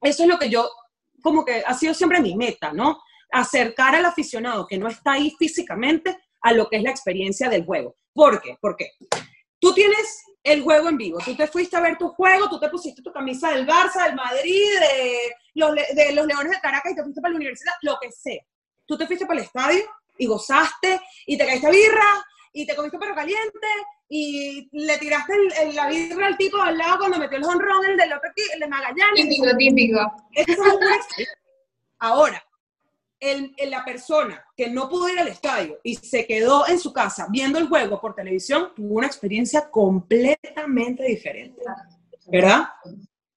eso 0.00 0.22
es 0.22 0.28
lo 0.28 0.38
que 0.38 0.50
yo, 0.50 0.68
como 1.22 1.44
que 1.44 1.62
ha 1.66 1.74
sido 1.74 1.94
siempre 1.94 2.20
mi 2.20 2.36
meta, 2.36 2.72
¿no? 2.72 3.00
Acercar 3.32 3.94
al 3.94 4.04
aficionado 4.04 4.66
que 4.66 4.78
no 4.78 4.88
está 4.88 5.12
ahí 5.12 5.34
físicamente 5.38 6.16
a 6.42 6.52
lo 6.52 6.68
que 6.68 6.76
es 6.76 6.82
la 6.82 6.90
experiencia 6.90 7.48
del 7.48 7.64
juego. 7.64 7.96
¿Por 8.12 8.40
qué? 8.40 8.56
Porque 8.60 8.90
tú 9.58 9.72
tienes 9.72 10.22
el 10.44 10.62
juego 10.62 10.88
en 10.90 10.96
vivo, 10.98 11.18
tú 11.24 11.34
te 11.34 11.46
fuiste 11.48 11.76
a 11.76 11.80
ver 11.80 11.96
tu 11.98 12.08
juego, 12.10 12.48
tú 12.50 12.60
te 12.60 12.68
pusiste 12.68 13.02
tu 13.02 13.10
camisa 13.12 13.50
del 13.50 13.66
Barça, 13.66 14.04
del 14.04 14.14
Madrid, 14.14 14.62
de 14.78 15.18
los, 15.54 15.74
de 15.74 16.12
los 16.12 16.26
Leones 16.26 16.52
de 16.52 16.60
Caracas 16.60 16.92
y 16.92 16.94
te 16.94 17.02
fuiste 17.02 17.20
para 17.20 17.32
la 17.32 17.36
universidad, 17.38 17.72
lo 17.82 17.98
que 18.00 18.12
sea. 18.12 18.42
Tú 18.86 18.96
te 18.98 19.06
fuiste 19.06 19.24
para 19.26 19.40
el 19.40 19.46
estadio 19.46 19.82
y 20.18 20.26
gozaste 20.26 21.00
y 21.26 21.36
te 21.38 21.46
caíste 21.46 21.66
a 21.66 21.70
birra 21.70 22.24
y 22.52 22.66
te 22.66 22.76
comiste 22.76 22.98
perro 22.98 23.14
caliente 23.14 23.66
y 24.08 24.68
le 24.72 24.98
tiraste 24.98 25.32
el- 25.34 25.68
el- 25.68 25.74
la 25.74 25.88
birra 25.88 26.26
al 26.26 26.36
tipo 26.36 26.60
al 26.60 26.76
lado 26.76 26.98
cuando 26.98 27.18
metió 27.18 27.38
el 27.38 27.44
honrón, 27.44 27.84
el 27.86 27.96
del 27.96 28.12
otro, 28.12 28.30
el 28.52 28.60
de 28.60 28.68
Magallanes. 28.68 29.14
Típico, 29.28 29.56
típico. 29.56 29.98
Eso 30.34 30.52
es 30.52 30.58
una 30.58 30.94
experiencia. 30.96 31.38
Ahora, 31.98 32.44
el, 33.20 33.54
la 33.66 33.84
persona 33.84 34.44
que 34.56 34.68
no 34.68 34.88
pudo 34.88 35.08
ir 35.08 35.18
al 35.18 35.28
estadio 35.28 35.78
y 35.82 35.96
se 35.96 36.26
quedó 36.26 36.66
en 36.68 36.78
su 36.78 36.92
casa 36.92 37.26
viendo 37.30 37.58
el 37.58 37.68
juego 37.68 38.00
por 38.00 38.14
televisión 38.14 38.72
tuvo 38.74 38.96
una 38.96 39.06
experiencia 39.06 39.70
completamente 39.70 41.04
diferente, 41.04 41.62
¿verdad? 42.26 42.68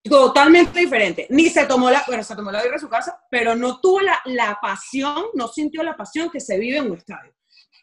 Totalmente 0.04 0.80
diferente. 0.80 1.28
Ni 1.30 1.50
se 1.50 1.66
tomó 1.66 1.90
la, 1.90 2.04
bueno, 2.08 2.24
se 2.24 2.36
tomó 2.36 2.52
la 2.52 2.62
birra 2.62 2.76
en 2.76 2.82
su 2.82 2.90
casa, 2.90 3.20
pero 3.30 3.56
no 3.56 3.80
tuvo 3.80 4.02
la, 4.02 4.20
la 4.26 4.58
pasión, 4.62 5.26
no 5.34 5.48
sintió 5.48 5.84
la 5.84 5.96
pasión 5.96 6.30
que 6.30 6.40
se 6.40 6.58
vive 6.58 6.78
en 6.78 6.92
un 6.92 6.98
estadio. 6.98 7.34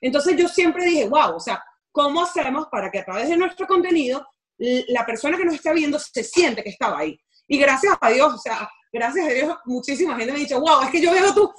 Entonces 0.01 0.36
yo 0.36 0.49
siempre 0.49 0.84
dije, 0.84 1.09
wow, 1.09 1.36
o 1.36 1.40
sea, 1.40 1.62
¿cómo 1.90 2.22
hacemos 2.22 2.66
para 2.70 2.90
que 2.90 2.99
a 2.99 3.05
través 3.05 3.28
de 3.28 3.36
nuestro 3.36 3.66
contenido 3.66 4.26
la 4.59 5.05
persona 5.05 5.36
que 5.36 5.45
nos 5.45 5.55
está 5.55 5.72
viendo 5.72 5.99
se 5.99 6.24
siente 6.24 6.62
que 6.62 6.70
estaba 6.70 6.99
ahí? 6.99 7.18
Y 7.47 7.59
gracias 7.59 7.97
a 8.01 8.11
Dios, 8.11 8.34
o 8.34 8.38
sea, 8.38 8.68
gracias 8.95 9.26
a 9.26 9.30
Dios, 9.30 9.57
muchísima 9.64 10.16
gente 10.16 10.32
me 10.32 10.38
ha 10.38 10.42
dicho, 10.42 10.61
wow, 10.61 10.82
es 10.84 10.90
que 10.90 11.01
yo 11.01 11.11
veo 11.11 11.34
tu, 11.34 11.53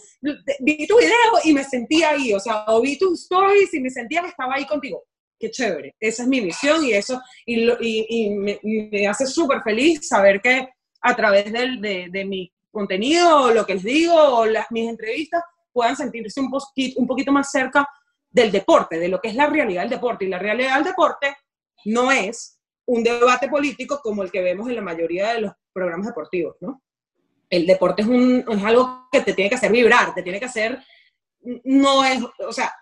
vi 0.61 0.87
tu 0.87 0.97
video 0.97 1.13
y 1.43 1.53
me 1.53 1.65
sentía 1.65 2.11
ahí, 2.11 2.33
o 2.33 2.39
sea, 2.39 2.63
o 2.67 2.81
vi 2.81 2.97
tus 2.97 3.23
stories 3.23 3.73
y 3.73 3.81
me 3.81 3.89
sentía 3.89 4.21
que 4.21 4.29
estaba 4.29 4.55
ahí 4.55 4.65
contigo. 4.65 5.03
Qué 5.37 5.51
chévere, 5.51 5.93
esa 5.99 6.23
es 6.23 6.29
mi 6.29 6.39
misión 6.39 6.85
y 6.85 6.93
eso, 6.93 7.21
y, 7.45 7.69
y, 7.81 8.29
me, 8.29 9.07
hace 9.07 9.25
súper 9.25 9.61
feliz 9.63 10.07
saber 10.07 10.41
que 10.41 10.69
a 11.01 11.15
través 11.15 11.51
de, 11.51 12.07
de, 12.09 12.25
mi 12.25 12.49
contenido, 12.71 13.53
lo 13.53 13.65
que 13.65 13.75
les 13.75 13.83
digo, 13.83 14.15
o 14.15 14.45
las, 14.45 14.67
mis 14.71 14.89
entrevistas, 14.89 15.43
puedan 15.73 15.97
sentirse 15.97 16.39
un 16.39 16.49
poquito, 16.49 17.01
un 17.01 17.05
poquito 17.05 17.33
más 17.33 17.51
cerca 17.51 17.85
del 18.29 18.49
deporte, 18.49 18.97
de 18.97 19.09
lo 19.09 19.19
que 19.19 19.27
es 19.27 19.35
la 19.35 19.47
realidad 19.47 19.81
del 19.81 19.91
deporte. 19.91 20.23
Y 20.23 20.29
la 20.29 20.39
realidad 20.39 20.75
del 20.75 20.85
deporte 20.85 21.35
no 21.83 22.11
es 22.13 22.59
un 22.87 23.03
debate 23.03 23.49
político 23.49 23.99
como 24.01 24.23
el 24.23 24.31
que 24.31 24.41
vemos 24.41 24.69
en 24.69 24.75
la 24.75 24.81
mayoría 24.81 25.33
de 25.33 25.41
los 25.41 25.53
programas 25.73 26.07
deportivos, 26.07 26.55
¿no? 26.61 26.81
El 27.49 27.65
deporte 27.65 28.01
es, 28.01 28.07
un, 28.07 28.45
es 28.47 28.63
algo 28.63 29.07
que 29.11 29.21
te 29.21 29.33
tiene 29.33 29.49
que 29.49 29.55
hacer 29.55 29.71
vibrar, 29.71 30.13
te 30.13 30.23
tiene 30.23 30.39
que 30.39 30.45
hacer, 30.45 30.83
no 31.63 32.03
es, 32.03 32.21
o 32.39 32.53
sea, 32.53 32.73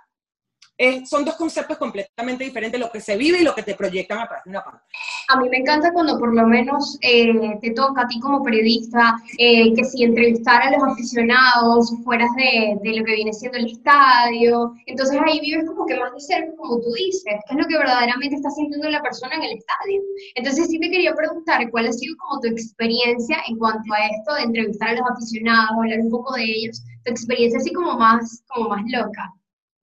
son 1.06 1.24
dos 1.24 1.36
conceptos 1.36 1.78
completamente 1.78 2.44
diferentes, 2.44 2.80
lo 2.80 2.92
que 2.92 3.00
se 3.00 3.16
vive 3.16 3.42
y 3.42 3.44
lo 3.44 3.54
que 3.54 3.64
te 3.64 3.76
proyectan 3.76 4.20
a 4.20 4.28
través 4.28 4.44
de 4.44 4.50
una 4.50 4.64
pantalla. 4.64 4.84
A 5.30 5.40
mí 5.40 5.50
me 5.50 5.58
encanta 5.58 5.94
cuando 5.94 6.18
por 6.20 6.34
lo 6.34 6.46
menos 6.48 6.98
eh, 7.02 7.58
te 7.62 7.72
toca 7.72 8.02
a 8.02 8.08
ti 8.08 8.20
como 8.20 8.44
periodista, 8.44 9.16
eh, 9.38 9.74
que 9.74 9.84
si 9.86 10.04
entrevistar 10.04 10.64
a 10.64 10.72
los 10.72 10.84
aficionados 10.84 11.94
fueras 12.04 12.30
de, 12.36 12.78
de, 12.82 13.00
lo 13.00 13.06
que 13.06 13.16
viene 13.16 13.34
siendo 13.34 13.58
el 13.58 13.68
estadio, 13.68 14.74
entonces 14.86 15.20
ahí 15.26 15.40
vives 15.40 15.66
como 15.68 15.86
que 15.86 16.00
más 16.00 16.14
de 16.14 16.20
cerca, 16.20 16.56
como 16.58 16.80
tú 16.82 16.92
dices, 16.94 17.24
qué 17.24 17.56
es 17.56 17.58
lo 17.58 17.68
que 17.68 17.78
verdaderamente 17.78 18.36
está 18.36 18.50
sintiendo 18.50 18.90
la 18.90 19.02
persona 19.02 19.36
en 19.36 19.44
el 19.44 19.58
estadio. 19.58 20.02
Entonces 20.36 20.68
sí 20.68 20.80
te 20.80 20.90
quería 20.90 21.14
preguntar 21.16 21.70
cuál 21.72 21.88
ha 21.88 21.94
sido 21.94 22.16
como 22.18 22.42
tu 22.42 22.48
experiencia 22.48 23.38
en 23.48 23.58
cuanto 23.58 23.94
a 23.94 24.08
esto 24.08 24.36
de 24.36 24.44
entrevistar 24.44 24.90
a 24.90 24.94
los 24.94 25.10
aficionados, 25.12 25.78
hablar 25.78 26.00
un 26.00 26.10
poco 26.10 26.34
de 26.36 26.44
ellos, 26.44 26.84
tu 27.06 27.12
experiencia 27.12 27.60
así 27.60 27.72
como 27.74 27.98
más, 27.98 28.44
como 28.48 28.70
más 28.70 28.84
loca 28.88 29.34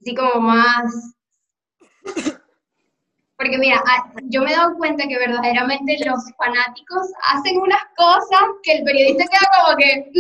así 0.01 0.15
como 0.15 0.41
más... 0.41 1.15
Porque 3.37 3.57
mira, 3.57 3.83
ah, 3.87 4.13
yo 4.25 4.43
me 4.43 4.53
he 4.53 4.57
dado 4.57 4.77
cuenta 4.77 5.09
que 5.09 5.17
verdaderamente 5.17 5.97
los 6.05 6.23
fanáticos 6.37 7.07
hacen 7.25 7.59
unas 7.59 7.83
cosas 7.97 8.41
que 8.63 8.73
el 8.73 8.85
periodista 8.85 9.25
queda 9.25 9.51
como 9.65 9.77
que... 9.79 10.11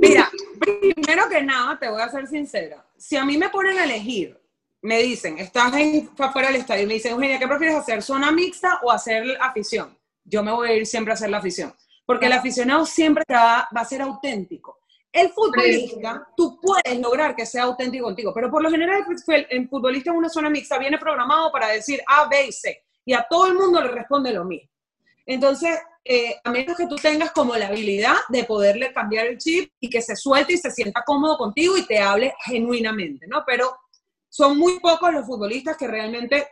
Mira, 0.00 0.30
primero 0.58 1.28
que 1.28 1.42
nada, 1.42 1.78
te 1.78 1.90
voy 1.90 2.00
a 2.00 2.08
ser 2.08 2.26
sincera. 2.26 2.82
Si 2.96 3.16
a 3.16 3.26
mí 3.26 3.36
me 3.36 3.50
ponen 3.50 3.76
a 3.76 3.84
elegir, 3.84 4.40
me 4.80 5.02
dicen, 5.02 5.38
estás 5.38 5.74
en, 5.74 6.08
afuera 6.18 6.48
del 6.48 6.62
estadio, 6.62 6.86
me 6.86 6.94
dicen, 6.94 7.12
Eugenia, 7.12 7.38
¿qué 7.38 7.46
prefieres 7.46 7.76
hacer, 7.76 8.02
zona 8.02 8.32
mixta 8.32 8.80
o 8.82 8.90
hacer 8.90 9.36
afición? 9.40 9.96
Yo 10.24 10.42
me 10.42 10.52
voy 10.52 10.68
a 10.70 10.74
ir 10.74 10.86
siempre 10.86 11.12
a 11.12 11.14
hacer 11.14 11.28
la 11.28 11.38
afición, 11.38 11.74
porque 12.06 12.26
el 12.26 12.32
aficionado 12.32 12.86
siempre 12.86 13.22
va, 13.30 13.68
va 13.74 13.80
a 13.82 13.84
ser 13.84 14.00
auténtico. 14.00 14.81
El 15.12 15.28
futbolista, 15.30 16.26
tú 16.34 16.58
puedes 16.60 16.98
lograr 16.98 17.36
que 17.36 17.44
sea 17.44 17.64
auténtico 17.64 18.06
contigo, 18.06 18.32
pero 18.32 18.50
por 18.50 18.62
lo 18.62 18.70
general 18.70 19.04
el 19.50 19.68
futbolista 19.68 20.10
en 20.10 20.16
una 20.16 20.30
zona 20.30 20.48
mixta 20.48 20.78
viene 20.78 20.96
programado 20.96 21.52
para 21.52 21.68
decir 21.68 22.00
A, 22.06 22.28
B 22.28 22.46
y 22.46 22.52
C, 22.52 22.82
y 23.04 23.12
a 23.12 23.26
todo 23.28 23.46
el 23.46 23.54
mundo 23.54 23.82
le 23.82 23.88
responde 23.88 24.32
lo 24.32 24.44
mismo. 24.44 24.70
Entonces, 25.26 25.78
eh, 26.04 26.34
a 26.42 26.50
menos 26.50 26.76
que 26.76 26.86
tú 26.86 26.96
tengas 26.96 27.30
como 27.30 27.54
la 27.56 27.68
habilidad 27.68 28.16
de 28.30 28.44
poderle 28.44 28.92
cambiar 28.92 29.26
el 29.26 29.38
chip 29.38 29.70
y 29.78 29.88
que 29.88 30.02
se 30.02 30.16
suelte 30.16 30.54
y 30.54 30.58
se 30.58 30.70
sienta 30.70 31.04
cómodo 31.04 31.36
contigo 31.36 31.76
y 31.76 31.86
te 31.86 32.00
hable 32.00 32.34
genuinamente, 32.44 33.26
¿no? 33.28 33.44
Pero 33.46 33.76
son 34.28 34.58
muy 34.58 34.80
pocos 34.80 35.12
los 35.12 35.26
futbolistas 35.26 35.76
que 35.76 35.86
realmente 35.86 36.48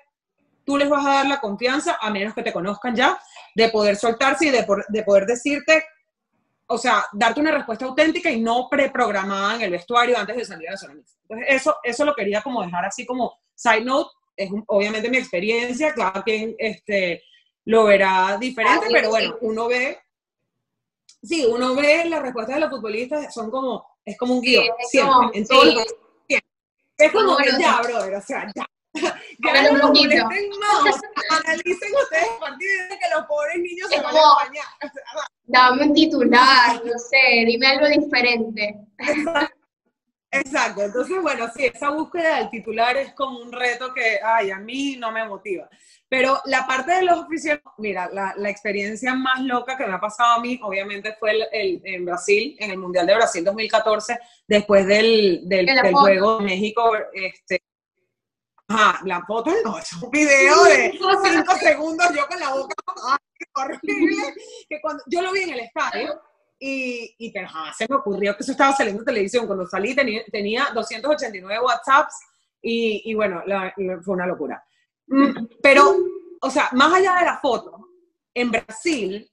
tú 0.64 0.76
les 0.76 0.88
vas 0.88 1.04
a 1.04 1.14
dar 1.14 1.26
la 1.26 1.40
confianza, 1.40 1.98
a 2.00 2.10
menos 2.10 2.34
que 2.34 2.42
te 2.42 2.52
conozcan 2.52 2.94
ya, 2.94 3.18
de 3.54 3.70
poder 3.70 3.96
soltarse 3.96 4.46
y 4.46 4.50
de, 4.50 4.66
de 4.88 5.02
poder 5.02 5.26
decirte 5.26 5.82
o 6.72 6.78
sea, 6.78 7.04
darte 7.12 7.40
una 7.40 7.50
respuesta 7.50 7.84
auténtica 7.84 8.30
y 8.30 8.40
no 8.40 8.68
preprogramada 8.70 9.56
en 9.56 9.62
el 9.62 9.70
vestuario 9.72 10.16
antes 10.16 10.36
de 10.36 10.44
salir 10.44 10.68
a 10.68 10.72
la 10.72 10.76
zona 10.76 10.94
Entonces, 10.94 11.46
eso, 11.48 11.76
eso 11.82 12.04
lo 12.04 12.14
quería 12.14 12.42
como 12.42 12.62
dejar 12.62 12.84
así 12.84 13.04
como 13.04 13.40
side 13.54 13.84
note, 13.84 14.10
es 14.36 14.50
obviamente 14.68 15.10
mi 15.10 15.18
experiencia, 15.18 15.92
cada 15.92 16.22
quien 16.22 16.54
este, 16.58 17.24
lo 17.64 17.84
verá 17.84 18.38
diferente, 18.40 18.86
ah, 18.86 18.92
pero 18.92 19.10
bueno, 19.10 19.36
uno 19.40 19.66
ve, 19.66 19.98
sí, 21.20 21.44
uno 21.44 21.74
ve 21.74 22.04
las 22.04 22.22
respuestas 22.22 22.54
de 22.54 22.60
los 22.60 22.70
futbolistas, 22.70 23.34
son 23.34 23.50
como, 23.50 23.84
es 24.04 24.16
como 24.16 24.34
un 24.34 24.40
guion, 24.40 24.64
siempre, 24.88 25.38
en 25.38 25.46
todo 25.46 25.62
sí. 26.28 26.38
Es 26.96 27.12
como, 27.12 27.36
ya, 27.58 27.80
brother, 27.82 28.14
o 28.14 28.22
sea, 28.22 28.46
ya. 28.54 28.64
Molesten 29.40 30.50
más, 30.58 31.00
analicen 31.44 31.92
ustedes 32.02 32.28
a 32.36 32.40
partir 32.40 32.68
de 32.90 32.98
que 32.98 33.10
los 33.14 33.24
pobres 33.26 33.58
niños 33.58 33.88
se 33.88 34.00
van 34.00 34.16
a 34.16 34.34
bañar 34.34 34.66
dame 35.50 35.84
un 35.84 35.94
titular, 35.94 36.82
no 36.84 36.98
sé, 36.98 37.44
dime 37.44 37.66
algo 37.66 37.88
diferente. 37.88 38.76
Exacto, 40.32 40.82
entonces 40.82 41.20
bueno, 41.20 41.48
sí, 41.52 41.66
esa 41.66 41.90
búsqueda 41.90 42.36
del 42.36 42.50
titular 42.50 42.96
es 42.96 43.12
como 43.14 43.40
un 43.40 43.50
reto 43.50 43.92
que, 43.92 44.20
ay, 44.24 44.52
a 44.52 44.58
mí 44.58 44.94
no 44.96 45.10
me 45.10 45.26
motiva. 45.26 45.68
Pero 46.08 46.40
la 46.44 46.68
parte 46.68 46.92
de 46.92 47.02
los 47.02 47.18
oficiales, 47.18 47.62
mira, 47.78 48.08
la, 48.12 48.34
la, 48.36 48.48
experiencia 48.48 49.12
más 49.12 49.40
loca 49.42 49.76
que 49.76 49.86
me 49.86 49.94
ha 49.94 50.00
pasado 50.00 50.34
a 50.34 50.40
mí, 50.40 50.60
obviamente, 50.62 51.16
fue 51.18 51.32
el, 51.50 51.80
en 51.84 52.04
Brasil, 52.04 52.56
en 52.60 52.70
el 52.70 52.78
Mundial 52.78 53.08
de 53.08 53.16
Brasil 53.16 53.44
2014, 53.44 54.18
después 54.46 54.86
del, 54.86 55.48
del, 55.48 55.66
del 55.66 55.92
juego 55.92 56.38
de 56.38 56.44
México, 56.44 56.92
este, 57.12 57.62
Ajá, 58.70 59.00
la 59.04 59.24
foto 59.26 59.50
no, 59.64 59.78
es 59.78 59.92
un 59.94 60.08
video 60.10 60.62
de 60.62 60.92
cinco 60.92 61.54
segundos 61.60 62.06
yo 62.14 62.24
con 62.28 62.38
la 62.38 62.50
boca 62.50 62.74
horrible, 63.54 64.34
que 64.68 64.80
cuando 64.80 65.02
yo 65.08 65.22
lo 65.22 65.32
vi 65.32 65.40
en 65.40 65.50
el 65.50 65.60
estadio 65.60 66.20
y, 66.56 67.16
y 67.18 67.32
pero 67.32 67.48
jamás 67.48 67.76
se 67.76 67.88
me 67.88 67.96
ocurrió 67.96 68.36
que 68.36 68.44
eso 68.44 68.52
estaba 68.52 68.72
saliendo 68.72 69.02
en 69.02 69.06
televisión. 69.06 69.48
Cuando 69.48 69.66
salí 69.66 69.96
tenía, 69.96 70.22
tenía 70.30 70.68
289 70.72 71.64
WhatsApps 71.64 72.14
y, 72.62 73.10
y 73.10 73.14
bueno, 73.14 73.42
fue 74.04 74.14
una 74.14 74.26
locura. 74.26 74.62
Mm, 75.08 75.46
pero, 75.60 75.96
o 76.40 76.50
sea, 76.50 76.68
más 76.72 76.94
allá 76.94 77.16
de 77.16 77.24
la 77.24 77.38
foto, 77.38 77.88
en 78.32 78.52
Brasil 78.52 79.28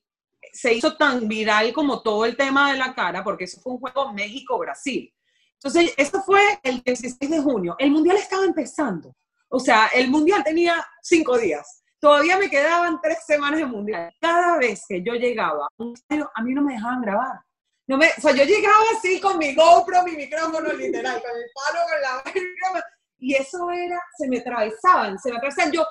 se 0.51 0.73
hizo 0.73 0.97
tan 0.97 1.27
viral 1.27 1.71
como 1.73 2.01
todo 2.01 2.25
el 2.25 2.35
tema 2.35 2.71
de 2.71 2.79
la 2.79 2.95
cara, 2.95 3.23
porque 3.23 3.43
eso 3.43 3.61
fue 3.61 3.73
un 3.73 3.79
juego 3.79 4.13
México-Brasil. 4.13 5.13
Entonces, 5.53 5.93
eso 5.95 6.23
fue 6.23 6.41
el 6.63 6.81
16 6.81 7.29
de 7.29 7.39
junio. 7.39 7.75
El 7.77 7.91
mundial 7.91 8.17
estaba 8.17 8.43
empezando. 8.43 9.15
O 9.49 9.59
sea, 9.59 9.87
el 9.93 10.09
mundial 10.09 10.43
tenía 10.43 10.85
cinco 11.01 11.37
días. 11.37 11.83
Todavía 11.99 12.37
me 12.37 12.49
quedaban 12.49 12.99
tres 13.01 13.19
semanas 13.25 13.59
de 13.59 13.65
mundial. 13.65 14.13
Cada 14.19 14.57
vez 14.57 14.83
que 14.87 15.01
yo 15.01 15.13
llegaba 15.13 15.67
a 15.77 16.41
mí 16.43 16.53
no 16.53 16.61
me 16.61 16.73
dejaban 16.73 17.01
grabar. 17.01 17.39
No 17.87 17.97
me, 17.97 18.09
o 18.17 18.21
sea, 18.21 18.33
yo 18.33 18.43
llegaba 18.43 18.83
así 18.97 19.19
con 19.21 19.37
mi 19.37 19.55
GoPro, 19.55 20.03
mi 20.03 20.11
micrófono 20.11 20.73
literal, 20.73 21.21
con 21.21 21.31
el 21.31 21.45
palo, 21.53 21.85
con 21.89 22.73
la 22.73 22.83
y 23.19 23.33
eso 23.33 23.71
era, 23.71 23.99
se 24.15 24.27
me 24.27 24.39
atravesaban, 24.39 25.17
se 25.17 25.31
me 25.31 25.37
atravesaban. 25.37 25.71
Yo 25.71 25.85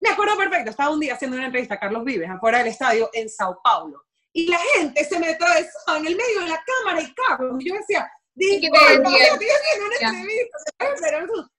me 0.00 0.10
acuerdo 0.10 0.36
perfecto, 0.36 0.70
estaba 0.70 0.90
un 0.90 1.00
día 1.00 1.14
haciendo 1.14 1.36
una 1.36 1.46
entrevista 1.46 1.74
a 1.74 1.80
Carlos 1.80 2.04
Vives, 2.04 2.30
afuera 2.30 2.58
del 2.58 2.68
estadio, 2.68 3.10
en 3.12 3.28
Sao 3.28 3.60
Paulo. 3.64 4.04
Y 4.32 4.46
la 4.46 4.58
gente 4.76 5.04
se 5.04 5.18
me 5.18 5.30
atravesaba 5.30 5.98
en 5.98 6.06
el 6.06 6.16
medio 6.16 6.40
de 6.42 6.48
la 6.48 6.62
cámara 6.64 7.02
y 7.02 7.12
Carlos, 7.14 7.56
y 7.58 7.68
yo 7.68 7.74
decía, 7.74 8.08
no, 8.36 9.10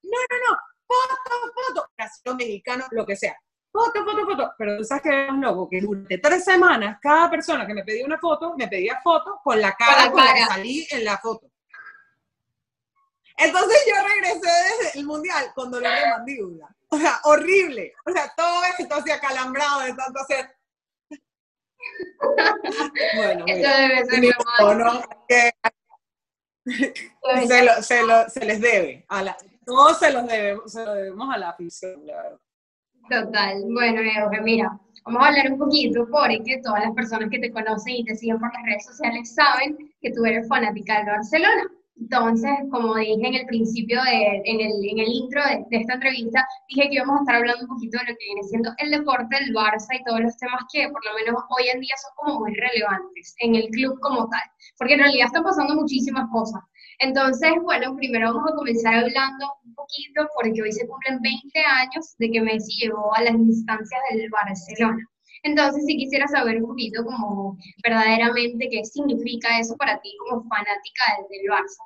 no, 0.04 0.22
no, 0.30 0.38
no, 0.48 0.58
foto, 0.90 1.54
foto, 1.54 1.90
nación 1.98 2.38
mexicano, 2.38 2.86
lo 2.92 3.06
que 3.06 3.16
sea. 3.16 3.38
Foto, 3.72 4.04
foto, 4.04 4.26
foto. 4.26 4.54
Pero 4.58 4.78
tú 4.78 4.84
sabes 4.84 5.04
que 5.04 5.28
es 5.28 5.34
loco, 5.34 5.70
que 5.70 5.82
durante 5.82 6.18
tres 6.18 6.44
semanas, 6.44 6.98
cada 7.02 7.30
persona 7.30 7.68
que 7.68 7.74
me 7.74 7.84
pedía 7.84 8.06
una 8.06 8.18
foto, 8.18 8.56
me 8.58 8.68
pedía 8.68 9.00
foto 9.04 9.40
con 9.44 9.62
la 9.62 9.74
cara 9.74 10.12
con 10.12 10.24
la, 10.24 10.34
que 10.34 10.46
salí 10.46 10.88
en 10.90 11.06
la 11.06 11.18
foto. 11.18 11.48
Entonces 13.38 13.78
yo 13.88 13.96
regresé 14.04 14.52
desde 14.84 15.00
el 15.00 15.06
mundial 15.06 15.52
con 15.54 15.72
dolor 15.72 15.94
de 15.94 16.10
mandíbula. 16.10 16.76
O 16.90 16.98
sea, 16.98 17.20
horrible. 17.24 17.94
O 18.06 18.12
sea, 18.12 18.34
todo 18.36 18.64
esto 18.78 18.96
así 18.96 19.12
acalambrado 19.12 19.82
de 19.82 19.94
tanto 19.94 20.20
hacer. 20.20 20.58
bueno, 23.16 23.46
Eso 23.48 23.70
debe 23.78 24.06
ser 24.06 24.36
¿no? 24.78 25.02
que 25.30 25.52
se, 27.48 27.64
lo, 27.64 27.84
se, 27.84 28.04
lo, 28.04 28.30
se 28.30 28.46
les 28.46 28.60
debe 28.60 29.06
a 29.08 29.24
la, 29.24 29.38
todos 29.70 30.00
se 30.00 30.12
los 30.12 30.28
debemos, 30.28 30.72
se 30.72 30.82
debemos 30.82 31.30
a 31.34 31.38
la 31.38 31.50
afición, 31.50 32.06
la 32.06 32.16
verdad. 32.16 32.40
Total. 33.10 33.64
Bueno, 33.72 34.02
Euge, 34.02 34.42
mira, 34.42 34.80
vamos 35.06 35.24
a 35.24 35.28
hablar 35.28 35.52
un 35.52 35.60
poquito 35.60 36.08
porque 36.10 36.60
todas 36.64 36.86
las 36.86 36.94
personas 36.94 37.30
que 37.30 37.40
te 37.40 37.52
conocen 37.52 37.96
y 37.96 38.04
te 38.04 38.16
siguen 38.16 38.40
por 38.40 38.52
las 38.54 38.64
redes 38.66 38.86
sociales 38.86 39.34
saben 39.34 39.78
que 40.02 40.12
tú 40.12 40.26
eres 40.26 40.48
fanática 40.48 40.98
del 40.98 41.06
Barcelona. 41.08 41.64
Entonces, 41.98 42.52
como 42.72 42.96
dije 42.96 43.28
en 43.28 43.36
el 43.36 43.46
principio, 43.46 44.02
de, 44.02 44.42
en, 44.46 44.60
el, 44.60 44.72
en, 44.90 45.00
el, 45.00 45.08
intro 45.08 45.42
de, 45.44 45.66
de, 45.70 45.78
esta 45.82 45.96
entrevista, 45.96 46.48
dije 46.70 46.90
que 46.90 46.96
íbamos 46.96 47.18
a 47.18 47.20
estar 47.20 47.36
hablando 47.36 47.64
un 47.64 47.76
poquito 47.76 47.98
de 48.00 48.06
lo 48.06 48.18
que 48.18 48.26
viene 48.26 48.44
siendo 48.44 48.72
el 48.78 48.92
deporte, 48.92 49.38
el 49.38 49.54
Barça 49.54 50.00
y 50.00 50.04
todos 50.06 50.22
los 50.22 50.38
temas 50.38 50.62
que 50.72 50.88
por 50.90 51.06
lo 51.06 51.14
menos 51.14 51.44
hoy 51.50 51.68
en 51.74 51.82
día 51.82 51.96
son 52.02 52.12
como 52.16 52.40
muy 52.40 52.56
relevantes 52.56 53.36
en 53.40 53.56
el 53.56 53.68
club 53.70 54.00
como 54.00 54.30
tal, 54.30 54.42
porque 54.78 54.94
en 54.94 55.02
realidad 55.02 55.28
están 55.28 55.44
pasando 55.44 55.76
muchísimas 55.76 56.30
cosas. 56.32 56.62
Entonces, 57.00 57.52
bueno, 57.64 57.96
primero 57.96 58.34
vamos 58.34 58.52
a 58.52 58.56
comenzar 58.56 58.94
hablando 58.94 59.54
un 59.66 59.74
poquito, 59.74 60.28
porque 60.36 60.62
hoy 60.62 60.72
se 60.72 60.86
cumplen 60.86 61.22
20 61.22 61.60
años 61.60 62.16
de 62.18 62.30
que 62.30 62.42
Messi 62.42 62.82
llegó 62.82 63.16
a 63.16 63.22
las 63.22 63.34
instancias 63.34 64.02
del 64.12 64.30
Barcelona. 64.30 65.06
Entonces, 65.44 65.86
si 65.86 65.96
quisiera 65.96 66.28
saber 66.28 66.58
un 66.62 66.68
poquito 66.68 67.04
como 67.06 67.58
verdaderamente 67.82 68.68
qué 68.70 68.84
significa 68.84 69.60
eso 69.60 69.78
para 69.78 70.00
ti 70.02 70.14
como 70.20 70.44
fanática 70.44 71.04
del, 71.18 71.28
del 71.30 71.52
Barça. 71.52 71.84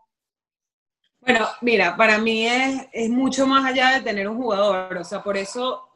Bueno, 1.21 1.47
mira, 1.61 1.95
para 1.95 2.17
mí 2.17 2.47
es, 2.47 2.87
es, 2.91 3.09
mucho 3.09 3.45
más 3.45 3.63
allá 3.63 3.91
de 3.91 4.01
tener 4.01 4.27
un 4.27 4.37
jugador, 4.37 4.97
o 4.97 5.03
sea, 5.03 5.23
por 5.23 5.37
eso 5.37 5.87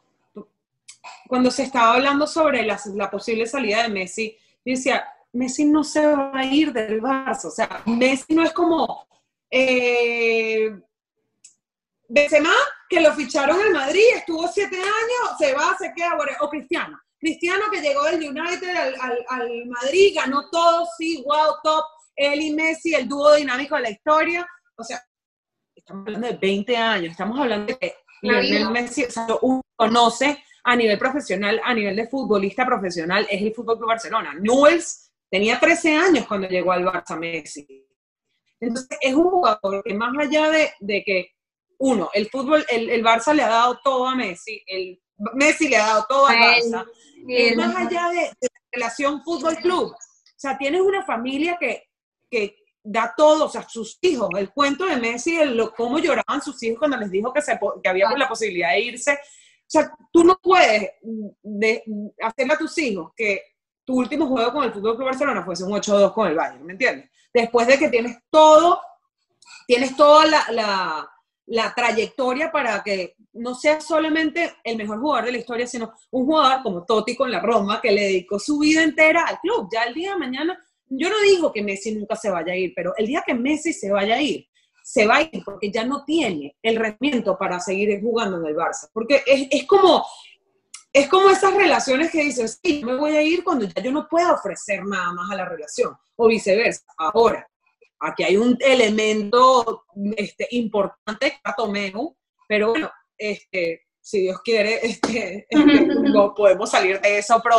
cuando 1.26 1.50
se 1.50 1.64
estaba 1.64 1.94
hablando 1.94 2.26
sobre 2.26 2.64
la, 2.64 2.80
la 2.94 3.10
posible 3.10 3.46
salida 3.46 3.82
de 3.82 3.90
Messi, 3.90 4.36
decía, 4.64 5.06
Messi 5.32 5.64
no 5.64 5.84
se 5.84 6.06
va 6.06 6.32
a 6.34 6.44
ir 6.44 6.72
del 6.72 7.00
Barça, 7.02 7.46
o 7.46 7.50
sea, 7.50 7.82
Messi 7.86 8.34
no 8.34 8.42
es 8.42 8.52
como 8.52 9.06
eh, 9.50 10.70
Benzema, 12.08 12.54
que 12.88 13.00
lo 13.00 13.12
ficharon 13.12 13.60
en 13.60 13.72
Madrid, 13.72 14.02
estuvo 14.14 14.48
siete 14.48 14.76
años, 14.76 15.36
se 15.38 15.52
va, 15.52 15.76
se 15.78 15.92
queda, 15.94 16.16
o 16.40 16.48
Cristiano. 16.48 16.98
Cristiano 17.18 17.64
que 17.70 17.80
llegó 17.80 18.04
del 18.04 18.30
United 18.30 18.76
al, 18.76 18.94
al, 19.00 19.24
al, 19.28 19.66
Madrid, 19.66 20.12
ganó 20.14 20.48
todo, 20.50 20.86
sí, 20.96 21.22
wow, 21.26 21.54
top. 21.62 21.84
Él 22.14 22.40
y 22.40 22.54
Messi, 22.54 22.94
el 22.94 23.08
dúo 23.08 23.34
dinámico 23.34 23.76
de 23.76 23.82
la 23.82 23.90
historia. 23.90 24.46
O 24.76 24.84
sea, 24.84 25.02
estamos 25.74 26.06
hablando 26.06 26.28
de 26.28 26.36
20 26.36 26.76
años, 26.76 27.10
estamos 27.10 27.38
hablando 27.38 27.66
de 27.66 27.78
que 27.78 27.94
Lionel 28.22 28.70
Messi, 28.70 29.04
o 29.04 29.10
sea, 29.10 29.26
uno 29.42 29.62
conoce 29.76 30.42
a 30.64 30.76
nivel 30.76 30.98
profesional, 30.98 31.60
a 31.64 31.74
nivel 31.74 31.96
de 31.96 32.08
futbolista 32.08 32.64
profesional, 32.64 33.26
es 33.30 33.42
el 33.42 33.54
Fútbol 33.54 33.76
Club 33.78 33.88
Barcelona. 33.88 34.34
Newells 34.34 35.07
tenía 35.30 35.58
13 35.58 35.94
años 35.94 36.26
cuando 36.26 36.48
llegó 36.48 36.72
al 36.72 36.84
Barça 36.84 37.18
Messi. 37.18 37.86
Entonces, 38.60 38.98
es 39.00 39.14
un 39.14 39.30
jugador 39.30 39.82
que 39.84 39.94
más 39.94 40.16
allá 40.18 40.50
de, 40.50 40.72
de 40.80 41.02
que, 41.04 41.30
uno, 41.78 42.10
el 42.12 42.28
fútbol, 42.28 42.64
el, 42.68 42.90
el, 42.90 43.04
Barça 43.04 43.32
le 43.32 43.42
ha 43.42 43.48
dado 43.48 43.78
todo 43.84 44.06
a 44.06 44.16
Messi, 44.16 44.62
el 44.66 45.00
Messi 45.34 45.68
le 45.68 45.76
ha 45.76 45.86
dado 45.86 46.06
todo 46.08 46.26
al 46.26 46.36
Barça, 46.36 46.86
es 47.28 47.56
más 47.56 47.76
allá 47.76 48.08
de, 48.10 48.20
de 48.40 48.48
la 48.52 48.60
relación 48.72 49.22
fútbol-club. 49.22 49.92
O 49.92 50.40
sea, 50.40 50.58
tienes 50.58 50.80
una 50.80 51.04
familia 51.04 51.56
que, 51.58 51.84
que 52.30 52.56
da 52.82 53.12
todo, 53.16 53.46
o 53.46 53.48
sea, 53.48 53.68
sus 53.68 53.98
hijos, 54.00 54.30
el 54.36 54.50
cuento 54.50 54.86
de 54.86 54.96
Messi, 54.96 55.36
el, 55.36 55.60
cómo 55.76 55.98
lloraban 55.98 56.40
sus 56.42 56.62
hijos 56.62 56.78
cuando 56.78 56.96
les 56.96 57.10
dijo 57.10 57.32
que, 57.32 57.42
se, 57.42 57.58
que 57.82 57.88
había 57.88 58.08
la 58.16 58.28
posibilidad 58.28 58.70
de 58.70 58.80
irse. 58.80 59.12
O 59.12 59.70
sea, 59.70 59.92
tú 60.10 60.24
no 60.24 60.38
puedes 60.42 60.92
de, 61.42 61.84
hacerle 62.22 62.54
a 62.54 62.58
tus 62.58 62.78
hijos 62.78 63.12
que 63.14 63.42
tu 63.88 63.94
último 63.94 64.26
juego 64.26 64.52
con 64.52 64.64
el 64.64 64.70
Fútbol 64.70 64.96
Club 64.96 65.06
Barcelona 65.06 65.42
fuese 65.42 65.64
un 65.64 65.72
8-2 65.72 66.12
con 66.12 66.28
el 66.28 66.36
Bayern, 66.36 66.66
¿me 66.66 66.72
entiendes? 66.72 67.08
después 67.32 67.66
de 67.66 67.78
que 67.78 67.88
tienes 67.88 68.18
todo, 68.28 68.82
tienes 69.66 69.96
toda 69.96 70.26
la, 70.26 71.10
la, 71.46 71.74
trayectoria 71.74 72.52
para 72.52 72.82
que 72.82 73.14
no 73.32 73.54
seas 73.54 73.86
solamente 73.86 74.56
el 74.62 74.76
mejor 74.76 75.00
jugador 75.00 75.24
de 75.24 75.32
la 75.32 75.38
historia, 75.38 75.66
sino 75.66 75.94
un 76.10 76.26
jugador 76.26 76.62
como 76.62 76.84
Totti 76.84 77.16
con 77.16 77.30
la 77.30 77.40
Roma, 77.40 77.80
que 77.80 77.90
le 77.90 78.02
dedicó 78.02 78.38
su 78.38 78.58
vida 78.58 78.82
entera 78.82 79.24
al 79.24 79.38
club. 79.38 79.70
Ya 79.72 79.84
el 79.84 79.94
día 79.94 80.12
de 80.12 80.18
mañana, 80.18 80.58
yo 80.90 81.08
no 81.08 81.18
digo 81.20 81.50
que 81.50 81.62
Messi 81.62 81.94
nunca 81.94 82.14
se 82.14 82.28
vaya 82.28 82.52
a 82.52 82.56
ir, 82.56 82.74
pero 82.76 82.92
el 82.98 83.06
día 83.06 83.22
que 83.26 83.32
Messi 83.32 83.72
se 83.72 83.90
vaya 83.90 84.16
a 84.16 84.20
ir, 84.20 84.46
se 84.84 85.06
va 85.06 85.16
a 85.16 85.22
ir 85.22 85.42
porque 85.46 85.70
ya 85.70 85.86
no 85.86 86.04
tiene 86.04 86.58
el 86.60 86.76
rendimiento 86.76 87.38
para 87.38 87.58
seguir 87.58 87.98
jugando 88.02 88.36
en 88.36 88.44
el 88.44 88.54
Barça. 88.54 88.90
Porque 88.92 89.22
es, 89.24 89.48
es 89.50 89.66
como, 89.66 90.04
es 90.98 91.08
como 91.08 91.30
esas 91.30 91.54
relaciones 91.54 92.10
que 92.10 92.24
dices, 92.24 92.58
sí, 92.62 92.84
me 92.84 92.96
voy 92.96 93.16
a 93.16 93.22
ir 93.22 93.44
cuando 93.44 93.66
ya 93.66 93.80
yo 93.82 93.92
no 93.92 94.08
pueda 94.08 94.32
ofrecer 94.32 94.84
nada 94.84 95.12
más 95.12 95.30
a 95.30 95.36
la 95.36 95.44
relación, 95.44 95.96
o 96.16 96.26
viceversa. 96.26 96.84
Ahora, 96.96 97.48
aquí 98.00 98.24
hay 98.24 98.36
un 98.36 98.56
elemento 98.60 99.84
este, 100.16 100.48
importante, 100.52 101.40
Tomeu, 101.56 102.16
pero 102.48 102.70
bueno, 102.70 102.90
este, 103.16 103.86
si 104.00 104.22
Dios 104.22 104.40
quiere, 104.42 104.80
este, 104.84 105.46
no 105.50 106.34
podemos 106.34 106.70
salir 106.70 107.00
de 107.00 107.18
eso, 107.18 107.40
pero 107.42 107.58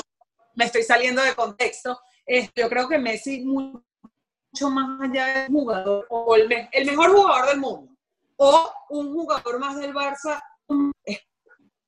me 0.56 0.66
estoy 0.66 0.84
saliendo 0.84 1.22
de 1.22 1.34
contexto. 1.34 1.98
Este, 2.26 2.62
yo 2.62 2.70
creo 2.70 2.90
que 2.90 2.98
Messi, 2.98 3.46
mucho 3.46 4.70
más 4.70 5.00
allá 5.02 5.44
del 5.44 5.48
jugador, 5.48 6.06
o 6.10 6.36
el, 6.36 6.50
el 6.72 6.86
mejor 6.86 7.12
jugador 7.12 7.48
del 7.48 7.60
mundo, 7.60 7.94
o 8.36 8.74
un 8.90 9.14
jugador 9.14 9.60
más 9.60 9.78
del 9.78 9.94
Barça, 9.94 10.42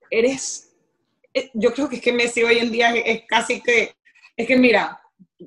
eres 0.09 0.70
yo 1.53 1.73
creo 1.73 1.89
que 1.89 1.97
es 1.97 2.01
que 2.01 2.13
Messi 2.13 2.43
hoy 2.43 2.57
en 2.57 2.71
día 2.71 2.93
es, 2.95 3.23
casi 3.27 3.61
que, 3.61 3.95
es 4.35 4.47
que 4.47 4.57
mira, 4.57 5.01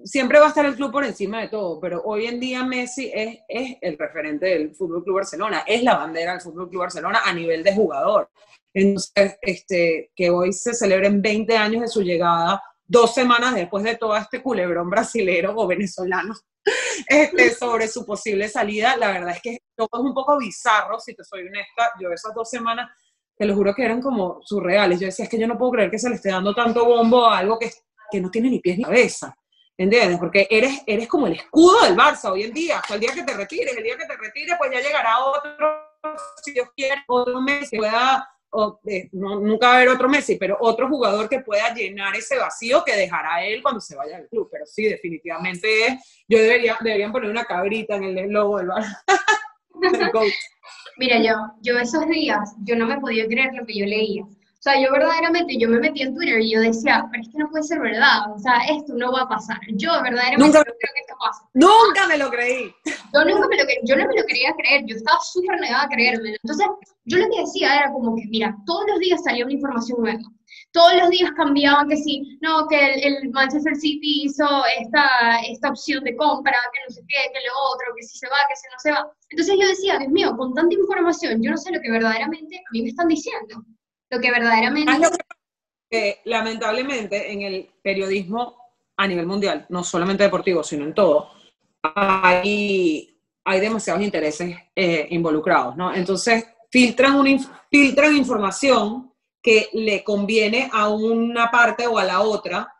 siempre 0.04 0.38
va 0.38 0.46
a 0.46 0.48
estar 0.48 0.64
el 0.64 0.76
club 0.76 0.92
por 0.92 1.04
encima 1.04 1.40
de 1.40 1.48
todo, 1.48 1.80
pero 1.80 2.02
hoy 2.04 2.26
en 2.26 2.40
día 2.40 2.64
Messi 2.64 3.10
es, 3.12 3.38
es 3.48 3.76
el 3.80 3.98
referente 3.98 4.46
del 4.46 4.74
Fútbol 4.74 5.04
Club 5.04 5.16
Barcelona, 5.16 5.64
es 5.66 5.82
la 5.82 5.96
bandera 5.96 6.32
del 6.32 6.40
Fútbol 6.40 6.68
Club 6.68 6.82
Barcelona 6.82 7.22
a 7.24 7.32
nivel 7.32 7.62
de 7.62 7.74
jugador. 7.74 8.30
Entonces, 8.72 9.38
este, 9.40 10.10
que 10.16 10.30
hoy 10.30 10.52
se 10.52 10.74
celebren 10.74 11.22
20 11.22 11.56
años 11.56 11.82
de 11.82 11.88
su 11.88 12.02
llegada, 12.02 12.60
dos 12.86 13.14
semanas 13.14 13.54
después 13.54 13.84
de 13.84 13.96
todo 13.96 14.16
este 14.16 14.42
culebrón 14.42 14.90
brasilero 14.90 15.54
o 15.56 15.66
venezolano 15.66 16.34
este, 17.08 17.54
sobre 17.54 17.88
su 17.88 18.04
posible 18.04 18.48
salida, 18.48 18.96
la 18.96 19.12
verdad 19.12 19.36
es 19.36 19.42
que 19.42 19.58
todo 19.76 19.88
es 19.92 20.00
un 20.00 20.14
poco 20.14 20.38
bizarro, 20.38 20.98
si 20.98 21.14
te 21.14 21.24
soy 21.24 21.42
honesta, 21.42 21.92
yo 22.00 22.10
esas 22.10 22.34
dos 22.34 22.48
semanas 22.48 22.90
te 23.36 23.44
lo 23.44 23.54
juro 23.54 23.74
que 23.74 23.84
eran 23.84 24.00
como 24.00 24.40
surreales. 24.42 25.00
Yo 25.00 25.06
decía, 25.06 25.24
es 25.24 25.30
que 25.30 25.38
yo 25.38 25.46
no 25.46 25.58
puedo 25.58 25.72
creer 25.72 25.90
que 25.90 25.98
se 25.98 26.08
le 26.08 26.16
esté 26.16 26.30
dando 26.30 26.54
tanto 26.54 26.84
bombo 26.84 27.26
a 27.26 27.38
algo 27.38 27.58
que, 27.58 27.70
que 28.10 28.20
no 28.20 28.30
tiene 28.30 28.50
ni 28.50 28.60
pies 28.60 28.78
ni 28.78 28.84
cabeza. 28.84 29.34
¿Entiendes? 29.76 30.18
Porque 30.18 30.46
eres, 30.48 30.82
eres 30.86 31.08
como 31.08 31.26
el 31.26 31.32
escudo 31.32 31.82
del 31.82 31.96
Barça 31.96 32.30
hoy 32.30 32.44
en 32.44 32.52
día. 32.52 32.80
El 32.88 33.00
día 33.00 33.12
que 33.12 33.24
te 33.24 33.34
retires, 33.34 33.76
el 33.76 33.82
día 33.82 33.96
que 33.96 34.06
te 34.06 34.16
retires, 34.16 34.54
pues 34.56 34.70
ya 34.70 34.80
llegará 34.80 35.18
otro, 35.18 35.52
si 36.44 36.52
Dios 36.52 36.68
quiere, 36.76 37.02
otro 37.08 37.40
Messi 37.40 37.76
pueda, 37.76 38.28
eh, 38.86 39.08
nunca 39.10 39.66
va 39.66 39.72
a 39.72 39.76
haber 39.78 39.88
otro 39.88 40.08
Messi, 40.08 40.36
pero 40.36 40.56
otro 40.60 40.88
jugador 40.88 41.28
que 41.28 41.40
pueda 41.40 41.74
llenar 41.74 42.14
ese 42.14 42.38
vacío 42.38 42.84
que 42.84 42.94
dejará 42.94 43.44
él 43.44 43.62
cuando 43.62 43.80
se 43.80 43.96
vaya 43.96 44.16
al 44.18 44.28
club. 44.28 44.48
Pero 44.52 44.64
sí, 44.64 44.84
definitivamente 44.84 45.98
yo 46.28 46.38
debería, 46.38 46.78
deberían 46.80 47.10
poner 47.10 47.30
una 47.30 47.44
cabrita 47.44 47.96
en 47.96 48.16
el 48.16 48.30
logo 48.30 48.58
del 48.58 48.68
Barça. 48.68 49.02
Mira, 50.96 51.18
yo, 51.22 51.34
yo 51.62 51.78
esos 51.78 52.06
días, 52.08 52.54
yo 52.64 52.76
no 52.76 52.86
me 52.86 53.00
podía 53.00 53.26
creer 53.26 53.52
lo 53.54 53.66
que 53.66 53.78
yo 53.78 53.86
leía. 53.86 54.22
O 54.24 54.62
sea, 54.64 54.80
yo 54.80 54.90
verdaderamente, 54.92 55.58
yo 55.58 55.68
me 55.68 55.78
metí 55.78 56.00
en 56.00 56.14
Twitter 56.14 56.40
y 56.40 56.52
yo 56.52 56.60
decía, 56.60 57.06
pero 57.10 57.22
es 57.22 57.28
que 57.28 57.36
no 57.36 57.50
puede 57.50 57.64
ser 57.64 57.80
verdad, 57.80 58.32
o 58.34 58.38
sea, 58.38 58.64
esto 58.70 58.94
no 58.94 59.12
va 59.12 59.22
a 59.22 59.28
pasar. 59.28 59.58
Yo 59.74 59.90
verdaderamente 60.02 60.38
nunca, 60.38 60.60
no 60.60 60.64
creo 60.64 60.92
que 60.94 61.00
esto 61.02 61.14
pase. 61.20 61.42
Nunca 61.52 62.06
me 62.08 62.16
lo 62.16 62.30
creí. 62.30 62.74
Yo 62.86 63.24
nunca 63.26 63.46
me 63.46 63.56
lo, 63.58 63.64
yo 63.84 63.96
no 63.96 64.08
me 64.08 64.16
lo 64.16 64.26
quería 64.26 64.54
creer, 64.56 64.84
yo 64.86 64.96
estaba 64.96 65.18
súper 65.20 65.60
negada 65.60 65.82
a 65.82 65.88
creérmelo. 65.88 66.36
Entonces, 66.42 66.66
yo 67.04 67.18
lo 67.18 67.26
que 67.28 67.40
decía 67.40 67.76
era 67.76 67.92
como 67.92 68.16
que, 68.16 68.22
mira, 68.28 68.56
todos 68.64 68.86
los 68.88 68.98
días 69.00 69.22
salía 69.22 69.44
una 69.44 69.52
información 69.52 70.00
nueva 70.00 70.18
todos 70.72 70.94
los 70.94 71.10
días 71.10 71.30
cambiaban 71.36 71.88
que 71.88 71.96
sí, 71.96 72.38
no, 72.40 72.66
que 72.68 72.94
el, 72.94 73.30
Manchester 73.30 73.76
City 73.76 74.24
hizo 74.24 74.46
esta, 74.80 75.40
esta 75.48 75.70
opción 75.70 76.02
de 76.04 76.16
compra, 76.16 76.56
que 76.72 76.80
no 76.88 76.94
sé 76.94 77.02
qué, 77.08 77.32
que 77.32 77.46
lo 77.46 77.72
otro, 77.72 77.94
que 77.96 78.02
si 78.02 78.18
se 78.18 78.28
va, 78.28 78.36
que 78.48 78.56
si 78.56 78.66
no 78.70 78.78
se 78.78 78.90
va. 78.90 79.12
Entonces 79.30 79.56
yo 79.60 79.68
decía, 79.68 79.98
Dios 79.98 80.10
mío, 80.10 80.36
con 80.36 80.52
tanta 80.52 80.74
información, 80.74 81.42
yo 81.42 81.50
no 81.50 81.56
sé 81.56 81.72
lo 81.72 81.80
que 81.80 81.90
verdaderamente 81.90 82.56
a 82.56 82.70
mí 82.72 82.82
me 82.82 82.88
están 82.88 83.08
diciendo. 83.08 83.64
Lo 84.10 84.20
que 84.20 84.30
verdaderamente... 84.30 84.92
que, 85.90 86.20
lamentablemente 86.24 87.32
en 87.32 87.42
el 87.42 87.70
periodismo 87.82 88.56
a 88.96 89.06
nivel 89.06 89.26
mundial, 89.26 89.66
no 89.68 89.82
solamente 89.82 90.24
deportivo, 90.24 90.62
sino 90.62 90.84
en 90.84 90.94
todo, 90.94 91.30
hay, 91.82 93.16
hay 93.44 93.60
demasiados 93.60 94.02
intereses 94.02 94.56
eh, 94.74 95.06
involucrados, 95.10 95.76
¿no? 95.76 95.94
Entonces 95.94 96.46
filtran, 96.70 97.14
un, 97.16 97.38
filtran 97.70 98.16
información 98.16 99.13
que 99.44 99.68
le 99.74 100.02
conviene 100.02 100.70
a 100.72 100.88
una 100.88 101.50
parte 101.50 101.86
o 101.86 101.98
a 101.98 102.04
la 102.04 102.22
otra 102.22 102.74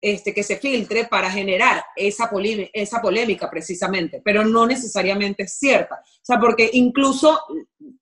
este, 0.00 0.34
que 0.34 0.42
se 0.42 0.56
filtre 0.56 1.04
para 1.04 1.30
generar 1.30 1.84
esa, 1.94 2.28
esa 2.72 3.00
polémica 3.00 3.48
precisamente, 3.48 4.20
pero 4.24 4.44
no 4.44 4.66
necesariamente 4.66 5.44
es 5.44 5.56
cierta. 5.56 5.94
O 5.94 6.24
sea, 6.24 6.40
porque 6.40 6.70
incluso 6.72 7.40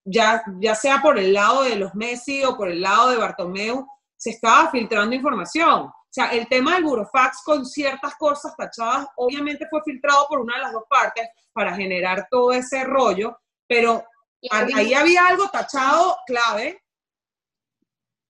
ya, 0.02 0.42
ya 0.58 0.74
sea 0.74 1.02
por 1.02 1.18
el 1.18 1.34
lado 1.34 1.64
de 1.64 1.76
los 1.76 1.94
Messi 1.94 2.42
o 2.42 2.56
por 2.56 2.70
el 2.70 2.80
lado 2.80 3.10
de 3.10 3.18
Bartomeu, 3.18 3.86
se 4.16 4.30
estaba 4.30 4.70
filtrando 4.70 5.14
información. 5.14 5.82
O 5.82 6.08
sea, 6.08 6.30
el 6.30 6.48
tema 6.48 6.74
del 6.74 6.84
Burofax 6.84 7.42
con 7.44 7.66
ciertas 7.66 8.14
cosas 8.14 8.56
tachadas, 8.56 9.08
obviamente 9.16 9.66
fue 9.68 9.82
filtrado 9.84 10.26
por 10.26 10.40
una 10.40 10.56
de 10.56 10.62
las 10.62 10.72
dos 10.72 10.84
partes 10.88 11.28
para 11.52 11.76
generar 11.76 12.26
todo 12.30 12.52
ese 12.52 12.82
rollo, 12.84 13.36
pero 13.68 14.02
ahí 14.50 14.94
había 14.94 15.26
algo 15.26 15.50
tachado 15.50 16.16
clave 16.26 16.80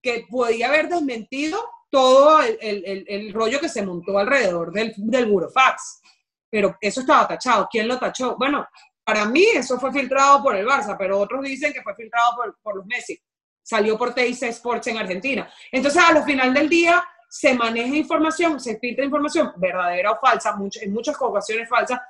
que 0.07 0.25
podía 0.31 0.69
haber 0.69 0.89
desmentido 0.89 1.59
todo 1.91 2.41
el, 2.41 3.33
rollo 3.33 3.59
que 3.59 3.69
se 3.69 3.85
montó 3.85 4.17
alrededor 4.17 4.71
del, 4.71 4.95
del 4.97 5.27
burofax. 5.27 6.01
Pero 6.49 6.77
eso 6.81 7.01
estaba 7.01 7.27
tachado. 7.27 7.67
¿Quién 7.69 7.89
lo 7.89 7.99
tachó? 7.99 8.37
Bueno, 8.37 8.69
para 9.03 9.25
mí 9.25 9.45
eso 9.53 9.81
fue 9.81 9.93
filtrado 9.93 10.45
por 10.45 10.55
el 10.55 10.65
Barça, 10.65 10.95
pero 10.97 11.19
otros 11.19 11.43
dicen 11.43 11.73
que 11.73 11.83
fue 11.83 11.97
filtrado 11.97 12.37
por, 12.37 12.57
por 12.63 12.77
los 12.77 12.87
Messi. 12.87 13.19
Salió 13.61 13.99
por 13.99 14.15
TIC 14.15 14.45
Sports 14.45 14.87
en 14.87 14.99
Argentina. 14.99 15.51
Entonces, 15.73 16.01
al 16.01 16.23
final 16.23 16.55
del 16.55 16.69
día, 16.69 17.03
se 17.29 17.53
maneja 17.55 17.97
información, 17.97 18.61
se 18.61 18.79
filtra 18.79 19.05
información 19.05 19.55
verdadera 19.57 20.13
o 20.13 20.21
falsa, 20.21 20.57
en 20.83 20.93
muchas 20.93 21.17
ocasiones 21.19 21.69
falsa, 21.69 22.01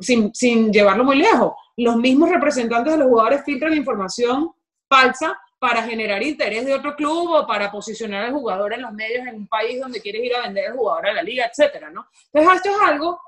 sin, 0.00 0.34
sin 0.34 0.72
llevarlo 0.72 1.04
muy 1.04 1.16
lejos. 1.16 1.52
Los 1.76 1.96
mismos 1.96 2.30
representantes 2.30 2.94
de 2.94 2.98
los 3.00 3.08
jugadores 3.08 3.44
filtran 3.44 3.74
información 3.74 4.50
falsa 4.88 5.38
para 5.62 5.84
generar 5.84 6.20
interés 6.24 6.64
de 6.66 6.74
otro 6.74 6.96
club 6.96 7.30
o 7.30 7.46
para 7.46 7.70
posicionar 7.70 8.24
al 8.24 8.32
jugador 8.32 8.72
en 8.72 8.82
los 8.82 8.92
medios 8.92 9.24
en 9.28 9.36
un 9.36 9.46
país 9.46 9.80
donde 9.80 10.00
quieres 10.00 10.24
ir 10.24 10.34
a 10.34 10.42
vender 10.42 10.66
al 10.66 10.76
jugador 10.76 11.06
a 11.06 11.12
la 11.12 11.22
liga, 11.22 11.46
etcétera, 11.46 11.88
¿no? 11.88 12.08
Entonces, 12.32 12.56
esto 12.56 12.70
es 12.70 12.88
algo 12.90 13.20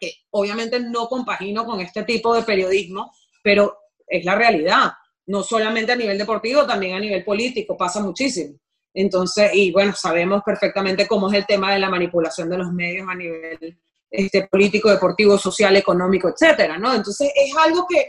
que 0.00 0.14
obviamente 0.30 0.80
no 0.80 1.08
compagino 1.08 1.66
con 1.66 1.78
este 1.80 2.04
tipo 2.04 2.34
de 2.34 2.42
periodismo, 2.42 3.12
pero 3.42 3.80
es 4.06 4.24
la 4.24 4.34
realidad. 4.34 4.92
No 5.26 5.42
solamente 5.42 5.92
a 5.92 5.96
nivel 5.96 6.16
deportivo, 6.16 6.64
también 6.64 6.96
a 6.96 7.00
nivel 7.00 7.22
político, 7.22 7.76
pasa 7.76 8.00
muchísimo. 8.00 8.58
Entonces, 8.94 9.50
y 9.52 9.70
bueno, 9.70 9.92
sabemos 9.92 10.40
perfectamente 10.46 11.06
cómo 11.06 11.28
es 11.28 11.34
el 11.34 11.44
tema 11.44 11.74
de 11.74 11.80
la 11.80 11.90
manipulación 11.90 12.48
de 12.48 12.56
los 12.56 12.72
medios 12.72 13.06
a 13.10 13.14
nivel 13.14 13.78
este, 14.10 14.48
político, 14.48 14.88
deportivo, 14.88 15.36
social, 15.36 15.76
económico, 15.76 16.30
etcétera, 16.30 16.78
¿no? 16.78 16.94
Entonces, 16.94 17.30
es 17.36 17.54
algo 17.58 17.86
que 17.86 18.08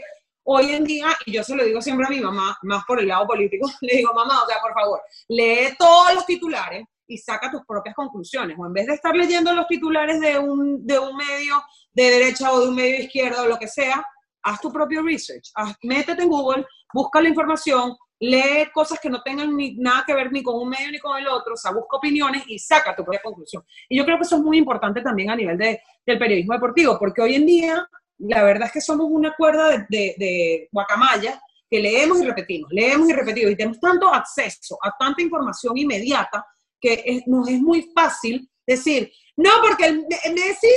hoy 0.52 0.72
en 0.72 0.82
día, 0.82 1.06
y 1.26 1.32
yo 1.32 1.44
se 1.44 1.54
lo 1.54 1.64
digo 1.64 1.80
siempre 1.80 2.06
a 2.06 2.10
mi 2.10 2.20
mamá, 2.20 2.58
más 2.62 2.84
por 2.84 2.98
el 2.98 3.06
lado 3.06 3.24
político, 3.24 3.70
le 3.82 3.98
digo, 3.98 4.12
mamá, 4.12 4.42
o 4.42 4.46
sea, 4.48 4.56
por 4.60 4.74
favor, 4.74 5.00
lee 5.28 5.76
todos 5.78 6.12
los 6.14 6.26
titulares 6.26 6.84
y 7.06 7.18
saca 7.18 7.50
tus 7.50 7.64
propias 7.64 7.94
conclusiones. 7.94 8.56
O 8.58 8.66
en 8.66 8.72
vez 8.72 8.86
de 8.88 8.94
estar 8.94 9.14
leyendo 9.14 9.52
los 9.52 9.68
titulares 9.68 10.20
de 10.20 10.38
un, 10.38 10.84
de 10.84 10.98
un 10.98 11.16
medio 11.16 11.62
de 11.92 12.02
derecha 12.02 12.52
o 12.52 12.60
de 12.60 12.68
un 12.68 12.74
medio 12.74 12.96
de 12.96 13.04
izquierda 13.04 13.42
o 13.42 13.46
lo 13.46 13.58
que 13.58 13.68
sea, 13.68 14.04
haz 14.42 14.60
tu 14.60 14.72
propio 14.72 15.02
research. 15.02 15.52
métete 15.84 16.22
en 16.22 16.28
Google, 16.28 16.66
busca 16.92 17.20
la 17.20 17.28
información, 17.28 17.96
lee 18.18 18.68
cosas 18.74 18.98
que 18.98 19.08
no 19.08 19.22
tengan 19.22 19.56
ni, 19.56 19.76
nada 19.76 20.02
que 20.04 20.14
ver 20.14 20.32
ni 20.32 20.42
con 20.42 20.56
un 20.56 20.68
medio 20.68 20.90
ni 20.90 20.98
con 20.98 21.16
el 21.16 21.28
otro, 21.28 21.54
o 21.54 21.56
sea, 21.56 21.70
busca 21.70 21.96
opiniones 21.96 22.42
y 22.48 22.58
saca 22.58 22.96
tu 22.96 23.04
propia 23.04 23.22
conclusión. 23.22 23.62
Y 23.88 23.96
yo 23.96 24.04
creo 24.04 24.16
que 24.16 24.24
eso 24.24 24.36
es 24.36 24.42
muy 24.42 24.58
importante 24.58 25.00
también 25.00 25.30
a 25.30 25.36
nivel 25.36 25.56
de, 25.56 25.80
del 26.04 26.18
periodismo 26.18 26.54
deportivo, 26.54 26.98
porque 26.98 27.22
hoy 27.22 27.36
en 27.36 27.46
día 27.46 27.88
la 28.20 28.42
verdad 28.42 28.66
es 28.66 28.72
que 28.72 28.80
somos 28.80 29.06
una 29.10 29.34
cuerda 29.34 29.68
de, 29.68 30.14
de, 30.16 30.68
guacamaya 30.70 31.40
que 31.68 31.80
leemos 31.80 32.20
y 32.20 32.26
repetimos, 32.26 32.70
leemos 32.72 33.08
y 33.08 33.12
repetimos, 33.12 33.52
y 33.52 33.56
tenemos 33.56 33.80
tanto 33.80 34.12
acceso 34.12 34.78
a 34.82 34.94
tanta 34.98 35.22
información 35.22 35.76
inmediata 35.76 36.44
que 36.80 37.22
nos 37.26 37.48
es 37.48 37.60
muy 37.60 37.90
fácil 37.94 38.50
decir, 38.66 39.12
no, 39.36 39.50
porque 39.62 39.86
el, 39.86 40.06
Messi 40.34 40.68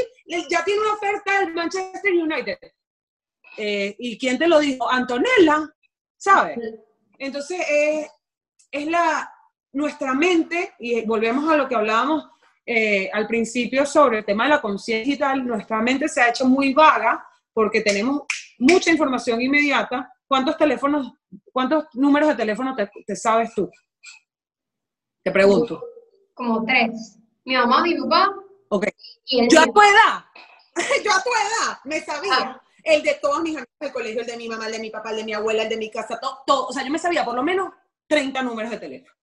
ya 0.50 0.64
tiene 0.64 0.82
una 0.82 0.94
oferta 0.94 1.40
del 1.40 1.54
Manchester 1.54 2.14
United. 2.14 2.58
Eh, 3.58 3.96
¿Y 4.00 4.18
quién 4.18 4.38
te 4.38 4.48
lo 4.48 4.60
dijo? 4.60 4.90
Antonella, 4.90 5.70
¿sabes? 6.18 6.58
Entonces, 7.18 7.60
es 8.72 8.88
la, 8.88 9.32
nuestra 9.74 10.14
mente, 10.14 10.74
y 10.80 11.02
volvemos 11.06 11.50
a 11.52 11.58
lo 11.58 11.68
que 11.68 11.76
hablábamos 11.76 12.30
eh, 12.66 13.10
al 13.12 13.28
principio 13.28 13.86
sobre 13.86 14.20
el 14.20 14.26
tema 14.26 14.46
de 14.46 14.52
la 14.52 14.62
conciencia 14.62 15.06
digital, 15.06 15.46
nuestra 15.46 15.82
mente 15.82 16.08
se 16.08 16.22
ha 16.22 16.30
hecho 16.30 16.46
muy 16.46 16.74
vaga 16.74 17.26
porque 17.54 17.82
tenemos 17.82 18.24
mucha 18.60 18.92
información 18.92 19.42
inmediata. 19.42 20.12
¿Cuántos 20.28 20.58
teléfonos, 20.58 21.14
cuántos 21.52 21.86
números 21.94 22.30
de 22.30 22.36
teléfono 22.36 22.76
te, 22.76 23.16
sabes 23.16 23.54
tú? 23.54 23.70
Te 25.24 25.32
pregunto. 25.32 25.84
Como 26.34 26.66
tres. 26.66 27.20
Mi 27.46 27.56
mamá, 27.56 27.84
mi 27.84 27.96
papá. 27.96 28.34
Ok. 28.70 28.88
yo 29.50 29.62
a 29.62 29.66
tu 29.66 29.82
edad, 29.82 30.26
yo 31.04 31.12
a 31.12 31.24
tu 31.24 31.30
edad 31.30 31.78
me 31.86 32.02
sabía. 32.02 32.34
Ah 32.34 32.64
el 32.84 33.02
de 33.02 33.16
todos 33.16 33.42
mis 33.42 33.56
amigos 33.56 33.74
del 33.80 33.94
colegio, 33.94 34.22
el 34.22 34.28
de 34.28 34.38
mi 34.38 34.50
mamá, 34.50 34.66
el 34.68 34.74
de 34.74 34.80
mi 34.80 34.90
papá, 34.90 35.12
el 35.12 35.18
de 35.18 35.24
mi 35.24 35.34
abuela, 35.34 35.64
el 35.64 35.70
de 35.70 35.78
mi 35.78 35.90
casa, 35.90 36.20
todo, 36.20 36.40
todo. 36.46 36.68
O 36.68 36.74
sea, 36.74 36.84
yo 36.84 36.92
me 36.92 37.00
sabía 37.00 37.24
por 37.24 37.36
lo 37.36 37.44
menos 37.44 37.72
30 38.08 38.42
números 38.44 38.72
de 38.72 38.78
teléfono. 38.78 39.14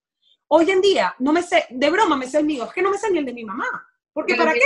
Hoy 0.48 0.70
en 0.70 0.80
día, 0.80 1.14
no 1.18 1.32
me 1.32 1.42
sé, 1.42 1.66
de 1.70 1.90
broma 1.90 2.16
me 2.16 2.26
sé 2.26 2.38
el 2.38 2.46
mío, 2.46 2.64
es 2.64 2.72
que 2.72 2.82
no 2.82 2.90
me 2.90 2.98
sé 2.98 3.10
ni 3.10 3.18
el 3.18 3.26
de 3.26 3.34
mi 3.34 3.44
mamá. 3.44 3.66
Porque 4.12 4.34
¿para 4.34 4.52
qué? 4.52 4.60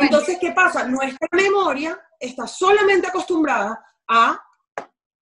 Entonces, 0.00 0.38
¿qué 0.40 0.52
pasa? 0.52 0.86
Nuestra 0.86 1.28
memoria 1.32 1.98
está 2.18 2.46
solamente 2.46 3.06
acostumbrada 3.06 3.84
a 4.08 4.42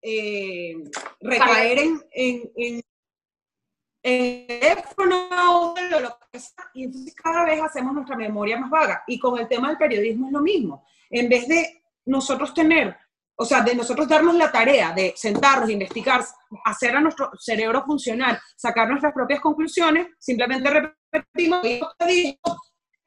eh, 0.01 0.75
recaer 1.19 1.79
en, 1.79 2.01
en, 2.11 2.51
en, 2.55 2.81
teléfono 4.01 5.27
o 5.51 5.75
lo 5.99 6.17
que 6.31 6.39
sea, 6.39 6.71
y 6.73 6.85
entonces 6.85 7.13
cada 7.15 7.43
vez 7.43 7.61
hacemos 7.61 7.93
nuestra 7.93 8.15
memoria 8.15 8.57
más 8.57 8.69
vaga. 8.69 9.03
Y 9.07 9.19
con 9.19 9.37
el 9.37 9.47
tema 9.47 9.67
del 9.69 9.77
periodismo 9.77 10.27
es 10.27 10.33
lo 10.33 10.41
mismo. 10.41 10.85
En 11.09 11.27
vez 11.27 11.47
de 11.47 11.81
nosotros 12.05 12.53
tener, 12.53 12.95
o 13.35 13.45
sea, 13.45 13.61
de 13.61 13.75
nosotros 13.75 14.07
darnos 14.07 14.35
la 14.35 14.51
tarea 14.51 14.93
de 14.93 15.13
sentarnos, 15.15 15.69
investigar, 15.69 16.23
hacer 16.63 16.95
a 16.95 17.01
nuestro 17.01 17.31
cerebro 17.37 17.83
funcionar, 17.85 18.39
sacar 18.55 18.89
nuestras 18.89 19.13
propias 19.13 19.41
conclusiones, 19.41 20.07
simplemente 20.17 20.69
repetimos, 21.11 21.61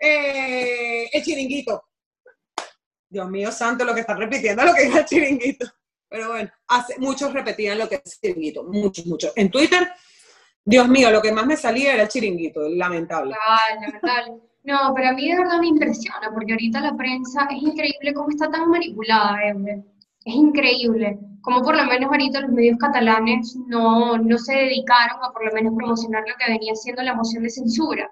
eh, 0.01 1.09
el 1.13 1.23
chiringuito. 1.23 1.85
Dios 3.09 3.29
mío 3.29 3.53
santo, 3.53 3.85
lo 3.85 3.93
que 3.93 4.01
está 4.01 4.15
repitiendo 4.15 4.65
lo 4.65 4.73
que 4.73 4.85
es 4.85 4.95
el 4.95 5.05
chiringuito. 5.05 5.67
Pero 6.09 6.29
bueno, 6.29 6.51
hace, 6.69 6.99
muchos 6.99 7.33
repetían 7.33 7.79
lo 7.79 7.89
que 7.89 7.97
es 7.97 8.03
el 8.05 8.31
chiringuito, 8.31 8.65
muchos, 8.65 9.07
muchos. 9.07 9.33
En 9.37 9.51
Twitter, 9.51 9.89
Dios 10.65 10.89
mío, 10.89 11.11
lo 11.11 11.21
que 11.21 11.33
más 11.33 11.47
me 11.47 11.57
salía 11.57 11.95
era 11.95 12.05
el 12.05 12.09
chiringuito, 12.09 12.69
lamentable. 12.69 13.35
No, 14.63 14.93
pero 14.95 15.09
a 15.09 15.13
mí 15.13 15.29
de 15.29 15.39
verdad 15.39 15.59
me 15.59 15.69
impresiona, 15.69 16.31
porque 16.35 16.53
ahorita 16.53 16.81
la 16.81 16.97
prensa 16.97 17.49
es 17.51 17.63
increíble 17.63 18.13
cómo 18.15 18.29
está 18.29 18.51
tan 18.51 18.69
manipulada, 18.69 19.39
Es 20.25 20.35
increíble. 20.35 21.19
Como 21.41 21.63
por 21.63 21.77
lo 21.77 21.85
menos 21.85 22.11
ahorita 22.11 22.41
los 22.41 22.51
medios 22.51 22.79
catalanes 22.79 23.57
no, 23.67 24.19
no 24.19 24.39
se 24.39 24.55
dedicaron 24.55 25.23
a 25.23 25.33
por 25.33 25.47
lo 25.47 25.53
menos 25.53 25.75
promocionar 25.75 26.25
lo 26.29 26.35
que 26.37 26.53
venía 26.53 26.75
siendo 26.75 27.03
la 27.03 27.15
moción 27.15 27.43
de 27.43 27.51
censura. 27.51 28.11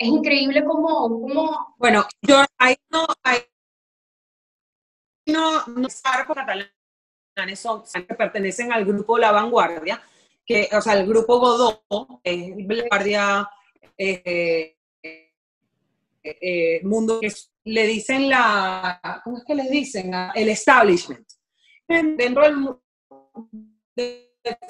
Es 0.00 0.08
increíble 0.08 0.64
cómo... 0.64 1.20
cómo... 1.20 1.74
Bueno, 1.76 2.06
yo 2.22 2.42
ahí 2.56 2.74
no... 2.88 3.06
Ahí 3.22 3.40
no, 5.26 5.66
no 5.66 5.88
catalanes 6.34 6.70
son, 7.58 7.82
que 7.84 8.14
pertenecen 8.14 8.72
al 8.72 8.86
grupo 8.86 9.18
La 9.18 9.30
Vanguardia, 9.30 10.02
que, 10.44 10.70
o 10.72 10.80
sea, 10.80 10.94
el 10.94 11.06
grupo 11.06 11.38
Godó, 11.38 11.84
es 12.24 12.66
Vanguardia... 12.66 13.46
Eh, 13.98 14.78
eh, 16.22 16.80
mundo 16.84 17.20
que 17.20 17.32
le 17.64 17.86
dicen 17.86 18.28
la, 18.28 19.20
¿cómo 19.22 19.38
es 19.38 19.44
que 19.44 19.54
les 19.54 19.70
dicen? 19.70 20.12
El 20.34 20.48
establishment. 20.48 21.26
Dentro 21.86 22.42
del, 22.42 24.24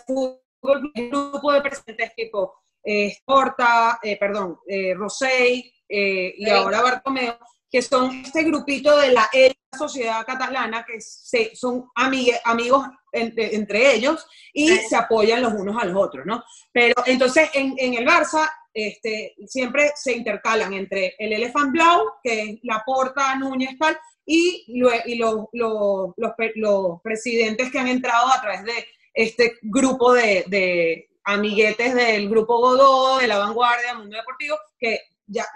fútbol, 0.06 0.92
el 0.94 1.10
grupo 1.10 1.52
de 1.52 1.60
presidentes 1.60 2.14
tipo 2.16 2.59
eh, 2.84 3.16
Porta, 3.24 3.98
eh, 4.02 4.16
perdón, 4.18 4.58
eh, 4.66 4.94
Rosell 4.94 5.62
y 5.92 6.48
ahora 6.48 6.82
Bartomeu, 6.82 7.34
que 7.68 7.82
son 7.82 8.22
este 8.24 8.44
grupito 8.44 8.96
de 8.96 9.12
la 9.12 9.28
sociedad 9.76 10.24
catalana 10.24 10.84
que 10.86 11.00
se, 11.00 11.54
son 11.56 11.88
amigos 11.96 12.86
entre, 13.12 13.94
ellos 13.94 14.24
y 14.52 14.68
se 14.76 14.94
apoyan 14.94 15.42
los 15.42 15.52
unos 15.54 15.82
a 15.82 15.86
los 15.86 15.96
otros, 15.96 16.24
¿no? 16.24 16.44
Pero 16.72 16.94
entonces 17.06 17.50
en, 17.54 17.74
en 17.76 17.94
el 17.94 18.06
Barça 18.06 18.48
este, 18.72 19.34
siempre 19.46 19.90
se 19.96 20.12
intercalan 20.12 20.72
entre 20.74 21.16
el 21.18 21.32
Elephant 21.32 21.72
Blau, 21.72 22.12
que 22.22 22.42
es 22.42 22.58
la 22.62 22.84
Porta, 22.86 23.34
Núñez, 23.34 23.76
tal, 23.78 23.98
y, 24.24 24.64
y 24.68 25.16
los, 25.16 25.46
los, 25.52 26.10
los, 26.54 27.00
presidentes 27.02 27.70
que 27.72 27.78
han 27.80 27.88
entrado 27.88 28.32
a 28.32 28.40
través 28.40 28.62
de 28.62 28.86
este 29.12 29.58
grupo 29.62 30.12
de, 30.12 30.44
de 30.46 31.09
amiguetes 31.32 31.94
del 31.94 32.28
grupo 32.28 32.58
Godó, 32.58 33.18
de 33.18 33.26
la 33.26 33.38
vanguardia, 33.38 33.94
Mundo 33.94 34.16
Deportivo, 34.16 34.56
que 34.78 35.00
ya, 35.26 35.46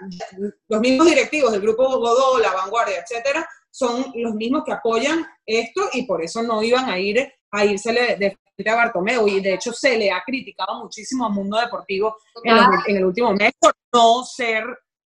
los 0.67 0.79
mismos 0.79 1.07
directivos 1.07 1.51
del 1.51 1.61
grupo 1.61 1.83
Godó, 1.99 2.39
la 2.39 2.53
vanguardia, 2.53 2.99
etcétera, 2.99 3.47
son 3.69 4.05
los 4.15 4.33
mismos 4.35 4.63
que 4.65 4.71
apoyan 4.71 5.25
esto 5.45 5.89
y 5.93 6.03
por 6.05 6.23
eso 6.23 6.41
no 6.41 6.63
iban 6.63 6.89
a 6.89 6.97
ir 6.97 7.29
a 7.51 7.65
irse 7.65 7.91
de 7.91 8.37
a 8.65 8.75
Bartomeu 8.75 9.27
y 9.27 9.41
de 9.41 9.55
hecho 9.55 9.73
se 9.73 9.97
le 9.97 10.09
ha 10.09 10.23
criticado 10.25 10.81
muchísimo 10.81 11.25
al 11.25 11.33
mundo 11.33 11.59
deportivo 11.59 12.15
en, 12.41 12.95
el 12.95 13.05
último 13.05 13.33
mes 13.33 13.51
por 13.59 13.73
no 13.93 14.23
ser 14.23 14.63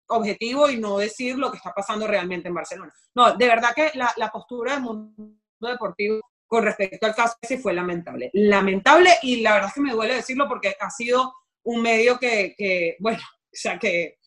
objetivo 0.07 0.69
y 0.69 0.77
no 0.77 0.99
decir 0.99 1.35
lo 1.35 1.49
que 1.49 1.57
está 1.57 1.73
pasando 1.73 2.05
realmente 2.05 2.47
en 2.47 2.53
Barcelona. 2.53 2.93
No, 3.15 3.35
de 3.35 3.47
verdad 3.47 3.73
que 3.75 3.91
la, 3.95 4.13
la 4.17 4.29
postura 4.29 4.73
del 4.73 4.83
mundo 4.83 5.39
deportivo 5.59 6.19
con 6.49 6.63
respecto 6.63 7.05
al 7.05 7.15
caso 7.15 7.35
sí 7.41 7.57
fue 7.57 7.73
lamentable. 7.73 8.31
Lamentable 8.33 9.11
y 9.21 9.41
la 9.41 9.53
verdad 9.53 9.69
es 9.69 9.75
que 9.75 9.81
me 9.81 9.93
duele 9.93 10.15
decirlo 10.15 10.47
porque 10.49 10.75
ha 10.79 10.89
sido 10.89 11.33
un 11.63 11.81
medio 11.81 12.17
que, 12.17 12.55
que 12.57 12.97
bueno, 12.99 13.19
o 13.19 13.49
sea 13.53 13.77
que 13.77 14.17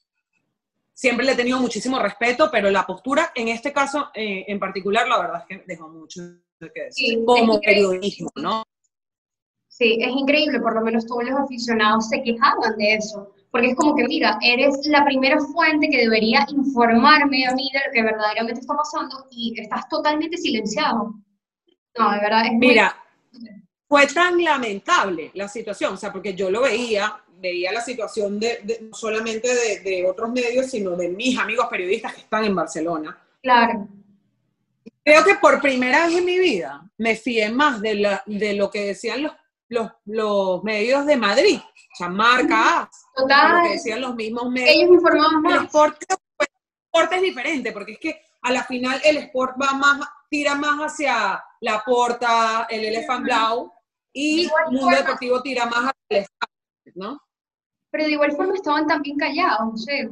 siempre 0.95 1.27
le 1.27 1.33
he 1.33 1.37
tenido 1.37 1.59
muchísimo 1.59 1.99
respeto, 1.99 2.49
pero 2.51 2.70
la 2.70 2.87
postura 2.87 3.33
en 3.35 3.49
este 3.49 3.73
caso 3.73 4.11
eh, 4.14 4.45
en 4.47 4.61
particular, 4.61 5.09
la 5.09 5.18
verdad 5.18 5.45
es 5.49 5.59
que 5.59 5.64
dejó 5.66 5.89
mucho 5.89 6.23
que 6.61 6.85
decir, 6.85 7.25
como 7.25 7.61
periodismo, 7.61 8.31
¿no? 8.37 8.62
Sí, 9.66 9.99
es 10.01 10.11
increíble, 10.14 10.61
por 10.61 10.75
lo 10.75 10.83
menos 10.83 11.05
todos 11.07 11.25
los 11.25 11.41
aficionados 11.41 12.09
se 12.09 12.23
quejaban 12.23 12.77
de 12.77 12.95
eso, 12.95 13.35
porque 13.51 13.70
es 13.70 13.75
como 13.75 13.97
que, 13.97 14.05
mira, 14.05 14.39
eres 14.43 14.87
la 14.87 15.05
primera 15.05 15.41
fuente 15.41 15.89
que 15.91 16.03
debería 16.03 16.47
informarme 16.51 17.47
a 17.47 17.55
mí 17.55 17.68
de 17.73 17.81
lo 17.81 17.93
que 17.93 18.03
verdaderamente 18.03 18.61
está 18.61 18.77
pasando 18.77 19.27
y 19.33 19.59
estás 19.59 19.89
totalmente 19.89 20.37
silenciado. 20.37 21.14
No, 21.99 22.11
de 22.11 22.20
verdad 22.20 22.47
es 22.47 22.53
Mira, 22.55 22.97
fue 23.88 24.07
tan 24.07 24.43
lamentable 24.43 25.30
la 25.34 25.49
situación, 25.49 25.95
o 25.95 25.97
sea, 25.97 26.11
porque 26.11 26.34
yo 26.34 26.51
lo 26.51 26.62
veía, 26.62 27.22
veía 27.38 27.72
la 27.72 27.82
situación 27.82 28.40
de, 28.40 28.88
no 28.88 28.97
solamente 28.97 29.49
de, 29.82 30.07
otros 30.09 30.30
medios, 30.32 30.70
sino 30.70 30.93
de 30.93 31.11
mis 31.11 31.38
amigos 31.38 31.66
periodistas 31.68 32.14
que 32.14 32.20
están 32.22 32.45
en 32.45 32.55
Barcelona. 32.55 33.18
Claro. 33.43 33.86
Creo 35.05 35.24
que 35.24 35.34
por 35.34 35.61
primera 35.61 36.07
vez 36.07 36.16
en 36.16 36.24
mi 36.24 36.38
vida 36.38 36.88
me 36.97 37.16
fié 37.16 37.51
más 37.51 37.82
de, 37.82 37.97
la, 37.97 38.22
de 38.24 38.55
lo 38.55 38.70
que 38.70 38.86
decían 38.86 39.24
los, 39.24 39.32
los, 39.68 39.90
los 40.07 40.64
medios 40.64 41.05
de 41.05 41.16
Madrid, 41.16 41.59
o 41.59 41.97
sea, 41.97 42.09
marca 42.09 42.88
Total. 43.14 43.57
lo 43.57 43.62
que 43.64 43.72
decían 43.74 44.01
los 44.01 44.14
mismos 44.14 44.51
medios. 44.51 44.70
Ellos 44.70 44.90
informaban 44.95 45.43
más. 45.43 45.55
El 45.55 45.64
sport, 45.64 46.03
el 46.09 46.16
sport 46.86 47.12
es 47.12 47.22
diferente, 47.22 47.72
porque 47.72 47.93
es 47.93 47.99
que 47.99 48.22
a 48.43 48.53
la 48.53 48.64
final 48.64 49.01
el 49.05 49.16
sport 49.18 49.57
va 49.61 49.72
más, 49.74 50.01
tira 50.28 50.55
más 50.55 50.78
hacia 50.78 51.43
la 51.61 51.82
porta, 51.84 52.66
el 52.68 52.84
Elephant 52.84 53.24
Blau, 53.24 53.72
y 54.12 54.43
el 54.45 54.72
mundo 54.72 54.97
deportivo 54.97 55.43
tira 55.43 55.66
más 55.66 55.93
hacia 55.93 56.26
el 56.84 56.93
¿no? 56.95 57.20
Pero 57.90 58.05
de 58.05 58.11
igual 58.12 58.32
forma 58.32 58.55
estaban 58.55 58.86
también 58.86 59.16
callados, 59.16 59.61
no 59.61 59.76
sé. 59.76 60.09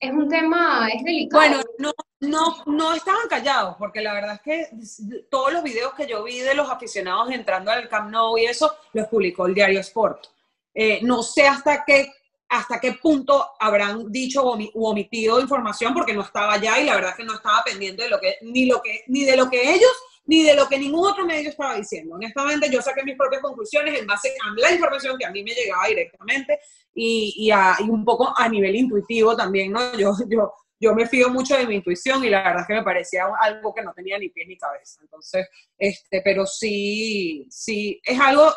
Es 0.00 0.12
un 0.12 0.28
tema, 0.28 0.88
es 0.88 1.02
delicado. 1.02 1.42
Bueno, 1.42 1.62
no, 1.78 1.92
no, 2.20 2.56
no 2.66 2.94
estaban 2.94 3.28
callados, 3.28 3.76
porque 3.76 4.00
la 4.00 4.14
verdad 4.14 4.34
es 4.34 4.40
que 4.42 5.24
todos 5.30 5.52
los 5.52 5.62
videos 5.62 5.94
que 5.94 6.06
yo 6.06 6.22
vi 6.22 6.38
de 6.40 6.54
los 6.54 6.70
aficionados 6.70 7.30
entrando 7.32 7.70
al 7.70 7.88
Camp 7.88 8.10
Nou 8.10 8.38
y 8.38 8.46
eso, 8.46 8.72
los 8.92 9.08
publicó 9.08 9.46
el 9.46 9.54
diario 9.54 9.80
Sport. 9.80 10.26
Eh, 10.72 11.00
no 11.02 11.22
sé 11.22 11.46
hasta 11.46 11.84
qué, 11.84 12.12
hasta 12.48 12.80
qué 12.80 12.92
punto 12.92 13.46
habrán 13.58 14.10
dicho 14.10 14.42
o 14.42 14.58
omitido 14.88 15.40
información, 15.40 15.92
porque 15.92 16.14
no 16.14 16.22
estaba 16.22 16.54
allá 16.54 16.78
y 16.80 16.86
la 16.86 16.94
verdad 16.94 17.10
es 17.10 17.16
que 17.16 17.24
no 17.24 17.34
estaba 17.34 17.62
pendiente 17.64 18.04
de 18.04 18.08
lo 18.08 18.18
que, 18.20 18.36
ni, 18.42 18.66
lo 18.66 18.80
que, 18.80 19.04
ni 19.08 19.24
de 19.24 19.36
lo 19.36 19.50
que 19.50 19.74
ellos 19.74 19.92
ni 20.28 20.42
de 20.42 20.54
lo 20.54 20.68
que 20.68 20.78
ningún 20.78 21.08
otro 21.08 21.24
medio 21.24 21.48
estaba 21.48 21.74
diciendo. 21.74 22.14
Honestamente, 22.14 22.70
yo 22.70 22.82
saqué 22.82 23.02
mis 23.02 23.16
propias 23.16 23.40
conclusiones 23.40 23.98
en 23.98 24.06
base 24.06 24.28
a 24.28 24.60
la 24.60 24.72
información 24.72 25.16
que 25.16 25.24
a 25.24 25.30
mí 25.30 25.42
me 25.42 25.54
llegaba 25.54 25.86
directamente 25.86 26.60
y, 26.94 27.50
un 27.88 28.04
poco 28.04 28.34
a 28.36 28.46
nivel 28.46 28.76
intuitivo 28.76 29.34
también, 29.34 29.72
¿no? 29.72 29.96
Yo, 29.96 30.12
yo, 30.28 30.52
yo 30.78 30.94
me 30.94 31.06
fío 31.06 31.30
mucho 31.30 31.56
de 31.56 31.66
mi 31.66 31.76
intuición 31.76 32.22
y 32.24 32.28
la 32.28 32.42
verdad 32.42 32.60
es 32.60 32.66
que 32.66 32.74
me 32.74 32.82
parecía 32.82 33.24
algo 33.40 33.74
que 33.74 33.82
no 33.82 33.94
tenía 33.94 34.18
ni 34.18 34.28
pie 34.28 34.46
ni 34.46 34.58
cabeza. 34.58 35.00
Entonces, 35.00 35.48
este, 35.78 36.20
pero 36.22 36.44
sí, 36.44 37.46
sí, 37.48 37.98
es 38.04 38.20
algo, 38.20 38.52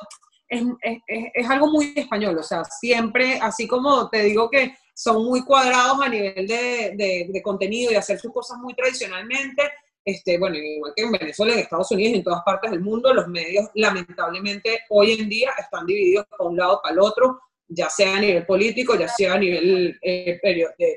es, 0.51 1.31
es, 1.33 1.49
algo 1.49 1.67
muy 1.67 1.93
español, 1.95 2.37
o 2.37 2.43
sea, 2.43 2.63
siempre, 2.65 3.39
así 3.41 3.67
como 3.67 4.09
te 4.09 4.23
digo 4.23 4.49
que 4.49 4.75
son 4.93 5.23
muy 5.23 5.43
cuadrados 5.45 6.01
a 6.01 6.09
nivel 6.09 6.45
de, 6.45 6.93
de, 6.95 7.29
de 7.31 7.41
contenido 7.41 7.91
y 7.91 7.95
hacer 7.95 8.19
sus 8.19 8.33
cosas 8.33 8.57
muy 8.59 8.73
tradicionalmente, 8.73 9.63
este, 10.03 10.37
bueno, 10.37 10.57
igual 10.57 10.91
que 10.95 11.03
en 11.03 11.11
Venezuela, 11.11 11.53
en 11.53 11.59
Estados 11.59 11.91
Unidos 11.91 12.15
en 12.15 12.23
todas 12.23 12.41
partes 12.43 12.71
del 12.71 12.81
mundo, 12.81 13.13
los 13.13 13.27
medios 13.27 13.69
lamentablemente 13.75 14.81
hoy 14.89 15.13
en 15.13 15.29
día 15.29 15.51
están 15.57 15.85
divididos 15.85 16.25
para 16.25 16.49
un 16.49 16.57
lado 16.57 16.81
para 16.83 16.93
el 16.93 16.99
otro, 16.99 17.39
ya 17.67 17.89
sea 17.89 18.17
a 18.17 18.19
nivel 18.19 18.45
político, 18.45 18.95
ya 18.95 19.07
sea 19.07 19.35
a 19.35 19.37
nivel 19.37 19.97
eh, 20.01 20.39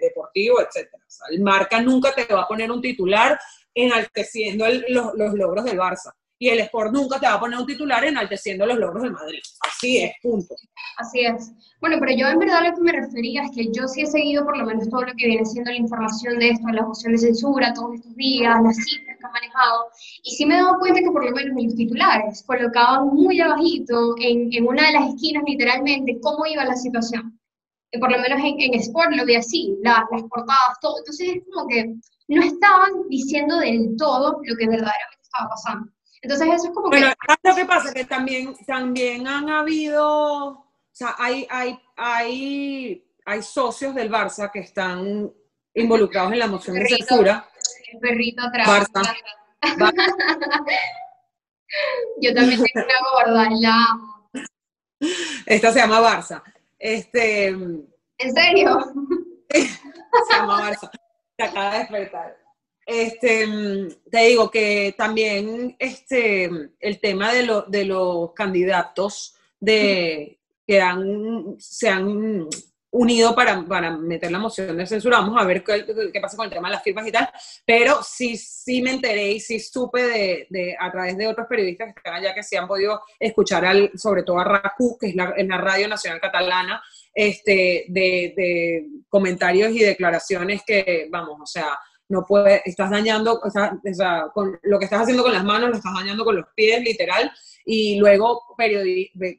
deportivo, 0.03 0.61
etc. 0.61 0.89
el 1.31 1.41
marca 1.43 1.81
nunca 1.81 2.13
te 2.13 2.33
va 2.35 2.43
a 2.43 2.49
poner 2.49 2.73
un 2.73 2.81
titular 2.81 3.39
enalteciendo 3.73 4.67
los, 4.89 5.15
los 5.15 5.35
logros 5.35 5.65
del 5.65 5.79
Barça 5.79 6.13
y 6.39 6.49
el 6.49 6.61
Sport 6.61 6.93
nunca 6.93 7.21
te 7.21 7.27
va 7.27 7.35
a 7.35 7.41
poner 7.41 7.59
un 7.59 7.67
titular 7.67 8.05
enalteciendo 8.05 8.67
los 8.67 8.79
logros 8.79 9.05
del 9.05 9.13
Madrid. 9.13 9.41
Así 9.67 9.99
es, 9.99 10.13
punto. 10.23 10.55
Así 10.99 11.21
es. 11.21 11.53
Bueno, 11.81 11.97
pero 12.01 12.13
yo 12.17 12.29
en 12.29 12.39
verdad 12.39 12.65
lo 12.65 12.75
que 12.75 12.81
me 12.81 12.93
refería 12.93 13.45
es 13.45 13.51
que 13.55 13.71
yo 13.73 13.87
sí 13.87 14.03
he 14.03 14.07
seguido 14.07 14.45
por 14.45 14.57
lo 14.57 14.65
menos 14.65 14.89
todo 14.89 15.03
lo 15.03 15.13
que 15.15 15.27
viene 15.27 15.45
siendo 15.45 15.71
la 15.71 15.77
información 15.77 16.39
de 16.39 16.51
esto, 16.51 16.69
la 16.69 16.83
moción 16.83 17.13
de 17.13 17.19
censura, 17.19 17.73
todos 17.73 17.95
estos 17.95 18.15
días, 18.17 18.57
las 18.63 18.77
cifras 18.77 19.17
que 19.19 19.27
han 19.27 19.33
manejado, 19.33 19.87
y 20.23 20.31
sí 20.31 20.47
me 20.47 20.55
he 20.55 20.63
dado 20.63 20.79
cuenta 20.79 21.01
que 21.01 21.11
por 21.11 21.25
lo 21.25 21.31
menos 21.31 21.57
en 21.57 21.65
los 21.67 21.75
titulares 21.77 22.43
colocaban 22.47 23.09
muy 23.09 23.41
abajito, 23.41 24.15
en, 24.21 24.53
en 24.53 24.67
una 24.67 24.87
de 24.87 24.93
las 24.93 25.09
esquinas 25.11 25.45
literalmente, 25.47 26.19
cómo 26.21 26.47
iba 26.47 26.65
la 26.65 26.77
situación. 26.77 27.39
Que 27.91 28.01
por 28.01 28.11
lo 28.11 28.19
menos 28.19 28.41
en, 28.43 28.61
en 28.61 28.75
Sport 28.81 29.13
lo 29.15 29.25
vi 29.25 29.37
así, 29.37 29.77
las 29.83 30.03
portadas, 30.29 30.79
todo. 30.81 30.99
Entonces 30.99 31.37
es 31.37 31.43
como 31.53 31.69
que 31.69 31.95
no 32.27 32.43
estaban 32.43 32.91
diciendo 33.09 33.59
del 33.59 33.95
todo 33.97 34.41
lo 34.43 34.57
que 34.57 34.67
verdaderamente 34.67 35.23
estaba 35.23 35.49
pasando. 35.49 35.94
Entonces 36.25 36.49
eso 36.55 36.69
es 36.69 36.75
como 36.75 36.89
bueno, 36.89 37.13
lo 37.43 37.55
que 37.55 37.67
pasa? 37.67 37.93
Que 37.93 38.07
también, 38.07 38.57
también 38.67 39.29
han 39.29 39.51
habido, 39.51 40.47
o 40.49 40.67
sea, 40.91 41.15
hay, 41.19 41.47
hay, 41.51 41.79
hay, 41.97 43.05
hay 43.27 43.43
socios 43.43 43.95
del 43.95 44.11
Barça 44.11 44.51
que 44.51 44.61
están 44.61 45.31
involucrados 45.75 46.33
en 46.33 46.39
la 46.39 46.47
moción 46.47 46.77
de 46.77 46.89
censura. 46.89 47.47
El 47.93 47.99
perrito 48.01 48.43
atrás. 48.43 48.91
Barça. 48.91 49.17
Yo 52.23 52.35
también 52.35 52.63
tengo 52.73 52.87
una 52.87 53.01
gorda, 53.13 53.51
la 53.61 53.87
Esta 55.45 55.73
se 55.73 55.79
llama 55.79 56.01
Barça. 56.01 56.43
Este, 56.79 57.49
¿En 57.49 57.87
serio? 58.35 58.79
se 59.51 59.69
llama 60.31 60.71
Barça. 60.71 60.91
Se 61.37 61.45
acaba 61.45 61.73
de 61.73 61.79
despertar. 61.81 62.44
Este, 62.87 63.47
te 64.11 64.19
digo 64.27 64.51
que 64.51 64.95
también 64.97 65.75
este, 65.79 66.51
el 66.81 67.01
tema 67.01 67.33
de, 67.33 67.63
de 67.69 67.85
los 67.85 68.33
candidatos 68.33 69.35
de, 69.59 70.39
que 70.67 70.81
han, 70.81 71.57
se 71.59 71.89
han 71.89 72.49
unido 72.91 73.35
para, 73.35 73.65
para, 73.67 73.97
meter 73.97 74.31
la 74.31 74.39
moción 74.39 74.77
de 74.77 74.87
censura. 74.87 75.19
Vamos 75.19 75.41
a 75.41 75.45
ver 75.45 75.65
qué, 75.65 75.85
qué, 76.13 76.21
pasa 76.21 76.37
con 76.37 76.47
el 76.47 76.53
tema 76.53 76.69
de 76.69 76.75
las 76.75 76.83
firmas 76.83 77.07
y 77.07 77.11
tal. 77.11 77.29
Pero 77.67 78.03
sí, 78.05 78.37
sí 78.37 78.81
me 78.83 78.93
enteré 78.93 79.33
y 79.33 79.41
sí 79.41 79.59
supe 79.59 80.03
de, 80.03 80.47
de, 80.49 80.77
a 80.79 80.93
través 80.93 81.17
de 81.17 81.27
otros 81.27 81.49
periodistas 81.49 81.93
que 81.93 81.99
están 81.99 82.15
allá 82.15 82.35
que 82.35 82.45
sí 82.45 82.55
han 82.55 82.69
podido 82.69 83.03
escuchar 83.19 83.65
al, 83.65 83.91
sobre 83.97 84.23
todo 84.23 84.39
a 84.39 84.45
RACU, 84.45 84.97
que 84.97 85.09
es 85.09 85.17
la, 85.17 85.35
la 85.37 85.59
Radio 85.59 85.89
Nacional 85.89 86.21
Catalana, 86.21 86.83
este, 87.13 87.87
de, 87.89 88.33
de 88.37 88.87
comentarios 89.09 89.73
y 89.73 89.81
declaraciones 89.81 90.63
que, 90.65 91.09
vamos, 91.11 91.41
o 91.43 91.47
sea, 91.47 91.77
no 92.09 92.25
puedes, 92.27 92.63
estás 92.65 92.91
dañando, 92.91 93.41
o 93.43 93.51
sea, 93.51 93.79
con 94.33 94.59
lo 94.63 94.79
que 94.79 94.85
estás 94.85 95.03
haciendo 95.03 95.23
con 95.23 95.33
las 95.33 95.45
manos, 95.45 95.71
lo 95.71 95.77
estás 95.77 95.95
dañando 95.95 96.25
con 96.25 96.37
los 96.37 96.47
pies, 96.55 96.83
literal, 96.83 97.31
y 97.65 97.97
luego 97.99 98.43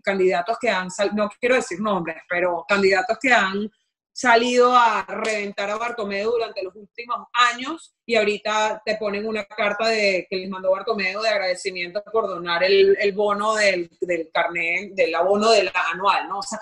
candidatos 0.04 0.58
que 0.60 0.70
han, 0.70 0.88
no 1.14 1.30
quiero 1.40 1.56
decir 1.56 1.80
nombres, 1.80 2.18
pero 2.30 2.66
candidatos 2.68 3.18
que 3.22 3.32
han 3.32 3.70
salido 4.12 4.74
a 4.74 5.06
reventar 5.06 5.70
a 5.70 5.76
Bartomeu 5.76 6.32
durante 6.32 6.64
los 6.64 6.74
últimos 6.74 7.28
años 7.34 7.94
y 8.06 8.16
ahorita 8.16 8.82
te 8.86 8.96
ponen 8.96 9.28
una 9.28 9.44
carta 9.44 9.90
de 9.90 10.26
que 10.30 10.38
les 10.38 10.50
mandó 10.50 10.72
Bartomeu 10.72 11.22
de 11.22 11.28
agradecimiento 11.28 12.02
por 12.14 12.26
donar 12.28 12.64
el, 12.64 12.98
el 12.98 13.12
bono 13.12 13.56
del, 13.56 13.92
del 14.00 14.30
carnet, 14.34 14.94
del 14.94 15.14
abono 15.14 15.52
del 15.52 15.70
anual, 15.92 16.30
¿no? 16.30 16.40
O 16.40 16.44
sea, 16.44 16.60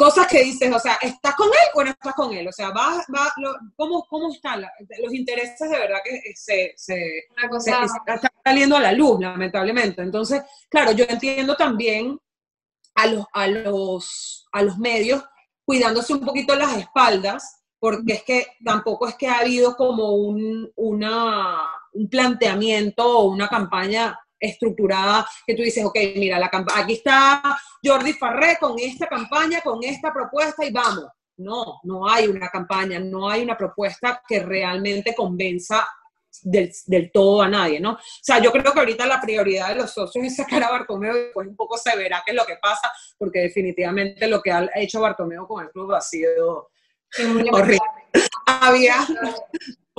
cosas 0.00 0.26
que 0.28 0.42
dices, 0.42 0.74
o 0.74 0.78
sea, 0.78 0.94
¿estás 1.02 1.34
con 1.34 1.48
él 1.48 1.68
o 1.74 1.84
no 1.84 1.90
estás 1.90 2.14
con 2.14 2.32
él? 2.32 2.48
O 2.48 2.52
sea, 2.52 2.70
va, 2.70 3.04
va, 3.14 3.34
¿cómo, 3.76 4.06
¿cómo 4.08 4.32
están 4.32 4.62
los 4.62 5.12
intereses 5.12 5.68
de 5.68 5.78
verdad 5.78 5.98
que 6.02 6.34
se, 6.34 6.72
se, 6.74 7.18
están 7.18 8.30
saliendo 8.42 8.76
a 8.78 8.80
la 8.80 8.92
luz, 8.92 9.20
lamentablemente? 9.20 10.00
Entonces, 10.00 10.40
claro, 10.70 10.92
yo 10.92 11.04
entiendo 11.06 11.54
también 11.54 12.18
a 12.94 13.06
los, 13.08 13.26
a 13.34 13.46
los, 13.46 14.48
a 14.52 14.62
los 14.62 14.78
medios 14.78 15.22
cuidándose 15.66 16.14
un 16.14 16.24
poquito 16.24 16.54
las 16.54 16.78
espaldas, 16.78 17.60
porque 17.78 18.14
es 18.14 18.22
que 18.22 18.46
tampoco 18.64 19.06
es 19.06 19.16
que 19.16 19.28
ha 19.28 19.40
habido 19.40 19.76
como 19.76 20.14
un, 20.14 20.72
una, 20.76 21.58
un 21.92 22.08
planteamiento 22.08 23.18
o 23.18 23.30
una 23.30 23.48
campaña 23.48 24.18
estructurada 24.40 25.26
que 25.46 25.54
tú 25.54 25.62
dices, 25.62 25.84
ok, 25.84 25.96
mira, 26.16 26.38
la 26.38 26.50
aquí 26.74 26.94
está 26.94 27.42
Jordi 27.84 28.14
Farré 28.14 28.56
con 28.58 28.78
esta 28.78 29.06
campaña, 29.06 29.60
con 29.60 29.84
esta 29.84 30.12
propuesta 30.12 30.64
y 30.64 30.72
vamos. 30.72 31.06
No, 31.36 31.80
no 31.84 32.08
hay 32.08 32.26
una 32.26 32.48
campaña, 32.48 32.98
no 32.98 33.28
hay 33.28 33.42
una 33.42 33.56
propuesta 33.56 34.22
que 34.26 34.40
realmente 34.40 35.14
convenza 35.14 35.86
del, 36.42 37.10
todo 37.12 37.42
a 37.42 37.48
nadie, 37.48 37.80
¿no? 37.80 37.92
O 37.92 37.98
sea, 38.22 38.40
yo 38.40 38.52
creo 38.52 38.72
que 38.72 38.78
ahorita 38.78 39.06
la 39.06 39.20
prioridad 39.20 39.68
de 39.68 39.76
los 39.76 39.92
socios 39.92 40.24
es 40.24 40.36
sacar 40.36 40.62
a 40.62 40.70
Bartomeo 40.70 41.16
y 41.16 41.20
después 41.24 41.48
un 41.48 41.56
poco 41.56 41.76
se 41.76 41.96
verá 41.96 42.22
qué 42.24 42.32
es 42.32 42.36
lo 42.36 42.44
que 42.44 42.56
pasa, 42.56 42.92
porque 43.18 43.40
definitivamente 43.40 44.26
lo 44.28 44.40
que 44.40 44.52
ha 44.52 44.68
hecho 44.76 45.00
Bartomeo 45.00 45.46
con 45.46 45.64
el 45.64 45.70
club 45.70 45.92
ha 45.92 46.00
sido 46.00 46.70
horrible. 47.52 47.80
Había, 48.46 48.96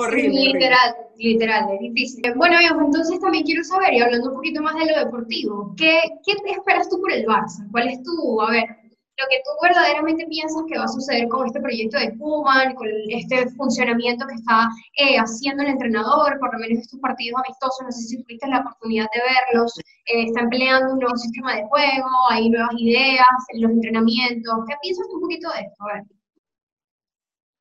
Literal, 0.10 0.96
literal, 1.18 1.74
es 1.74 1.80
difícil. 1.80 2.24
Bueno, 2.36 2.58
entonces 2.60 3.20
también 3.20 3.44
quiero 3.44 3.64
saber, 3.64 3.94
y 3.94 4.02
hablando 4.02 4.30
un 4.30 4.36
poquito 4.36 4.62
más 4.62 4.76
de 4.76 4.92
lo 4.92 5.06
deportivo, 5.06 5.76
¿qué, 5.78 6.00
¿qué 6.26 6.36
te 6.44 6.52
esperas 6.52 6.90
tú 6.90 7.00
por 7.00 7.12
el 7.12 7.26
Barça? 7.26 7.70
¿Cuál 7.72 7.90
es 7.90 8.02
tu, 8.02 8.42
a 8.42 8.50
ver, 8.50 8.64
lo 8.64 9.28
que 9.30 9.42
tú 9.46 9.52
verdaderamente 9.62 10.26
piensas 10.26 10.64
que 10.68 10.78
va 10.78 10.86
a 10.86 10.88
suceder 10.88 11.28
con 11.28 11.46
este 11.46 11.60
proyecto 11.60 12.00
de 12.00 12.18
Kuman, 12.18 12.74
con 12.74 12.88
este 13.10 13.48
funcionamiento 13.52 14.26
que 14.26 14.36
está 14.36 14.70
eh, 14.98 15.18
haciendo 15.18 15.62
el 15.64 15.70
entrenador, 15.70 16.40
por 16.40 16.54
lo 16.54 16.60
menos 16.60 16.80
estos 16.80 17.00
partidos 17.00 17.40
amistosos, 17.46 17.86
no 17.86 17.92
sé 17.92 18.02
si 18.02 18.24
tuviste 18.24 18.48
la 18.48 18.62
oportunidad 18.62 19.06
de 19.14 19.22
verlos, 19.22 19.78
eh, 19.78 20.24
está 20.24 20.42
empleando 20.42 20.94
un 20.94 21.00
nuevo 21.00 21.18
sistema 21.18 21.56
de 21.56 21.66
juego, 21.66 22.10
hay 22.32 22.50
nuevas 22.50 22.74
ideas, 22.78 23.28
los 23.54 23.72
entrenamientos, 23.72 24.54
¿qué 24.68 24.76
piensas 24.82 25.06
tú 25.10 25.16
un 25.18 25.22
poquito 25.22 25.50
de 25.52 25.60
esto? 25.60 25.84
A 25.84 25.94
ver. 25.94 26.04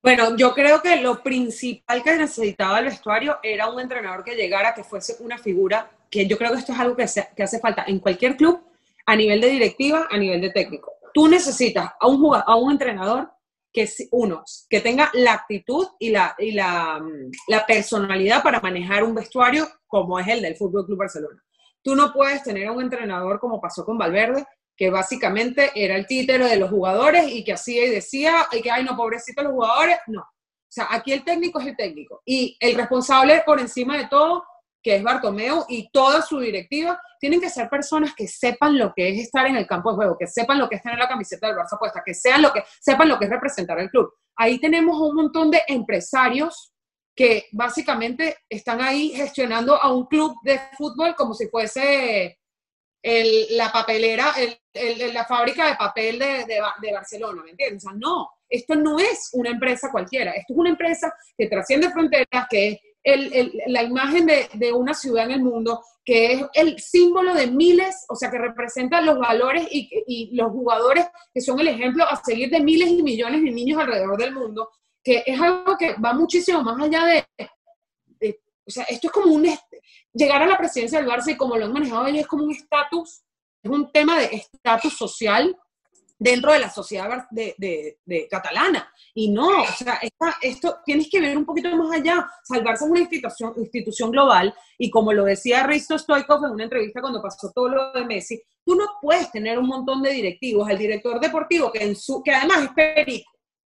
Bueno, 0.03 0.35
yo 0.37 0.55
creo 0.55 0.81
que 0.81 0.97
lo 0.97 1.23
principal 1.23 2.03
que 2.03 2.17
necesitaba 2.17 2.79
el 2.79 2.87
vestuario 2.87 3.39
era 3.43 3.69
un 3.69 3.81
entrenador 3.81 4.25
que 4.25 4.35
llegara, 4.35 4.75
que 4.75 4.83
fuese 4.83 5.17
una 5.21 5.37
figura 5.37 5.91
que 6.11 6.27
yo 6.27 6.39
creo 6.39 6.53
que 6.53 6.59
esto 6.59 6.73
es 6.73 6.79
algo 6.79 6.97
que, 6.97 7.07
que 7.37 7.43
hace 7.43 7.61
falta 7.61 7.85
en 7.87 7.99
cualquier 7.99 8.37
club, 8.37 8.63
a 9.05 9.15
nivel 9.15 9.41
de 9.41 9.49
directiva, 9.49 10.09
a 10.11 10.17
nivel 10.17 10.41
de 10.41 10.51
técnico. 10.51 10.93
Tú 11.13 11.29
necesitas 11.29 11.91
a 12.01 12.07
un, 12.07 12.19
jugador, 12.19 12.45
a 12.47 12.57
un 12.57 12.73
entrenador 12.73 13.31
que, 13.73 13.89
uno, 14.11 14.43
que 14.69 14.81
tenga 14.81 15.11
la 15.13 15.35
actitud 15.35 15.87
y, 15.99 16.11
la, 16.11 16.35
y 16.39 16.53
la, 16.53 17.01
la 17.49 17.67
personalidad 17.67 18.43
para 18.43 18.61
manejar 18.61 19.05
un 19.05 19.15
vestuario 19.15 19.69
como 19.87 20.19
es 20.19 20.29
el 20.29 20.41
del 20.41 20.57
Fútbol 20.57 20.87
Club 20.87 20.99
Barcelona. 20.99 21.43
Tú 21.83 21.95
no 21.95 22.13
puedes 22.13 22.43
tener 22.43 22.67
a 22.67 22.73
un 22.73 22.83
entrenador 22.83 23.39
como 23.39 23.61
pasó 23.61 23.85
con 23.85 23.99
Valverde, 23.99 24.47
que 24.81 24.89
básicamente 24.89 25.71
era 25.75 25.95
el 25.95 26.07
títere 26.07 26.47
de 26.47 26.57
los 26.57 26.71
jugadores 26.71 27.31
y 27.31 27.45
que 27.45 27.53
hacía 27.53 27.85
y 27.85 27.91
decía, 27.91 28.47
y 28.51 28.63
que, 28.63 28.71
ay, 28.71 28.83
no, 28.83 28.97
pobrecito 28.97 29.43
los 29.43 29.53
jugadores. 29.53 29.99
No. 30.07 30.23
O 30.23 30.73
sea, 30.73 30.87
aquí 30.89 31.13
el 31.13 31.23
técnico 31.23 31.61
es 31.61 31.67
el 31.67 31.77
técnico. 31.77 32.23
Y 32.25 32.57
el 32.59 32.75
responsable 32.75 33.43
por 33.45 33.61
encima 33.61 33.99
de 33.99 34.09
todo, 34.09 34.43
que 34.83 34.97
es 34.97 35.03
Bartomeu 35.03 35.67
y 35.69 35.91
toda 35.91 36.23
su 36.23 36.39
directiva, 36.41 36.99
tienen 37.19 37.43
que 37.43 37.51
ser 37.51 37.69
personas 37.69 38.15
que 38.15 38.27
sepan 38.27 38.79
lo 38.79 38.95
que 38.97 39.11
es 39.11 39.19
estar 39.19 39.47
en 39.47 39.57
el 39.57 39.67
campo 39.67 39.91
de 39.91 39.97
juego, 39.97 40.17
que 40.19 40.27
sepan 40.27 40.59
lo 40.59 40.67
que 40.67 40.77
es 40.77 40.83
tener 40.83 40.99
la 40.99 41.09
camiseta 41.09 41.49
del 41.49 41.57
Barça 41.57 41.79
puesta, 41.79 42.03
que 42.03 42.15
sean 42.15 42.41
lo 42.41 42.51
que, 42.51 42.65
sepan 42.81 43.11
lo 43.11 43.19
que 43.19 43.27
es 43.27 43.31
representar 43.31 43.79
el 43.81 43.91
club. 43.91 44.11
Ahí 44.35 44.59
tenemos 44.59 44.99
un 44.99 45.15
montón 45.15 45.51
de 45.51 45.61
empresarios 45.69 46.73
que 47.15 47.49
básicamente 47.53 48.39
están 48.49 48.81
ahí 48.81 49.11
gestionando 49.11 49.77
a 49.77 49.93
un 49.93 50.07
club 50.07 50.37
de 50.43 50.59
fútbol 50.79 51.15
como 51.17 51.35
si 51.35 51.49
fuese 51.49 52.40
la 53.03 53.73
papelera, 53.73 54.33
la 55.13 55.25
fábrica 55.25 55.69
de 55.69 55.77
papel 55.77 56.19
de, 56.19 56.45
de, 56.47 56.93
Barcelona, 56.93 57.43
¿me 57.43 57.51
entiendes? 57.51 57.85
O 57.85 57.91
sea, 57.91 57.99
no, 57.99 58.31
esto 58.49 58.75
no 58.75 58.99
es 58.99 59.31
una 59.33 59.51
empresa 59.51 59.91
cualquiera, 59.91 60.33
esto 60.33 60.53
es 60.53 60.59
una 60.59 60.71
empresa 60.71 61.13
que 61.37 61.49
trasciende 61.49 61.91
fronteras, 61.91 62.47
que 62.51 62.81
es 63.03 63.53
la 63.67 63.83
imagen 63.83 64.27
de, 64.27 64.73
una 64.73 64.95
ciudad 64.95 65.25
en 65.25 65.33
el 65.33 65.43
mundo, 65.43 65.83
que 66.05 66.33
es 66.33 66.43
el 66.55 66.79
símbolo 66.79 67.35
de 67.35 67.47
miles, 67.47 68.05
o 68.09 68.17
sea, 68.17 68.31
que 68.31 68.39
representa 68.39 69.01
los 69.01 69.19
valores 69.19 69.67
y, 69.71 69.89
y 70.07 70.35
los 70.35 70.51
jugadores 70.51 71.07
que 71.33 71.41
son 71.41 71.61
el 71.61 71.69
ejemplo 71.69 72.05
a 72.05 72.23
seguir 72.23 72.51
de 72.51 72.61
miles 72.61 72.89
y 72.89 73.03
millones 73.03 73.43
de 73.43 73.51
niños 73.51 73.81
alrededor 73.81 74.19
del 74.19 74.35
mundo 74.35 74.71
que 75.03 75.23
es 75.27 75.41
algo 75.41 75.77
que 75.79 75.95
va 75.95 76.13
muchísimo 76.13 76.63
más 76.63 76.81
allá 76.81 77.05
de, 77.07 77.27
o 78.67 78.71
sea, 78.71 78.85
esto 78.85 79.09
es 79.09 79.13
como 79.13 79.35
un, 79.35 79.49
llegar 80.13 80.43
a 80.43 80.47
la 80.47 80.59
presidencia 80.59 81.01
del 81.01 81.09
Barça 81.09 81.33
y 81.33 81.37
como 81.37 81.57
lo 81.57 81.67
han 81.67 81.73
manejado 81.73 82.07
ellos 82.07 82.21
es 82.21 82.27
como 82.27 82.45
un 82.45 82.53
estatus, 82.53 83.23
es 83.63 83.71
un 83.71 83.91
tema 83.93 84.19
de 84.19 84.27
estatus 84.27 84.97
social 84.97 85.57
dentro 86.21 86.53
de 86.53 86.59
la 86.59 86.71
sociedad 86.71 87.27
de, 87.31 87.97
de, 88.05 88.29
catalana. 88.29 88.93
Y 89.15 89.31
no, 89.31 89.63
o 89.63 89.67
sea, 89.67 89.99
esto 90.43 90.77
tienes 90.85 91.09
que 91.11 91.21
ver 91.21 91.37
un 91.37 91.47
poquito 91.47 91.75
más 91.77 91.99
allá. 91.99 92.31
Salvarse 92.45 92.85
es 92.85 92.91
una 92.91 93.01
institución, 93.01 93.55
institución 93.57 94.11
global 94.11 94.55
y 94.79 94.91
como 94.91 95.13
lo 95.15 95.25
decía 95.25 95.67
Risto 95.67 95.99
Stoikov 95.99 96.45
en 96.45 96.53
una 96.53 96.65
entrevista 96.65 97.01
cuando 97.01 97.23
pasó 97.23 97.51
todo 97.53 97.71
lo 97.71 97.93
de 97.93 98.05
Messi, 98.05 98.41
tú 98.65 98.75
no 98.75 98.85
puedes 99.01 99.33
tener 99.33 99.59
un 99.59 99.67
montón 99.67 100.03
de 100.03 100.11
directivos, 100.11 100.69
el 100.69 100.79
director 100.79 101.19
deportivo 101.19 101.73
que, 101.73 101.83
en 101.83 101.97
su, 101.97 102.23
que 102.23 102.33
además 102.33 102.65
es 102.65 102.71
perico, 102.75 103.31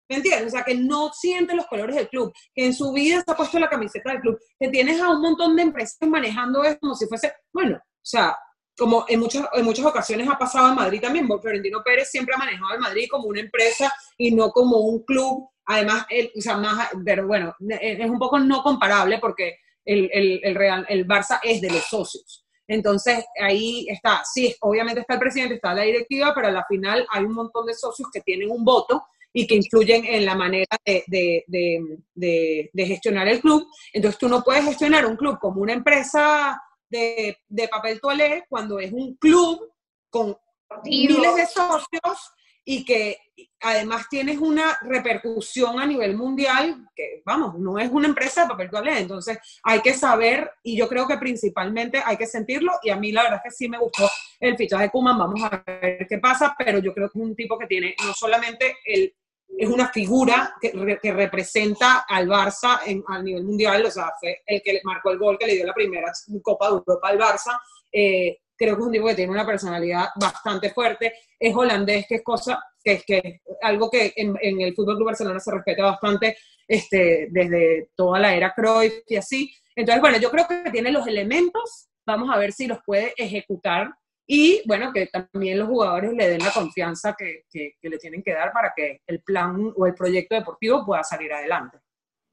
¿Me 0.09 0.15
entiendes? 0.17 0.47
O 0.47 0.49
sea, 0.49 0.63
que 0.63 0.73
no 0.73 1.13
siente 1.13 1.55
los 1.55 1.67
colores 1.67 1.95
del 1.95 2.09
club, 2.09 2.33
que 2.53 2.65
en 2.65 2.73
su 2.73 2.91
vida 2.91 3.21
se 3.23 3.31
ha 3.31 3.37
puesto 3.37 3.59
la 3.59 3.69
camiseta 3.69 4.11
del 4.11 4.21
club, 4.21 4.39
que 4.59 4.69
tienes 4.69 4.99
a 4.99 5.09
un 5.09 5.21
montón 5.21 5.55
de 5.55 5.61
empresas 5.61 5.97
manejando 6.01 6.63
eso 6.63 6.79
como 6.79 6.95
si 6.95 7.05
fuese, 7.05 7.31
bueno, 7.53 7.77
o 7.77 8.01
sea, 8.01 8.35
como 8.75 9.05
en 9.07 9.19
muchas, 9.19 9.45
en 9.53 9.65
muchas 9.65 9.85
ocasiones 9.85 10.27
ha 10.27 10.37
pasado 10.37 10.69
en 10.69 10.75
Madrid 10.75 11.01
también, 11.01 11.27
Florentino 11.27 11.83
Pérez 11.83 12.09
siempre 12.09 12.33
ha 12.33 12.39
manejado 12.39 12.73
el 12.73 12.79
Madrid 12.79 13.07
como 13.11 13.25
una 13.25 13.41
empresa 13.41 13.93
y 14.17 14.31
no 14.31 14.49
como 14.49 14.79
un 14.79 15.03
club, 15.03 15.49
además, 15.65 16.07
el, 16.09 16.31
o 16.35 16.41
sea, 16.41 16.57
más, 16.57 16.89
pero 17.05 17.27
bueno, 17.27 17.53
es 17.59 18.09
un 18.09 18.17
poco 18.17 18.39
no 18.39 18.63
comparable 18.63 19.19
porque 19.19 19.57
el, 19.85 20.09
el, 20.11 20.39
el, 20.43 20.55
Real, 20.55 20.85
el 20.89 21.07
Barça 21.07 21.39
es 21.43 21.61
de 21.61 21.69
los 21.69 21.83
socios. 21.83 22.45
Entonces, 22.67 23.25
ahí 23.39 23.87
está, 23.89 24.23
sí, 24.23 24.55
obviamente 24.61 25.01
está 25.01 25.15
el 25.15 25.19
presidente, 25.19 25.55
está 25.55 25.73
la 25.73 25.83
directiva, 25.83 26.33
pero 26.33 26.47
a 26.47 26.51
la 26.51 26.65
final 26.65 27.05
hay 27.11 27.25
un 27.25 27.33
montón 27.33 27.65
de 27.65 27.73
socios 27.73 28.09
que 28.11 28.21
tienen 28.21 28.49
un 28.49 28.63
voto 28.63 29.03
y 29.33 29.45
que 29.47 29.55
influyen 29.55 30.05
en 30.05 30.25
la 30.25 30.35
manera 30.35 30.77
de, 30.85 32.65
gestionar 32.75 33.27
el 33.27 33.41
club. 33.41 33.67
Entonces 33.93 34.19
tú 34.19 34.27
no 34.27 34.43
puedes 34.43 34.65
gestionar 34.65 35.05
un 35.05 35.15
club 35.15 35.39
como 35.39 35.61
una 35.61 35.73
empresa 35.73 36.61
de, 36.89 37.37
papel 37.69 37.99
toalé 37.99 38.45
cuando 38.49 38.79
es 38.79 38.91
un 38.91 39.15
club 39.15 39.71
con 40.09 40.37
miles 40.83 41.35
de 41.35 41.45
socios 41.45 42.33
y 42.71 42.85
que 42.85 43.17
además 43.61 44.05
tienes 44.11 44.37
una 44.37 44.77
repercusión 44.83 45.79
a 45.79 45.87
nivel 45.87 46.15
mundial, 46.15 46.87
que 46.95 47.23
vamos, 47.25 47.57
no 47.57 47.79
es 47.79 47.89
una 47.89 48.07
empresa 48.07 48.43
de 48.43 48.49
papel 48.49 48.69
toalé, 48.69 48.99
entonces 48.99 49.39
hay 49.63 49.81
que 49.81 49.95
saber, 49.95 50.51
y 50.61 50.77
yo 50.77 50.87
creo 50.87 51.07
que 51.07 51.17
principalmente 51.17 51.99
hay 52.05 52.15
que 52.15 52.27
sentirlo, 52.27 52.73
y 52.83 52.91
a 52.91 52.95
mí 52.95 53.11
la 53.11 53.23
verdad 53.23 53.41
es 53.43 53.51
que 53.51 53.57
sí 53.57 53.67
me 53.67 53.79
gustó 53.79 54.07
el 54.39 54.55
fichaje 54.55 54.83
de 54.83 54.89
Kuman, 54.91 55.17
vamos 55.17 55.41
a 55.41 55.63
ver 55.65 56.05
qué 56.07 56.19
pasa, 56.19 56.55
pero 56.59 56.77
yo 56.77 56.93
creo 56.93 57.09
que 57.09 57.17
es 57.17 57.25
un 57.25 57.35
tipo 57.35 57.57
que 57.57 57.65
tiene 57.65 57.95
no 58.05 58.13
solamente 58.13 58.77
el 58.85 59.15
es 59.57 59.67
una 59.67 59.89
figura 59.89 60.53
que, 60.61 60.71
que 61.01 61.11
representa 61.11 62.05
al 62.07 62.27
Barça 62.27 62.81
en, 62.85 63.03
a 63.07 63.19
nivel 63.19 63.45
mundial, 63.45 63.83
o 63.83 63.89
sea, 63.89 64.11
fue 64.19 64.43
el 64.45 64.61
que 64.61 64.79
marcó 64.83 65.09
el 65.09 65.17
gol 65.17 65.39
que 65.39 65.47
le 65.47 65.55
dio 65.55 65.65
la 65.65 65.73
primera 65.73 66.11
Copa 66.43 66.67
de 66.67 66.73
Europa 66.73 67.07
al 67.07 67.17
Barça. 67.17 67.59
Eh, 67.91 68.37
creo 68.59 68.75
que 68.75 68.81
es 68.81 68.85
un 68.85 68.91
tipo 68.91 69.07
que 69.07 69.15
tiene 69.15 69.31
una 69.31 69.45
personalidad 69.45 70.09
bastante 70.19 70.69
fuerte, 70.71 71.13
es 71.39 71.55
holandés, 71.55 72.05
que 72.07 72.15
es 72.15 72.23
cosa, 72.23 72.61
que 72.83 72.93
es 72.93 73.05
que 73.05 73.41
algo 73.61 73.89
que 73.89 74.13
en, 74.17 74.35
en 74.41 74.61
el 74.61 74.75
Fútbol 74.75 74.97
Club 74.97 75.07
Barcelona 75.07 75.39
se 75.39 75.51
respeta 75.51 75.83
bastante 75.83 76.37
este, 76.67 77.27
desde 77.31 77.89
toda 77.95 78.19
la 78.19 78.35
era 78.35 78.53
Cruyff 78.53 78.93
y 79.07 79.15
así. 79.15 79.55
Entonces, 79.75 80.01
bueno, 80.01 80.17
yo 80.19 80.29
creo 80.29 80.45
que 80.47 80.69
tiene 80.71 80.91
los 80.91 81.07
elementos, 81.07 81.89
vamos 82.05 82.29
a 82.31 82.37
ver 82.37 82.51
si 82.51 82.67
los 82.67 82.79
puede 82.85 83.13
ejecutar 83.17 83.91
y 84.27 84.61
bueno, 84.67 84.93
que 84.93 85.07
también 85.07 85.57
los 85.57 85.67
jugadores 85.67 86.13
le 86.13 86.29
den 86.29 86.43
la 86.43 86.51
confianza 86.51 87.15
que, 87.17 87.45
que, 87.49 87.73
le 87.81 87.97
tienen 87.97 88.21
que 88.21 88.33
dar 88.33 88.51
para 88.51 88.73
que 88.75 89.01
el 89.07 89.23
plan 89.23 89.73
o 89.75 89.87
el 89.87 89.95
proyecto 89.95 90.35
deportivo 90.35 90.85
pueda 90.85 91.03
salir 91.03 91.33
adelante. 91.33 91.79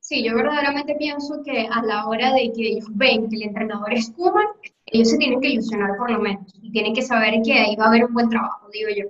Sí, 0.08 0.22
yo 0.22 0.36
verdaderamente 0.36 0.94
pienso 0.94 1.42
que 1.44 1.66
a 1.68 1.82
la 1.82 2.06
hora 2.06 2.32
de 2.32 2.52
que 2.52 2.68
ellos 2.68 2.84
ven 2.90 3.28
que 3.28 3.34
el 3.34 3.42
entrenador 3.42 3.92
es 3.92 4.08
Kuman, 4.10 4.46
ellos 4.86 5.10
se 5.10 5.18
tienen 5.18 5.40
que 5.40 5.48
ilusionar 5.48 5.96
por 5.98 6.08
lo 6.12 6.20
menos 6.20 6.44
y 6.62 6.70
tienen 6.70 6.94
que 6.94 7.02
saber 7.02 7.42
que 7.44 7.52
ahí 7.54 7.74
va 7.74 7.86
a 7.86 7.88
haber 7.88 8.04
un 8.04 8.14
buen 8.14 8.28
trabajo, 8.28 8.68
digo 8.72 8.88
yo. 8.96 9.06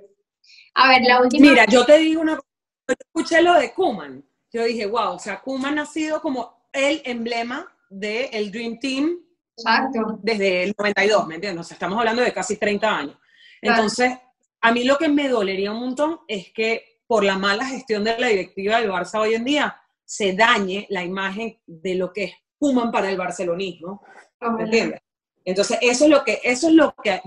A 0.73 0.89
ver, 0.89 1.03
la 1.03 1.21
última. 1.21 1.51
Mira, 1.51 1.65
yo 1.67 1.85
te 1.85 1.99
digo 1.99 2.21
una 2.21 2.37
cosa, 2.37 2.47
yo 2.87 2.95
escuché 2.99 3.43
lo 3.43 3.53
de 3.59 3.73
Kuman, 3.73 4.25
yo 4.51 4.63
dije, 4.63 4.87
wow, 4.87 5.13
o 5.13 5.19
sea, 5.19 5.39
Kuman 5.39 5.77
ha 5.77 5.85
sido 5.85 6.19
como 6.19 6.67
el 6.73 6.99
emblema 7.05 7.71
del 7.91 8.51
Dream 8.51 8.79
Team 8.79 9.19
Exacto. 9.55 10.19
Desde 10.23 10.63
el 10.63 10.75
92, 10.75 11.27
¿me 11.27 11.35
entiendes? 11.35 11.71
estamos 11.71 11.99
hablando 11.99 12.23
de 12.23 12.33
casi 12.33 12.57
30 12.57 12.97
años. 12.97 13.17
Entonces, 13.61 14.17
a 14.61 14.71
mí 14.71 14.83
lo 14.83 14.97
que 14.97 15.09
me 15.09 15.29
dolería 15.29 15.71
un 15.71 15.79
montón 15.79 16.21
es 16.27 16.51
que 16.53 17.01
por 17.05 17.23
la 17.23 17.37
mala 17.37 17.65
gestión 17.65 18.03
de 18.03 18.17
la 18.17 18.27
directiva 18.27 18.79
del 18.79 18.89
Barça 18.89 19.19
hoy 19.19 19.35
en 19.35 19.45
día 19.45 19.79
se 20.07 20.33
dañe 20.33 20.87
la 20.89 21.03
imagen 21.03 21.59
de 21.65 21.95
lo 21.95 22.13
que 22.13 22.23
es 22.23 22.33
Puman 22.57 22.91
para 22.91 23.09
el 23.09 23.17
barcelonismo. 23.17 24.01
¿Me 24.39 24.63
entiendes? 24.63 25.01
Entonces, 25.43 25.77
eso 25.81 26.05
es 26.05 26.09
lo 26.09 26.23
que, 26.23 26.39
eso 26.43 26.69
es 26.69 26.73
lo 26.73 26.95
que 27.03 27.21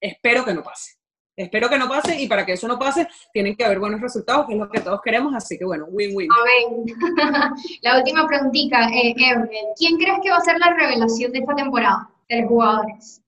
espero 0.00 0.44
que 0.44 0.52
no 0.52 0.62
pase. 0.62 0.92
Espero 1.34 1.68
que 1.68 1.78
no 1.78 1.88
pase 1.88 2.20
y 2.20 2.26
para 2.26 2.44
que 2.44 2.52
eso 2.52 2.68
no 2.68 2.78
pase 2.78 3.08
tienen 3.32 3.56
que 3.56 3.64
haber 3.64 3.78
buenos 3.78 4.00
resultados, 4.00 4.46
que 4.46 4.54
es 4.54 4.58
lo 4.58 4.68
que 4.68 4.80
todos 4.80 5.00
queremos, 5.02 5.34
así 5.34 5.56
que 5.56 5.64
bueno, 5.64 5.86
win-win. 5.88 6.28
Amén. 6.32 6.84
la 7.82 7.98
última 7.98 8.26
preguntita, 8.26 8.88
eh, 8.88 9.14
¿quién 9.76 9.96
crees 9.96 10.18
que 10.22 10.30
va 10.30 10.36
a 10.36 10.40
ser 10.40 10.58
la 10.58 10.74
revelación 10.74 11.32
de 11.32 11.38
esta 11.38 11.54
temporada 11.54 12.10
de 12.28 12.40
los 12.40 12.48
jugadores? 12.48 13.22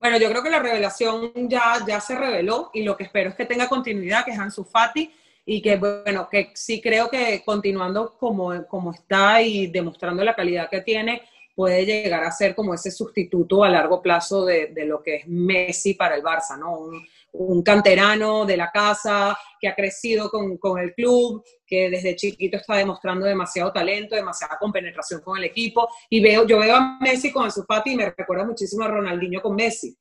Bueno, 0.00 0.18
yo 0.18 0.28
creo 0.30 0.42
que 0.42 0.50
la 0.50 0.60
revelación 0.60 1.32
ya, 1.48 1.76
ya 1.86 2.00
se 2.00 2.16
reveló 2.16 2.70
y 2.74 2.82
lo 2.82 2.96
que 2.96 3.04
espero 3.04 3.30
es 3.30 3.36
que 3.36 3.46
tenga 3.46 3.68
continuidad, 3.68 4.24
que 4.24 4.32
es 4.32 4.38
Ansu 4.38 4.64
Fati, 4.64 5.12
y 5.50 5.62
que 5.62 5.76
bueno, 5.76 6.28
que 6.30 6.50
sí 6.54 6.78
creo 6.78 7.08
que 7.08 7.42
continuando 7.42 8.18
como, 8.18 8.66
como 8.66 8.92
está 8.92 9.40
y 9.40 9.68
demostrando 9.68 10.22
la 10.22 10.36
calidad 10.36 10.68
que 10.68 10.82
tiene, 10.82 11.22
puede 11.54 11.86
llegar 11.86 12.22
a 12.22 12.30
ser 12.30 12.54
como 12.54 12.74
ese 12.74 12.90
sustituto 12.90 13.64
a 13.64 13.70
largo 13.70 14.02
plazo 14.02 14.44
de, 14.44 14.66
de 14.66 14.84
lo 14.84 15.02
que 15.02 15.16
es 15.16 15.26
Messi 15.26 15.94
para 15.94 16.16
el 16.16 16.22
Barça, 16.22 16.58
¿no? 16.58 16.90
Un, 17.32 17.62
canterano 17.62 18.44
de 18.44 18.58
la 18.58 18.70
casa 18.70 19.38
que 19.58 19.68
ha 19.68 19.74
crecido 19.74 20.30
con, 20.30 20.78
el 20.78 20.92
club, 20.94 21.42
que 21.66 21.88
desde 21.88 22.14
chiquito 22.14 22.58
está 22.58 22.76
demostrando 22.76 23.24
demasiado 23.24 23.72
talento, 23.72 24.16
demasiada 24.16 24.58
compenetración 24.58 25.22
con 25.22 25.38
el 25.38 25.44
equipo. 25.44 25.88
Y 26.10 26.20
veo, 26.20 26.46
yo 26.46 26.58
veo 26.58 26.76
a 26.76 26.98
Messi 27.00 27.32
con 27.32 27.50
su 27.50 27.64
Fati 27.64 27.92
y 27.92 27.96
me 27.96 28.10
recuerda 28.10 28.44
muchísimo 28.44 28.84
a 28.84 28.88
Ronaldinho 28.88 29.40
con 29.40 29.54
Messi. 29.54 29.96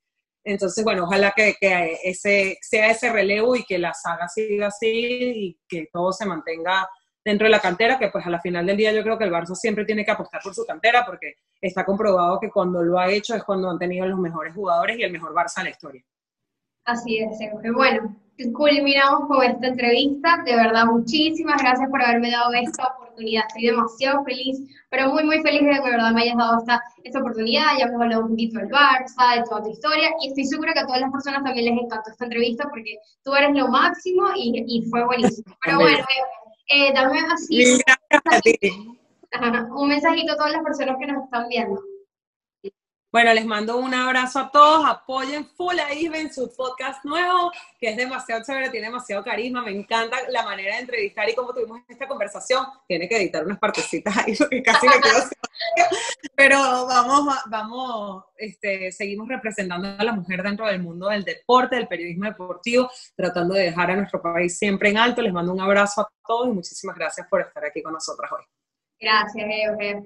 Entonces, 0.49 0.81
bueno, 0.81 1.03
ojalá 1.03 1.33
que, 1.35 1.57
ese, 2.03 2.57
sea 2.61 2.91
ese 2.91 3.11
relevo 3.11 3.57
y 3.57 3.65
que 3.65 3.77
la 3.77 3.93
saga 3.93 4.29
siga 4.29 4.67
así 4.67 4.87
y 4.89 5.59
que 5.67 5.89
todo 5.91 6.13
se 6.13 6.25
mantenga 6.25 6.89
dentro 7.23 7.43
de 7.43 7.51
la 7.51 7.59
cantera, 7.59 7.99
que 7.99 8.07
pues 8.07 8.25
a 8.25 8.29
la 8.29 8.39
final 8.39 8.65
del 8.65 8.77
día 8.77 8.93
yo 8.93 9.03
creo 9.03 9.17
que 9.17 9.25
el 9.25 9.31
Barça 9.31 9.55
siempre 9.55 9.83
tiene 9.83 10.05
que 10.05 10.11
apostar 10.11 10.41
por 10.41 10.55
su 10.55 10.65
cantera 10.65 11.05
porque 11.05 11.35
está 11.59 11.83
comprobado 11.83 12.39
que 12.39 12.49
cuando 12.49 12.81
lo 12.81 12.97
ha 12.97 13.11
hecho 13.11 13.35
es 13.35 13.43
cuando 13.43 13.69
han 13.69 13.77
tenido 13.77 14.05
los 14.05 14.17
mejores 14.19 14.55
jugadores 14.55 14.97
y 14.97 15.03
el 15.03 15.11
mejor 15.11 15.33
Barça 15.33 15.57
en 15.57 15.63
la 15.65 15.69
historia. 15.71 16.03
Así 16.87 17.17
es, 17.17 17.37
Sergio. 17.37 17.73
Bueno, 17.73 18.15
culminamos 18.53 19.27
con 19.27 19.43
esta 19.43 19.67
entrevista. 19.67 20.41
De 20.45 20.55
verdad, 20.55 20.85
muchísimas 20.85 21.61
gracias 21.61 21.89
por 21.89 22.01
haberme 22.01 22.31
dado 22.31 22.53
esta 22.53 22.95
oportunidad. 22.95 23.43
Estoy 23.49 23.65
demasiado 23.65 24.23
feliz, 24.23 24.57
pero 24.89 25.09
muy, 25.09 25.25
muy 25.25 25.41
feliz 25.41 25.63
de 25.63 25.69
que 25.69 25.81
de 25.81 25.91
verdad 25.91 26.13
me 26.13 26.21
hayas 26.21 26.37
dado 26.37 26.59
esta, 26.59 26.81
esta 27.03 27.19
oportunidad. 27.19 27.77
Ya 27.77 27.87
hemos 27.87 28.01
hablado 28.01 28.23
un 28.23 28.29
poquito 28.29 28.59
del 28.59 28.69
Barça, 28.69 29.35
de 29.35 29.43
toda 29.43 29.63
tu 29.63 29.71
historia, 29.71 30.11
y 30.21 30.29
estoy 30.29 30.45
segura 30.45 30.71
que 30.71 30.79
a 30.79 30.85
todas 30.85 31.01
las 31.01 31.11
personas 31.11 31.43
también 31.43 31.75
les 31.75 31.83
encantó 31.83 32.09
esta 32.09 32.23
entrevista 32.23 32.69
porque 32.69 32.95
tú 33.21 33.35
eres 33.35 33.53
lo 33.53 33.67
máximo 33.67 34.23
y, 34.37 34.63
y 34.65 34.89
fue 34.89 35.03
buenísimo. 35.03 35.57
Pero 35.65 35.79
bueno, 35.79 36.05
eh, 36.69 36.93
dame 36.93 37.19
así. 37.33 37.81
Un 39.75 39.89
mensajito 39.89 40.31
a 40.31 40.37
todas 40.37 40.53
las 40.53 40.63
personas 40.63 40.95
que 40.97 41.07
nos 41.07 41.25
están 41.25 41.49
viendo. 41.49 41.81
Bueno, 43.17 43.33
les 43.33 43.47
mando 43.47 43.77
un 43.77 43.95
abrazo 43.95 44.37
a 44.37 44.51
todos, 44.51 44.87
apoyen 44.87 45.43
full 45.43 45.79
a 45.79 45.91
Isbe 45.91 46.21
en 46.21 46.31
su 46.31 46.53
podcast 46.55 47.03
nuevo, 47.03 47.51
que 47.79 47.89
es 47.89 47.97
demasiado 47.97 48.43
chévere, 48.45 48.69
tiene 48.69 48.89
demasiado 48.89 49.23
carisma, 49.23 49.63
me 49.63 49.71
encanta 49.71 50.17
la 50.29 50.43
manera 50.43 50.75
de 50.75 50.81
entrevistar 50.81 51.27
y 51.27 51.33
cómo 51.33 51.51
tuvimos 51.51 51.81
esta 51.87 52.07
conversación. 52.07 52.63
Tiene 52.87 53.09
que 53.09 53.17
editar 53.17 53.43
unas 53.43 53.57
partecitas 53.57 54.15
ahí, 54.17 54.35
porque 54.37 54.61
casi 54.61 54.85
me 54.85 55.01
quedo 55.01 55.23
Pero 56.35 56.59
vamos, 56.85 57.35
vamos, 57.47 58.25
este, 58.37 58.91
seguimos 58.91 59.27
representando 59.27 59.95
a 59.97 60.03
la 60.03 60.11
mujer 60.11 60.43
dentro 60.43 60.67
del 60.67 60.83
mundo 60.83 61.09
del 61.09 61.23
deporte, 61.23 61.75
del 61.75 61.87
periodismo 61.87 62.25
deportivo, 62.25 62.87
tratando 63.15 63.55
de 63.55 63.63
dejar 63.63 63.89
a 63.89 63.95
nuestro 63.95 64.21
país 64.21 64.59
siempre 64.59 64.91
en 64.91 64.99
alto. 64.99 65.23
Les 65.23 65.33
mando 65.33 65.53
un 65.53 65.59
abrazo 65.59 66.01
a 66.01 66.09
todos 66.23 66.49
y 66.49 66.51
muchísimas 66.51 66.95
gracias 66.95 67.25
por 67.27 67.41
estar 67.41 67.65
aquí 67.65 67.81
con 67.81 67.93
nosotras 67.93 68.31
hoy. 68.31 68.43
Gracias, 68.99 69.47
Euge. 69.49 70.03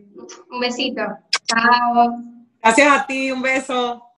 Un 0.49 0.59
besito. 0.61 1.01
Chao. 1.45 2.40
Gracias 2.61 2.87
a 2.91 3.05
ti, 3.07 3.31
un 3.31 3.41
beso. 3.41 4.07